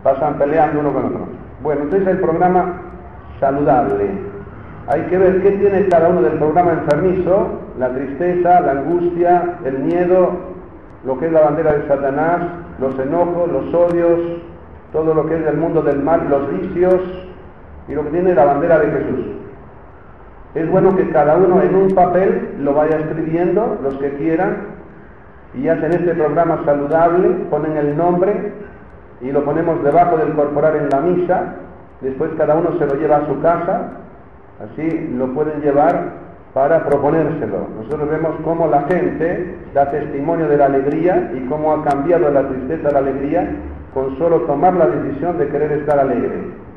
Pasan 0.02 0.38
peleando 0.38 0.80
uno 0.80 0.92
con 0.92 1.06
otro. 1.06 1.26
Bueno, 1.62 1.82
entonces 1.82 2.08
el 2.08 2.20
programa 2.20 2.82
saludable. 3.40 4.10
Hay 4.88 5.02
que 5.02 5.18
ver 5.18 5.42
qué 5.42 5.52
tiene 5.52 5.86
cada 5.88 6.08
uno 6.08 6.22
del 6.22 6.38
programa 6.38 6.72
enfermizo, 6.72 7.48
la 7.78 7.90
tristeza, 7.90 8.60
la 8.60 8.72
angustia, 8.72 9.58
el 9.64 9.80
miedo, 9.80 10.30
lo 11.04 11.18
que 11.18 11.26
es 11.26 11.32
la 11.32 11.42
bandera 11.42 11.74
de 11.74 11.86
Satanás, 11.88 12.40
los 12.80 12.98
enojos, 12.98 13.50
los 13.52 13.74
odios, 13.74 14.20
todo 14.92 15.14
lo 15.14 15.26
que 15.26 15.36
es 15.36 15.44
del 15.44 15.56
mundo 15.56 15.82
del 15.82 16.02
mal, 16.02 16.28
los 16.30 16.50
vicios 16.50 17.02
y 17.88 17.94
lo 17.94 18.04
que 18.04 18.10
tiene 18.10 18.34
la 18.34 18.44
bandera 18.44 18.78
de 18.78 18.90
Jesús. 18.90 19.26
Es 20.54 20.70
bueno 20.70 20.96
que 20.96 21.10
cada 21.10 21.36
uno 21.36 21.60
en 21.60 21.74
un 21.74 21.90
papel 21.90 22.56
lo 22.60 22.72
vaya 22.72 22.98
escribiendo, 22.98 23.78
los 23.82 23.94
que 23.98 24.14
quieran, 24.14 24.78
y 25.54 25.68
hacen 25.68 25.92
este 25.92 26.14
programa 26.14 26.62
saludable, 26.64 27.28
ponen 27.50 27.76
el 27.76 27.96
nombre 27.96 28.52
y 29.20 29.32
lo 29.32 29.44
ponemos 29.44 29.82
debajo 29.82 30.16
del 30.16 30.34
corporal 30.34 30.76
en 30.76 30.88
la 30.90 31.00
misa, 31.00 31.54
después 32.00 32.30
cada 32.36 32.54
uno 32.54 32.78
se 32.78 32.86
lo 32.86 32.94
lleva 32.94 33.16
a 33.16 33.26
su 33.26 33.40
casa, 33.40 33.88
así 34.60 35.14
lo 35.16 35.28
pueden 35.34 35.60
llevar 35.60 36.28
para 36.54 36.84
proponérselo. 36.84 37.66
Nosotros 37.76 38.08
vemos 38.08 38.34
cómo 38.44 38.68
la 38.68 38.82
gente 38.82 39.56
da 39.74 39.90
testimonio 39.90 40.48
de 40.48 40.56
la 40.56 40.66
alegría 40.66 41.32
y 41.34 41.46
cómo 41.48 41.72
ha 41.72 41.84
cambiado 41.84 42.30
la 42.30 42.48
tristeza 42.48 42.88
a 42.88 42.92
la 42.92 42.98
alegría 43.00 43.48
con 43.94 44.16
solo 44.18 44.40
tomar 44.42 44.74
la 44.74 44.86
decisión 44.86 45.38
de 45.38 45.48
querer 45.48 45.72
estar 45.72 45.98
alegre. 45.98 46.68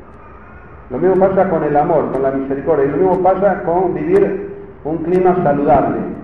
Lo 0.90 0.98
mismo 0.98 1.16
pasa 1.26 1.48
con 1.48 1.64
el 1.64 1.76
amor, 1.76 2.10
con 2.12 2.22
la 2.22 2.32
misericordia, 2.32 2.84
y 2.84 2.88
lo 2.90 2.96
mismo 2.96 3.22
pasa 3.22 3.62
con 3.62 3.94
vivir 3.94 4.50
un 4.84 4.98
clima 4.98 5.36
saludable. 5.42 6.21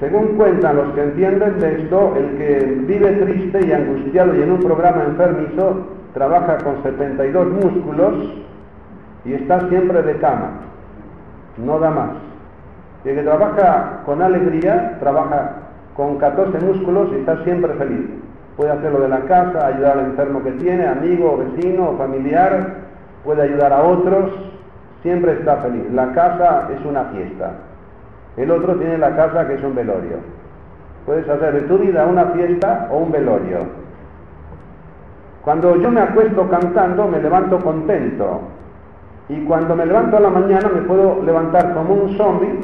Según 0.00 0.36
cuentan 0.36 0.76
los 0.76 0.94
que 0.94 1.02
entienden 1.02 1.58
de 1.58 1.82
esto, 1.82 2.14
el 2.16 2.38
que 2.38 2.82
vive 2.86 3.12
triste 3.12 3.66
y 3.66 3.72
angustiado 3.72 4.34
y 4.34 4.42
en 4.42 4.52
un 4.52 4.60
programa 4.60 5.02
enfermizo 5.02 5.88
trabaja 6.14 6.58
con 6.58 6.80
72 6.84 7.48
músculos 7.48 8.14
y 9.24 9.32
está 9.32 9.68
siempre 9.68 10.02
de 10.02 10.16
cama, 10.18 10.50
no 11.56 11.80
da 11.80 11.90
más. 11.90 12.10
El 13.04 13.16
que 13.16 13.22
trabaja 13.22 14.02
con 14.06 14.22
alegría, 14.22 14.98
trabaja 15.00 15.52
con 15.96 16.16
14 16.18 16.60
músculos 16.60 17.08
y 17.12 17.16
está 17.16 17.42
siempre 17.42 17.74
feliz. 17.74 18.06
Puede 18.56 18.70
hacer 18.70 18.92
lo 18.92 19.00
de 19.00 19.08
la 19.08 19.20
casa, 19.22 19.66
ayudar 19.66 19.98
al 19.98 20.06
enfermo 20.06 20.44
que 20.44 20.52
tiene, 20.52 20.86
amigo, 20.86 21.38
vecino, 21.38 21.94
familiar, 21.98 22.74
puede 23.24 23.42
ayudar 23.42 23.72
a 23.72 23.82
otros, 23.82 24.30
siempre 25.02 25.32
está 25.32 25.56
feliz. 25.56 25.90
La 25.92 26.12
casa 26.12 26.68
es 26.72 26.84
una 26.86 27.04
fiesta. 27.06 27.50
El 28.38 28.52
otro 28.52 28.76
tiene 28.76 28.96
la 28.98 29.16
casa 29.16 29.48
que 29.48 29.54
es 29.54 29.64
un 29.64 29.74
velorio. 29.74 30.18
Puedes 31.04 31.28
hacer 31.28 31.54
de 31.54 31.60
tu 31.62 31.76
vida 31.78 32.06
una 32.06 32.26
fiesta 32.26 32.88
o 32.90 32.98
un 32.98 33.10
velorio. 33.10 33.58
Cuando 35.42 35.74
yo 35.76 35.90
me 35.90 36.00
acuesto 36.00 36.48
cantando, 36.48 37.08
me 37.08 37.20
levanto 37.20 37.58
contento. 37.58 38.42
Y 39.28 39.40
cuando 39.44 39.74
me 39.74 39.86
levanto 39.86 40.18
a 40.18 40.20
la 40.20 40.30
mañana, 40.30 40.70
me 40.72 40.82
puedo 40.82 41.20
levantar 41.24 41.74
como 41.74 41.94
un 41.94 42.16
zombie 42.16 42.60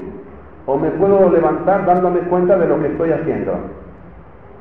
o 0.66 0.79
me 0.79 0.91
puedo 0.93 1.29
levantar 1.31 1.85
dándome 1.85 2.20
cuenta 2.20 2.57
de 2.57 2.68
lo 2.68 2.81
que 2.81 2.87
estoy 2.87 3.11
haciendo. 3.11 3.55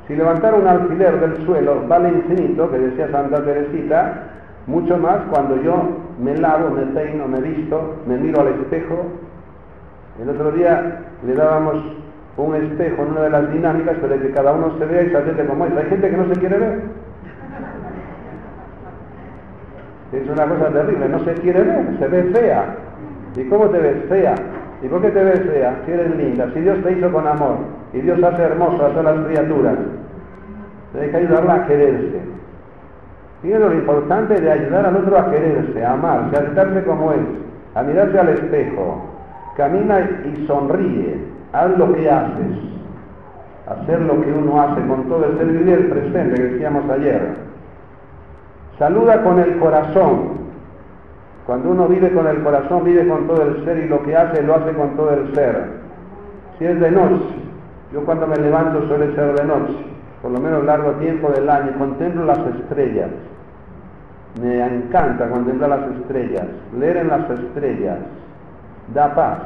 Si 0.07 0.15
levantar 0.15 0.55
un 0.55 0.67
alfiler 0.67 1.19
del 1.19 1.45
suelo 1.45 1.83
vale 1.87 2.09
infinito, 2.09 2.71
que 2.71 2.79
decía 2.79 3.09
Santa 3.11 3.43
Teresita, 3.43 4.23
mucho 4.65 4.97
más 4.97 5.17
cuando 5.29 5.61
yo 5.61 5.75
me 6.19 6.35
lavo, 6.37 6.71
me 6.71 6.87
peino, 6.87 7.27
me 7.27 7.39
visto, 7.39 7.97
me 8.07 8.17
miro 8.17 8.41
al 8.41 8.47
espejo 8.47 9.05
el 10.21 10.29
otro 10.29 10.51
día 10.51 10.99
le 11.25 11.33
dábamos 11.33 11.75
un 12.37 12.55
espejo 12.55 13.03
en 13.03 13.11
una 13.11 13.21
de 13.21 13.29
las 13.29 13.51
dinámicas 13.51 13.97
para 13.97 14.17
que 14.17 14.31
cada 14.31 14.53
uno 14.53 14.77
se 14.77 14.85
vea 14.85 15.03
y 15.03 15.09
se 15.09 15.45
como 15.45 15.65
es. 15.65 15.77
Hay 15.77 15.85
gente 15.89 16.09
que 16.09 16.17
no 16.17 16.33
se 16.33 16.39
quiere 16.39 16.57
ver. 16.57 16.81
Es 20.11 20.29
una 20.29 20.45
cosa 20.45 20.69
terrible, 20.69 21.09
no 21.09 21.19
se 21.23 21.33
quiere 21.35 21.63
ver, 21.63 21.97
se 21.97 22.07
ve 22.07 22.23
fea. 22.25 22.75
¿Y 23.35 23.43
cómo 23.45 23.65
te 23.69 23.79
ves 23.79 23.97
fea? 24.09 24.35
¿Y 24.83 24.87
por 24.87 25.01
qué 25.01 25.09
te 25.09 25.23
ves 25.23 25.41
fea? 25.41 25.75
Si 25.85 25.91
eres 25.91 26.15
linda, 26.15 26.47
si 26.53 26.59
Dios 26.59 26.77
te 26.83 26.91
hizo 26.91 27.11
con 27.11 27.27
amor 27.27 27.57
y 27.93 28.01
Dios 28.01 28.21
hace 28.23 28.43
hermosas 28.43 28.95
a 28.95 29.03
las 29.03 29.25
criaturas, 29.25 29.75
hay 30.99 31.09
que 31.09 31.17
ayudarla 31.17 31.55
a 31.55 31.67
quererse. 31.67 32.19
Fíjense 33.41 33.65
lo 33.65 33.73
importante 33.73 34.39
de 34.39 34.51
ayudar 34.51 34.85
al 34.85 34.95
otro 34.95 35.17
a 35.17 35.31
quererse, 35.31 35.83
a 35.83 35.93
amarse, 35.93 36.35
a 36.35 36.39
aceptarse 36.39 36.83
como 36.83 37.11
es, 37.11 37.19
a 37.73 37.81
mirarse 37.81 38.19
al 38.19 38.29
espejo, 38.29 39.12
Camina 39.55 39.99
y 39.99 40.47
sonríe, 40.47 41.17
haz 41.51 41.77
lo 41.77 41.93
que 41.93 42.09
haces, 42.09 42.57
hacer 43.67 44.01
lo 44.01 44.19
que 44.21 44.31
uno 44.31 44.61
hace 44.61 44.81
con 44.87 45.03
todo 45.07 45.25
el 45.25 45.37
ser 45.37 45.67
y 45.67 45.71
el 45.71 45.87
presente 45.89 46.35
que 46.35 46.43
decíamos 46.43 46.89
ayer. 46.89 47.35
Saluda 48.79 49.21
con 49.23 49.39
el 49.39 49.57
corazón. 49.59 50.43
Cuando 51.45 51.71
uno 51.71 51.87
vive 51.87 52.11
con 52.13 52.25
el 52.25 52.41
corazón, 52.41 52.83
vive 52.83 53.07
con 53.07 53.27
todo 53.27 53.43
el 53.43 53.63
ser 53.63 53.77
y 53.77 53.87
lo 53.87 54.01
que 54.03 54.15
hace 54.15 54.41
lo 54.41 54.55
hace 54.55 54.71
con 54.73 54.95
todo 54.95 55.11
el 55.13 55.35
ser. 55.35 55.83
Si 56.57 56.65
es 56.65 56.79
de 56.79 56.89
noche, 56.89 57.23
yo 57.93 58.03
cuando 58.05 58.25
me 58.25 58.37
levanto 58.37 58.87
suele 58.87 59.13
ser 59.13 59.35
de 59.35 59.45
noche, 59.45 59.75
por 60.21 60.31
lo 60.31 60.39
menos 60.39 60.63
largo 60.63 60.91
tiempo 60.93 61.29
del 61.29 61.47
año, 61.47 61.73
contemplo 61.77 62.25
las 62.25 62.39
estrellas. 62.39 63.09
Me 64.41 64.65
encanta 64.65 65.29
contemplar 65.29 65.69
las 65.69 65.91
estrellas, 65.97 66.45
leer 66.79 66.97
en 66.97 67.09
las 67.09 67.29
estrellas, 67.29 67.97
da 68.93 69.13
paz. 69.13 69.39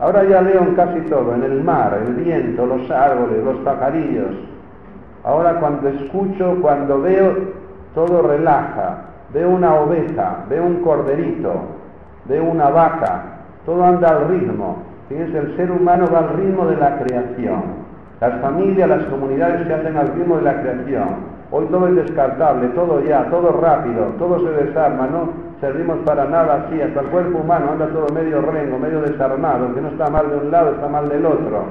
Ahora 0.00 0.24
ya 0.24 0.42
leo 0.42 0.62
en 0.62 0.74
casi 0.74 1.00
todo, 1.02 1.34
en 1.34 1.44
el 1.44 1.62
mar, 1.62 1.98
el 2.04 2.14
viento, 2.14 2.66
los 2.66 2.90
árboles, 2.90 3.44
los 3.44 3.56
pajarillos. 3.58 4.34
Ahora 5.24 5.60
cuando 5.60 5.88
escucho, 5.88 6.58
cuando 6.60 7.00
veo, 7.00 7.32
todo 7.94 8.22
relaja. 8.22 9.04
Veo 9.32 9.50
una 9.50 9.74
oveja, 9.74 10.44
veo 10.48 10.64
un 10.64 10.82
corderito, 10.82 11.52
veo 12.26 12.44
una 12.44 12.70
vaca, 12.70 13.22
todo 13.66 13.82
anda 13.84 14.10
al 14.10 14.28
ritmo. 14.28 14.76
Fíjense, 15.08 15.38
el 15.38 15.56
ser 15.56 15.70
humano 15.72 16.06
va 16.12 16.20
al 16.20 16.36
ritmo 16.36 16.66
de 16.66 16.76
la 16.76 16.98
creación. 16.98 17.62
Las 18.20 18.40
familias, 18.40 18.88
las 18.88 19.04
comunidades 19.06 19.66
que 19.66 19.74
hacen 19.74 19.96
al 19.96 20.08
ritmo 20.08 20.36
de 20.36 20.42
la 20.42 20.60
creación. 20.60 21.34
Hoy 21.50 21.66
todo 21.66 21.88
es 21.88 21.96
descartable, 21.96 22.68
todo 22.68 23.02
ya, 23.02 23.28
todo 23.28 23.60
rápido, 23.60 24.06
todo 24.18 24.38
se 24.38 24.64
desarma, 24.64 25.06
no 25.06 25.30
servimos 25.64 25.98
para 26.04 26.26
nada 26.26 26.66
así, 26.66 26.80
hasta 26.80 27.00
el 27.00 27.06
cuerpo 27.06 27.38
humano 27.38 27.72
anda 27.72 27.86
todo 27.88 28.06
medio 28.12 28.42
rengo, 28.42 28.78
medio 28.78 29.00
desarmado, 29.00 29.74
que 29.74 29.80
no 29.80 29.88
está 29.88 30.10
mal 30.10 30.28
de 30.28 30.36
un 30.36 30.50
lado, 30.50 30.72
está 30.72 30.88
mal 30.88 31.08
del 31.08 31.24
otro. 31.24 31.64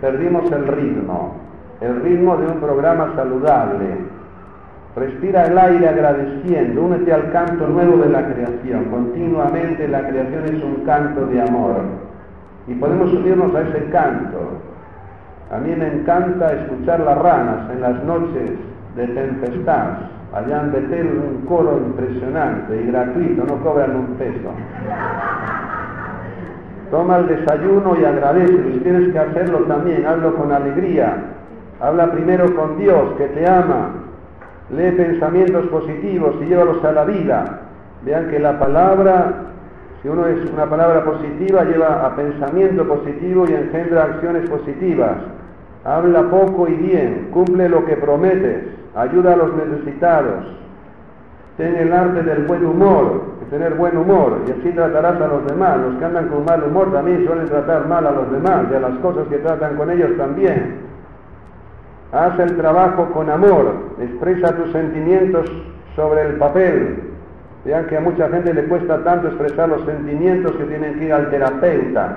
Perdimos 0.00 0.50
el 0.50 0.66
ritmo, 0.66 1.34
el 1.82 2.00
ritmo 2.00 2.36
de 2.38 2.46
un 2.46 2.60
programa 2.60 3.12
saludable. 3.14 3.98
Respira 4.96 5.44
el 5.46 5.58
aire 5.58 5.88
agradeciendo, 5.88 6.82
únete 6.82 7.12
al 7.12 7.30
canto 7.30 7.66
nuevo 7.66 7.98
de 7.98 8.08
la 8.08 8.24
creación. 8.24 8.84
Continuamente 8.86 9.86
la 9.88 10.06
creación 10.06 10.44
es 10.44 10.64
un 10.64 10.84
canto 10.86 11.26
de 11.26 11.42
amor. 11.42 11.82
Y 12.66 12.74
podemos 12.74 13.12
unirnos 13.12 13.54
a 13.54 13.60
ese 13.62 13.84
canto. 13.90 14.38
A 15.52 15.58
mí 15.58 15.74
me 15.76 15.88
encanta 15.88 16.52
escuchar 16.54 17.00
las 17.00 17.18
ranas 17.18 17.70
en 17.70 17.80
las 17.82 18.02
noches 18.04 18.52
de 18.96 19.06
tempestad. 19.08 19.88
Allá 20.34 20.62
en 20.62 20.72
Betel 20.72 21.06
un 21.06 21.46
coro 21.46 21.78
impresionante 21.78 22.76
y 22.82 22.86
gratuito, 22.88 23.44
no 23.44 23.56
cobran 23.62 23.94
un 23.94 24.06
peso. 24.16 24.50
Toma 26.90 27.18
el 27.18 27.28
desayuno 27.28 27.96
y 28.00 28.04
agradece, 28.04 28.72
si 28.72 28.80
tienes 28.80 29.12
que 29.12 29.18
hacerlo 29.20 29.60
también, 29.60 30.04
hazlo 30.04 30.34
con 30.34 30.50
alegría. 30.50 31.18
Habla 31.80 32.10
primero 32.10 32.52
con 32.56 32.78
Dios, 32.78 33.12
que 33.16 33.26
te 33.28 33.48
ama. 33.48 33.90
Lee 34.70 34.90
pensamientos 34.90 35.66
positivos 35.66 36.34
y 36.40 36.46
llévalos 36.46 36.84
a 36.84 36.90
la 36.90 37.04
vida. 37.04 37.60
Vean 38.04 38.28
que 38.28 38.40
la 38.40 38.58
palabra, 38.58 39.34
si 40.02 40.08
uno 40.08 40.26
es 40.26 40.50
una 40.50 40.66
palabra 40.66 41.04
positiva, 41.04 41.62
lleva 41.62 42.04
a 42.06 42.16
pensamiento 42.16 42.88
positivo 42.88 43.46
y 43.48 43.52
engendra 43.52 44.02
acciones 44.02 44.50
positivas. 44.50 45.16
Habla 45.84 46.22
poco 46.28 46.66
y 46.66 46.74
bien, 46.74 47.28
cumple 47.30 47.68
lo 47.68 47.84
que 47.84 47.96
prometes, 47.96 48.73
ayuda 48.94 49.32
a 49.32 49.36
los 49.36 49.54
necesitados. 49.54 50.44
Ten 51.56 51.76
el 51.76 51.92
arte 51.92 52.22
del 52.22 52.44
buen 52.44 52.66
humor, 52.66 53.22
tener 53.50 53.74
buen 53.74 53.96
humor, 53.96 54.40
y 54.48 54.50
así 54.50 54.70
tratarás 54.72 55.20
a 55.20 55.28
los 55.28 55.46
demás. 55.46 55.78
Los 55.78 55.94
que 55.96 56.04
andan 56.04 56.28
con 56.28 56.44
mal 56.44 56.62
humor 56.64 56.92
también 56.92 57.24
suelen 57.24 57.46
tratar 57.46 57.86
mal 57.86 58.06
a 58.06 58.10
los 58.10 58.30
demás, 58.32 58.66
y 58.70 58.74
a 58.74 58.80
las 58.80 58.98
cosas 58.98 59.28
que 59.28 59.38
tratan 59.38 59.76
con 59.76 59.90
ellos 59.90 60.16
también. 60.16 60.80
Haz 62.12 62.38
el 62.38 62.56
trabajo 62.56 63.10
con 63.12 63.30
amor, 63.30 63.74
expresa 64.00 64.56
tus 64.56 64.72
sentimientos 64.72 65.50
sobre 65.94 66.22
el 66.22 66.34
papel. 66.36 67.10
Vean 67.64 67.86
que 67.86 67.96
a 67.96 68.00
mucha 68.00 68.28
gente 68.28 68.52
le 68.52 68.64
cuesta 68.64 69.02
tanto 69.04 69.28
expresar 69.28 69.68
los 69.68 69.84
sentimientos 69.84 70.52
que 70.52 70.64
tienen 70.64 70.98
que 70.98 71.04
ir 71.06 71.12
al 71.12 71.30
terapeuta 71.30 72.16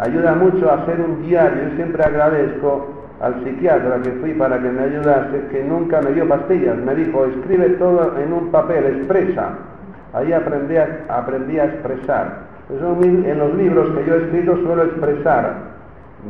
ayuda 0.00 0.34
mucho 0.34 0.70
a 0.70 0.74
hacer 0.74 1.00
un 1.00 1.22
diario. 1.22 1.68
Yo 1.68 1.76
siempre 1.76 2.02
agradezco 2.02 2.88
al 3.20 3.44
psiquiatra 3.44 4.00
que 4.02 4.12
fui 4.12 4.32
para 4.32 4.58
que 4.58 4.68
me 4.68 4.82
ayudase, 4.82 5.46
que 5.50 5.62
nunca 5.62 6.00
me 6.00 6.12
dio 6.12 6.26
pastillas. 6.26 6.76
Me 6.78 6.94
dijo, 6.94 7.26
escribe 7.26 7.70
todo 7.70 8.18
en 8.18 8.32
un 8.32 8.50
papel, 8.50 8.86
expresa. 8.86 9.50
Ahí 10.12 10.32
aprendí 10.32 10.76
a, 10.76 11.04
a 11.08 11.64
expresar. 11.64 12.38
en 12.70 13.38
los 13.38 13.54
libros 13.54 13.90
que 13.90 14.06
yo 14.06 14.14
he 14.14 14.24
escrito 14.24 14.56
suelo 14.64 14.84
expresar. 14.84 15.54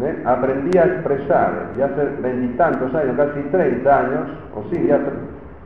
¿eh? 0.03 0.23
Aprendí 0.25 0.77
a 0.79 0.85
expresar. 0.85 1.51
Ya 1.79 1.87
hace 1.87 2.05
veintitantos 2.21 2.95
años, 2.95 3.17
casi 3.17 3.41
30 3.51 3.99
años, 3.99 4.29
o 4.55 4.65
sí, 4.71 4.85
ya, 4.87 4.99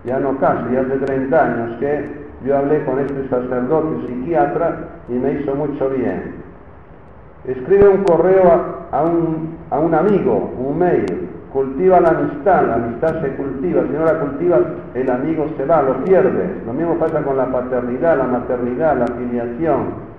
ya 0.05 0.19
no 0.21 0.39
casi, 0.39 0.75
ya 0.75 0.81
hace 0.81 0.99
30 0.99 1.45
años 1.45 1.79
que 1.81 2.25
yo 2.45 2.59
hablé 2.59 2.85
con 2.85 2.99
este 2.99 3.27
sacerdote 3.29 4.07
psiquiatra 4.07 4.77
y 5.09 5.15
me 5.15 5.33
hizo 5.33 5.55
mucho 5.55 5.89
bien. 5.89 6.44
Escribe 7.47 7.89
un 7.89 8.05
correo 8.05 8.43
a, 8.91 9.03
un, 9.03 9.95
amigo, 9.95 10.51
un 10.59 10.79
mail. 10.79 11.29
Cultiva 11.53 12.01
la 12.01 12.09
amistad, 12.09 12.67
la 12.67 12.75
amistad 12.75 13.21
se 13.21 13.29
cultiva. 13.37 13.83
Si 13.83 13.93
no 13.93 14.05
la 14.05 14.19
cultivas, 14.19 14.61
el 14.95 15.11
amigo 15.11 15.47
se 15.57 15.65
va, 15.67 15.83
lo 15.83 16.03
pierdes. 16.05 16.65
Lo 16.67 16.73
mismo 16.73 16.95
pasa 16.95 17.23
con 17.23 17.37
la 17.37 17.47
paternidad, 17.47 18.17
la 18.17 18.25
maternidad, 18.25 18.97
la 18.97 19.07
filiación. 19.07 20.15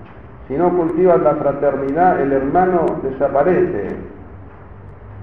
Si 0.48 0.56
no 0.56 0.70
cultivas 0.78 1.20
la 1.22 1.36
fraternidad, 1.36 2.22
el 2.22 2.32
hermano 2.32 2.86
desaparece. 3.02 3.88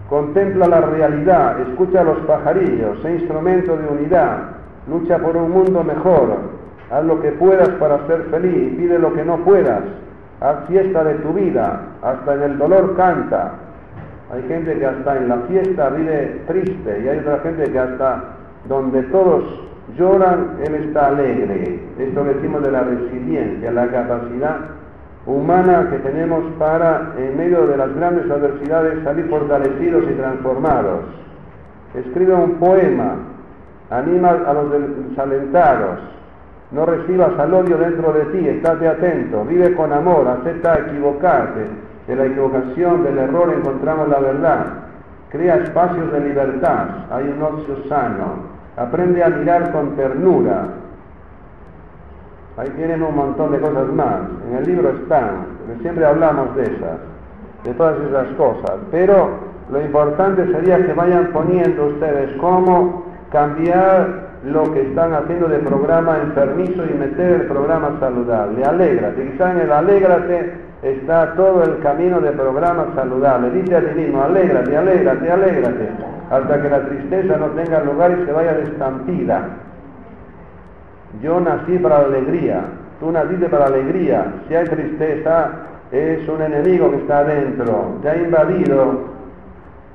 Contempla 0.08 0.66
la 0.66 0.80
realidad, 0.80 1.60
escucha 1.60 2.00
a 2.00 2.04
los 2.04 2.18
pajarillos, 2.26 3.00
sé 3.00 3.14
instrumento 3.14 3.76
de 3.76 3.86
unidad, 3.86 4.38
lucha 4.86 5.16
por 5.18 5.36
un 5.36 5.50
mundo 5.50 5.82
mejor, 5.82 6.36
haz 6.90 7.04
lo 7.04 7.22
que 7.22 7.30
puedas 7.32 7.70
para 7.70 8.06
ser 8.06 8.24
feliz, 8.24 8.76
pide 8.76 8.98
lo 8.98 9.14
que 9.14 9.24
no 9.24 9.38
puedas, 9.38 9.80
haz 10.42 10.66
fiesta 10.66 11.04
de 11.04 11.14
tu 11.16 11.32
vida, 11.32 11.80
hasta 12.02 12.34
en 12.34 12.42
el 12.42 12.58
dolor 12.58 12.96
canta. 12.96 13.52
Hay 14.32 14.42
gente 14.48 14.78
que 14.78 14.86
hasta 14.86 15.16
en 15.16 15.28
la 15.28 15.36
fiesta 15.48 15.90
vive 15.90 16.42
triste 16.46 17.00
y 17.04 17.08
hay 17.08 17.18
otra 17.18 17.38
gente 17.40 17.70
que 17.70 17.78
hasta 17.78 18.24
donde 18.68 19.02
todos 19.04 19.44
lloran, 19.96 20.56
él 20.64 20.74
está 20.74 21.08
alegre. 21.08 21.80
Esto 21.98 22.24
decimos 22.24 22.62
de 22.62 22.72
la 22.72 22.80
resiliencia, 22.80 23.70
la 23.70 23.88
capacidad 23.88 24.56
humana 25.26 25.88
que 25.90 25.98
tenemos 25.98 26.44
para, 26.58 27.12
en 27.16 27.36
medio 27.36 27.66
de 27.66 27.76
las 27.76 27.94
grandes 27.94 28.28
adversidades, 28.30 29.04
salir 29.04 29.28
fortalecidos 29.28 30.04
y 30.10 30.14
transformados. 30.14 31.00
Escribe 31.94 32.34
un 32.34 32.54
poema, 32.54 33.16
anima 33.90 34.30
a 34.30 34.54
los 34.54 34.70
desalentados, 34.70 35.98
no 36.72 36.86
recibas 36.86 37.38
al 37.38 37.52
odio 37.52 37.76
dentro 37.76 38.12
de 38.12 38.24
ti, 38.26 38.48
estate 38.48 38.88
atento, 38.88 39.44
vive 39.44 39.74
con 39.74 39.92
amor, 39.92 40.26
acepta 40.26 40.78
equivocarte. 40.86 41.66
De 42.06 42.16
la 42.16 42.24
equivocación, 42.24 43.04
del 43.04 43.18
error 43.18 43.54
encontramos 43.56 44.08
la 44.08 44.18
verdad. 44.18 44.66
Crea 45.30 45.56
espacios 45.56 46.10
de 46.12 46.20
libertad, 46.20 46.86
hay 47.10 47.28
un 47.28 47.42
ocio 47.42 47.76
sano. 47.88 48.52
Aprende 48.76 49.22
a 49.22 49.28
mirar 49.28 49.70
con 49.70 49.94
ternura. 49.96 50.64
Ahí 52.56 52.68
tienen 52.70 53.02
un 53.02 53.14
montón 53.14 53.52
de 53.52 53.60
cosas 53.60 53.86
más. 53.88 54.20
En 54.48 54.56
el 54.56 54.66
libro 54.66 54.90
están, 54.90 55.46
siempre 55.80 56.04
hablamos 56.04 56.56
de 56.56 56.64
esas, 56.64 56.98
de 57.64 57.74
todas 57.74 57.96
esas 58.00 58.28
cosas. 58.36 58.78
Pero 58.90 59.30
lo 59.70 59.80
importante 59.80 60.50
sería 60.52 60.84
que 60.84 60.92
vayan 60.92 61.28
poniendo 61.32 61.86
ustedes 61.86 62.36
cómo 62.40 63.04
cambiar 63.30 64.21
lo 64.44 64.72
que 64.72 64.82
están 64.82 65.14
haciendo 65.14 65.46
de 65.48 65.58
programa 65.58 66.18
enfermizo 66.18 66.82
y 66.84 66.94
meter 66.98 67.42
el 67.42 67.46
programa 67.46 67.96
saludable. 68.00 68.64
Alégrate, 68.64 69.30
quizá 69.30 69.52
en 69.52 69.60
el 69.60 69.72
alégrate 69.72 70.52
está 70.82 71.34
todo 71.34 71.62
el 71.62 71.78
camino 71.78 72.20
de 72.20 72.32
programa 72.32 72.86
saludable. 72.94 73.50
Dice 73.50 73.76
a 73.76 73.80
ti 73.80 74.00
mismo, 74.00 74.22
alégrate, 74.22 74.76
alégrate, 74.76 75.30
alégrate, 75.30 75.88
hasta 76.30 76.60
que 76.60 76.68
la 76.68 76.80
tristeza 76.86 77.36
no 77.36 77.46
tenga 77.50 77.84
lugar 77.84 78.18
y 78.20 78.26
se 78.26 78.32
vaya 78.32 78.54
de. 78.54 78.72
Yo 81.22 81.38
nací 81.40 81.78
para 81.78 82.00
la 82.00 82.04
alegría, 82.06 82.62
tú 82.98 83.12
naciste 83.12 83.48
para 83.48 83.68
la 83.68 83.76
alegría. 83.76 84.26
Si 84.48 84.54
hay 84.56 84.66
tristeza, 84.66 85.50
es 85.92 86.26
un 86.28 86.42
enemigo 86.42 86.90
que 86.90 86.96
está 86.96 87.18
adentro, 87.18 87.98
te 88.02 88.08
ha 88.08 88.16
invadido 88.16 89.12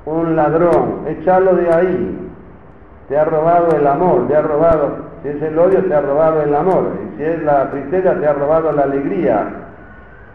un 0.06 0.36
ladrón, 0.36 1.00
échalo 1.06 1.54
de 1.56 1.70
ahí, 1.70 2.27
te 3.08 3.16
ha 3.16 3.24
robado 3.24 3.74
el 3.74 3.86
amor, 3.86 4.28
te 4.28 4.36
ha 4.36 4.42
robado, 4.42 4.96
si 5.22 5.28
es 5.28 5.42
el 5.42 5.58
odio, 5.58 5.82
te 5.84 5.94
ha 5.94 6.00
robado 6.02 6.42
el 6.42 6.54
amor, 6.54 6.92
y 7.02 7.16
si 7.16 7.24
es 7.24 7.42
la 7.42 7.70
tristeza, 7.70 8.14
te 8.14 8.26
ha 8.26 8.34
robado 8.34 8.70
la 8.72 8.82
alegría. 8.82 9.48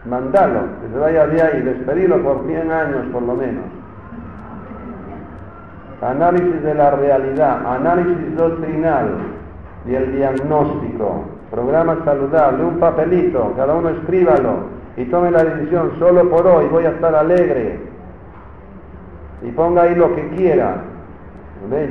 Mandalo, 0.06 0.60
que 0.82 0.92
se 0.92 0.98
vaya 0.98 1.26
de 1.26 1.40
ahí, 1.40 1.62
despedirlo 1.62 2.22
por 2.22 2.44
100 2.46 2.70
años 2.70 3.06
por 3.12 3.22
lo 3.22 3.34
menos. 3.34 3.64
Análisis 6.02 6.62
de 6.62 6.74
la 6.74 6.90
realidad, 6.90 7.66
análisis 7.66 8.36
doctrinal 8.36 9.08
y 9.86 9.94
el 9.94 10.16
diagnóstico, 10.16 11.24
programa 11.50 11.96
saludable, 12.04 12.64
un 12.64 12.78
papelito, 12.78 13.54
cada 13.56 13.74
uno 13.74 13.88
escríbalo 13.88 14.74
y 14.98 15.06
tome 15.06 15.30
la 15.30 15.44
decisión, 15.44 15.92
solo 15.98 16.28
por 16.28 16.46
hoy 16.46 16.66
voy 16.66 16.84
a 16.84 16.90
estar 16.90 17.14
alegre. 17.14 17.78
Y 19.42 19.50
ponga 19.52 19.82
ahí 19.82 19.94
lo 19.94 20.14
que 20.14 20.28
quiera, 20.36 20.76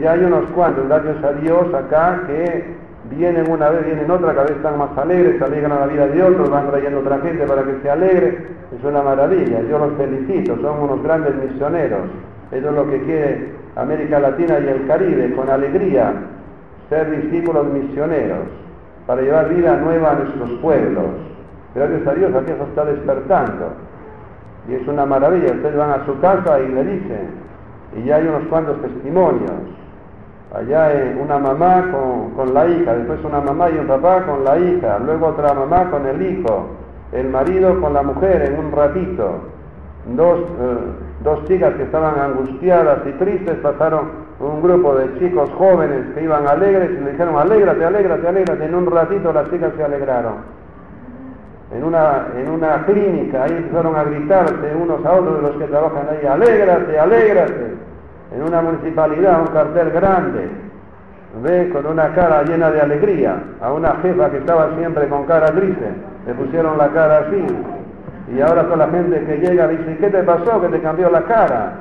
ya 0.01 0.11
hay 0.11 0.23
unos 0.23 0.45
cuantos, 0.55 0.87
gracias 0.87 1.23
a 1.23 1.33
Dios, 1.33 1.73
acá 1.73 2.21
que 2.27 2.63
vienen 3.09 3.49
una 3.49 3.69
vez, 3.69 3.85
vienen 3.85 4.09
otra, 4.09 4.33
cada 4.33 4.43
vez 4.43 4.57
están 4.57 4.77
más 4.77 4.97
alegres, 4.97 5.37
se 5.37 5.43
alegran 5.43 5.79
la 5.79 5.87
vida 5.87 6.07
de 6.07 6.23
otros, 6.23 6.49
van 6.49 6.69
trayendo 6.69 6.99
otra 6.99 7.19
gente 7.19 7.45
para 7.45 7.63
que 7.63 7.79
se 7.81 7.89
alegre. 7.89 8.47
Es 8.77 8.83
una 8.83 9.01
maravilla, 9.01 9.61
yo 9.69 9.79
los 9.79 9.93
felicito, 9.93 10.57
son 10.61 10.79
unos 10.79 11.03
grandes 11.03 11.35
misioneros. 11.35 12.01
Eso 12.51 12.69
es 12.69 12.75
lo 12.75 12.89
que 12.89 13.01
quiere 13.01 13.51
América 13.75 14.19
Latina 14.19 14.59
y 14.59 14.67
el 14.67 14.87
Caribe, 14.87 15.33
con 15.35 15.49
alegría, 15.49 16.13
ser 16.89 17.21
discípulos 17.21 17.65
misioneros, 17.67 18.45
para 19.07 19.21
llevar 19.21 19.49
vida 19.49 19.77
nueva 19.77 20.11
a 20.11 20.15
nuestros 20.15 20.51
pueblos. 20.61 21.05
Gracias 21.75 22.07
a 22.07 22.13
Dios, 22.13 22.35
aquí 22.35 22.51
eso 22.51 22.63
está 22.63 22.85
despertando. 22.85 23.73
Y 24.69 24.75
es 24.75 24.87
una 24.87 25.05
maravilla, 25.05 25.51
ustedes 25.53 25.75
van 25.75 25.91
a 25.91 26.05
su 26.05 26.19
casa 26.19 26.59
y 26.59 26.67
le 26.69 26.83
dicen, 26.83 27.43
y 27.95 28.03
ya 28.05 28.15
hay 28.17 28.27
unos 28.27 28.43
cuantos 28.49 28.81
testimonios. 28.81 29.51
Allá 30.53 30.85
hay 30.85 31.19
una 31.19 31.39
mamá 31.39 31.91
con, 32.35 32.53
la 32.53 32.67
hija, 32.67 32.93
después 32.93 33.23
una 33.23 33.41
mamá 33.41 33.69
y 33.71 33.77
un 33.77 33.87
papá 33.87 34.23
con 34.23 34.43
la 34.43 34.57
hija, 34.59 34.99
luego 34.99 35.27
otra 35.27 35.53
mamá 35.53 35.89
con 35.89 36.05
el 36.05 36.21
hijo, 36.21 36.67
el 37.11 37.29
marido 37.29 37.81
con 37.81 37.93
la 37.93 38.03
mujer 38.03 38.43
en 38.43 38.59
un 38.59 38.71
ratito. 38.71 39.39
Dos, 40.15 40.39
eh, 40.39 40.77
dos 41.23 41.45
chicas 41.45 41.73
que 41.75 41.83
estaban 41.83 42.19
angustiadas 42.19 42.99
y 43.07 43.11
tristes 43.13 43.55
pasaron 43.59 44.23
un 44.39 44.61
grupo 44.61 44.95
de 44.95 45.17
chicos 45.17 45.49
jóvenes 45.57 46.13
que 46.13 46.23
iban 46.23 46.47
alegres 46.47 46.91
y 46.91 47.03
le 47.03 47.11
dijeron, 47.11 47.37
alégrate, 47.37 47.85
alégrate, 47.85 48.27
alégrate. 48.27 48.65
En 48.65 48.75
un 48.75 48.85
ratito 48.85 49.33
las 49.33 49.49
chicas 49.49 49.71
se 49.75 49.83
alegraron 49.83 50.62
en 51.73 51.83
una, 51.83 52.27
en 52.37 52.49
una 52.49 52.85
clínica, 52.85 53.43
ahí 53.43 53.51
empezaron 53.51 53.95
a 53.95 54.03
gritarse 54.03 54.75
unos 54.79 55.03
a 55.05 55.11
otros 55.13 55.37
de 55.37 55.41
los 55.41 55.57
que 55.57 55.65
trabajan 55.65 56.07
ahí, 56.09 56.25
alégrate, 56.25 56.99
alégrate, 56.99 57.75
en 58.35 58.43
una 58.43 58.61
municipalidad, 58.61 59.41
un 59.41 59.47
cartel 59.47 59.89
grande, 59.91 60.49
ve, 61.41 61.69
con 61.69 61.85
una 61.87 62.13
cara 62.13 62.43
llena 62.43 62.69
de 62.69 62.81
alegría, 62.81 63.41
a 63.61 63.73
una 63.73 63.95
jefa 64.01 64.29
que 64.29 64.37
estaba 64.37 64.69
siempre 64.77 65.07
con 65.07 65.25
cara 65.25 65.47
triste, 65.47 65.85
le 66.27 66.33
pusieron 66.35 66.77
la 66.77 66.89
cara 66.89 67.25
así, 67.27 67.43
y 68.35 68.41
ahora 68.41 68.63
toda 68.63 68.77
la 68.77 68.87
gente 68.89 69.23
que 69.25 69.37
llega 69.37 69.67
dice, 69.67 69.97
¿qué 69.99 70.09
te 70.09 70.23
pasó 70.23 70.61
que 70.61 70.67
te 70.67 70.79
cambió 70.79 71.09
la 71.09 71.21
cara? 71.23 71.73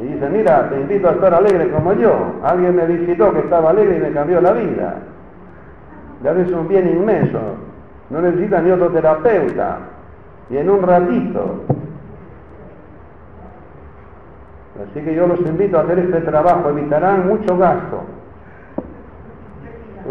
Y 0.00 0.06
dice, 0.06 0.28
mira, 0.28 0.68
te 0.68 0.80
invito 0.80 1.08
a 1.08 1.12
estar 1.12 1.32
alegre 1.32 1.70
como 1.70 1.92
yo, 1.92 2.12
alguien 2.42 2.74
me 2.74 2.86
visitó 2.86 3.32
que 3.32 3.38
estaba 3.38 3.70
alegre 3.70 3.98
y 3.98 4.00
me 4.00 4.10
cambió 4.10 4.40
la 4.40 4.52
vida. 4.52 4.94
Le 6.22 6.30
haces 6.30 6.50
un 6.52 6.66
bien 6.66 6.88
inmenso, 6.88 7.38
no 8.14 8.22
necesita 8.22 8.60
ni 8.60 8.70
otro 8.70 8.90
terapeuta. 8.90 9.78
Y 10.48 10.56
en 10.56 10.70
un 10.70 10.82
ratito. 10.82 11.62
Así 14.82 15.00
que 15.00 15.14
yo 15.14 15.26
los 15.26 15.40
invito 15.40 15.78
a 15.78 15.82
hacer 15.82 15.98
este 15.98 16.20
trabajo, 16.20 16.68
evitarán 16.70 17.26
mucho 17.26 17.56
gasto. 17.56 18.04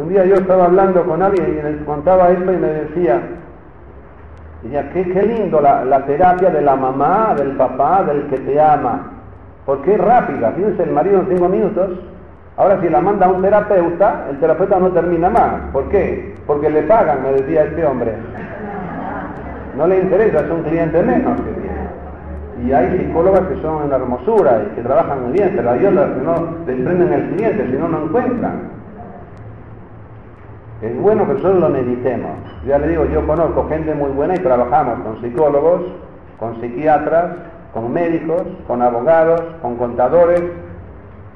Un 0.01 0.09
día 0.09 0.25
yo 0.25 0.35
estaba 0.35 0.65
hablando 0.65 1.05
con 1.05 1.21
alguien 1.21 1.59
y 1.59 1.61
les 1.61 1.81
contaba 1.83 2.29
esto 2.31 2.51
y 2.51 2.57
me 2.57 2.67
decía, 2.67 3.21
decía 4.63 4.89
qué, 4.91 5.05
qué 5.05 5.23
lindo 5.23 5.61
la, 5.61 5.85
la, 5.85 6.05
terapia 6.05 6.49
de 6.49 6.61
la 6.61 6.75
mamá, 6.75 7.35
del 7.37 7.51
papá, 7.51 8.03
del 8.03 8.27
que 8.27 8.37
te 8.39 8.59
ama. 8.59 9.11
Porque 9.65 9.93
es 9.93 10.01
rápida, 10.01 10.51
fíjense, 10.51 10.83
el 10.83 10.91
marido 10.91 11.19
en 11.21 11.27
cinco 11.29 11.47
minutos. 11.47 11.91
Ahora 12.57 12.79
si 12.81 12.89
la 12.89 13.01
manda 13.01 13.25
a 13.25 13.29
un 13.29 13.41
terapeuta, 13.41 14.27
el 14.29 14.39
terapeuta 14.39 14.79
no 14.79 14.89
termina 14.89 15.29
más. 15.29 15.71
¿Por 15.71 15.89
qué? 15.89 16.33
porque 16.45 16.69
le 16.69 16.83
pagan, 16.83 17.23
me 17.23 17.33
decía 17.33 17.63
este 17.63 17.85
hombre. 17.85 18.13
No 19.77 19.87
le 19.87 19.99
interesa, 19.99 20.39
es 20.39 20.51
un 20.51 20.63
cliente 20.63 21.01
menos 21.01 21.39
que. 21.41 21.63
Y 22.63 22.71
hay 22.71 22.97
psicólogas 22.97 23.41
que 23.47 23.61
son 23.61 23.83
una 23.83 23.95
hermosura 23.95 24.63
y 24.65 24.75
que 24.75 24.81
trabajan 24.81 25.23
muy 25.23 25.33
bien, 25.33 25.53
pero 25.55 25.71
hay 25.71 25.85
otras 25.85 26.11
que 26.11 26.21
no 26.21 26.33
desprenden 26.65 27.11
el 27.11 27.29
cliente, 27.31 27.67
si 27.69 27.77
no, 27.77 27.89
no 27.89 28.05
encuentran. 28.05 28.69
Es 30.81 30.95
bueno 31.01 31.27
que 31.27 31.41
solo 31.41 31.59
lo 31.59 31.69
meditemos. 31.69 32.31
Ya 32.65 32.77
le 32.77 32.89
digo, 32.89 33.05
yo 33.05 33.25
conozco 33.25 33.67
gente 33.67 33.93
muy 33.95 34.11
buena 34.11 34.35
y 34.35 34.39
trabajamos 34.39 34.99
con 34.99 35.21
psicólogos, 35.21 35.81
con 36.39 36.61
psiquiatras, 36.61 37.31
con 37.73 37.91
médicos, 37.91 38.43
con 38.67 38.81
abogados, 38.81 39.41
con 39.61 39.75
contadores, 39.75 40.43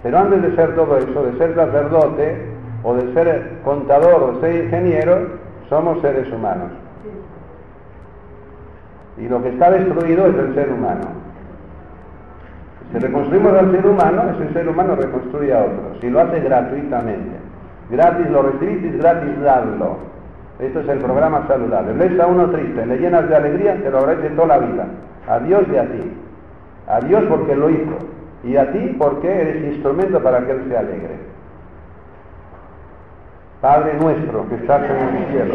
pero 0.03 0.17
antes 0.19 0.41
de 0.41 0.55
ser 0.55 0.75
todo 0.75 0.97
eso, 0.97 1.23
de 1.23 1.37
ser 1.37 1.55
sacerdote, 1.55 2.57
o 2.83 2.93
de 2.93 3.13
ser 3.13 3.59
contador 3.63 4.23
o 4.23 4.31
de 4.33 4.41
ser 4.41 4.65
ingeniero, 4.65 5.27
somos 5.69 5.99
seres 6.01 6.31
humanos. 6.31 6.69
Y 9.17 9.27
lo 9.27 9.41
que 9.41 9.49
está 9.49 9.71
destruido 9.71 10.27
es 10.27 10.35
el 10.35 10.53
ser 10.53 10.71
humano. 10.71 11.07
Si 12.91 12.99
reconstruimos 12.99 13.53
al 13.53 13.71
ser 13.71 13.85
humano, 13.85 14.23
ese 14.31 14.53
ser 14.53 14.69
humano 14.69 14.95
reconstruye 14.95 15.53
a 15.53 15.63
otro. 15.63 15.99
Si 15.99 16.09
lo 16.09 16.21
hace 16.21 16.39
gratuitamente. 16.39 17.35
Gratis 17.89 18.29
lo 18.29 18.43
recibís, 18.43 18.97
gratis 18.97 19.41
darlo. 19.41 19.97
Esto 20.59 20.79
es 20.79 20.87
el 20.87 20.99
programa 20.99 21.45
saludable. 21.47 21.93
Lees 21.95 22.19
a 22.19 22.27
uno 22.27 22.49
triste, 22.49 22.85
le 22.85 22.97
llenas 22.97 23.27
de 23.27 23.35
alegría, 23.35 23.75
te 23.81 23.89
lo 23.89 23.99
agradece 23.99 24.29
toda 24.29 24.47
la 24.47 24.59
vida. 24.59 24.85
A 25.27 25.39
Dios 25.39 25.63
y 25.71 25.75
a 25.77 25.83
ti. 25.83 26.13
A 26.87 26.99
Dios 27.01 27.23
porque 27.27 27.55
lo 27.55 27.69
hizo. 27.69 27.97
Y 28.47 28.55
a 28.55 28.71
ti 28.71 28.95
porque 28.97 29.27
eres 29.27 29.75
instrumento 29.75 30.23
para 30.23 30.45
que 30.45 30.51
Él 30.53 30.65
se 30.69 30.77
alegre. 30.77 31.15
Padre 33.59 33.95
nuestro 33.95 34.47
que 34.47 34.55
estás 34.55 34.89
en 34.89 35.17
el 35.17 35.25
cielo. 35.31 35.53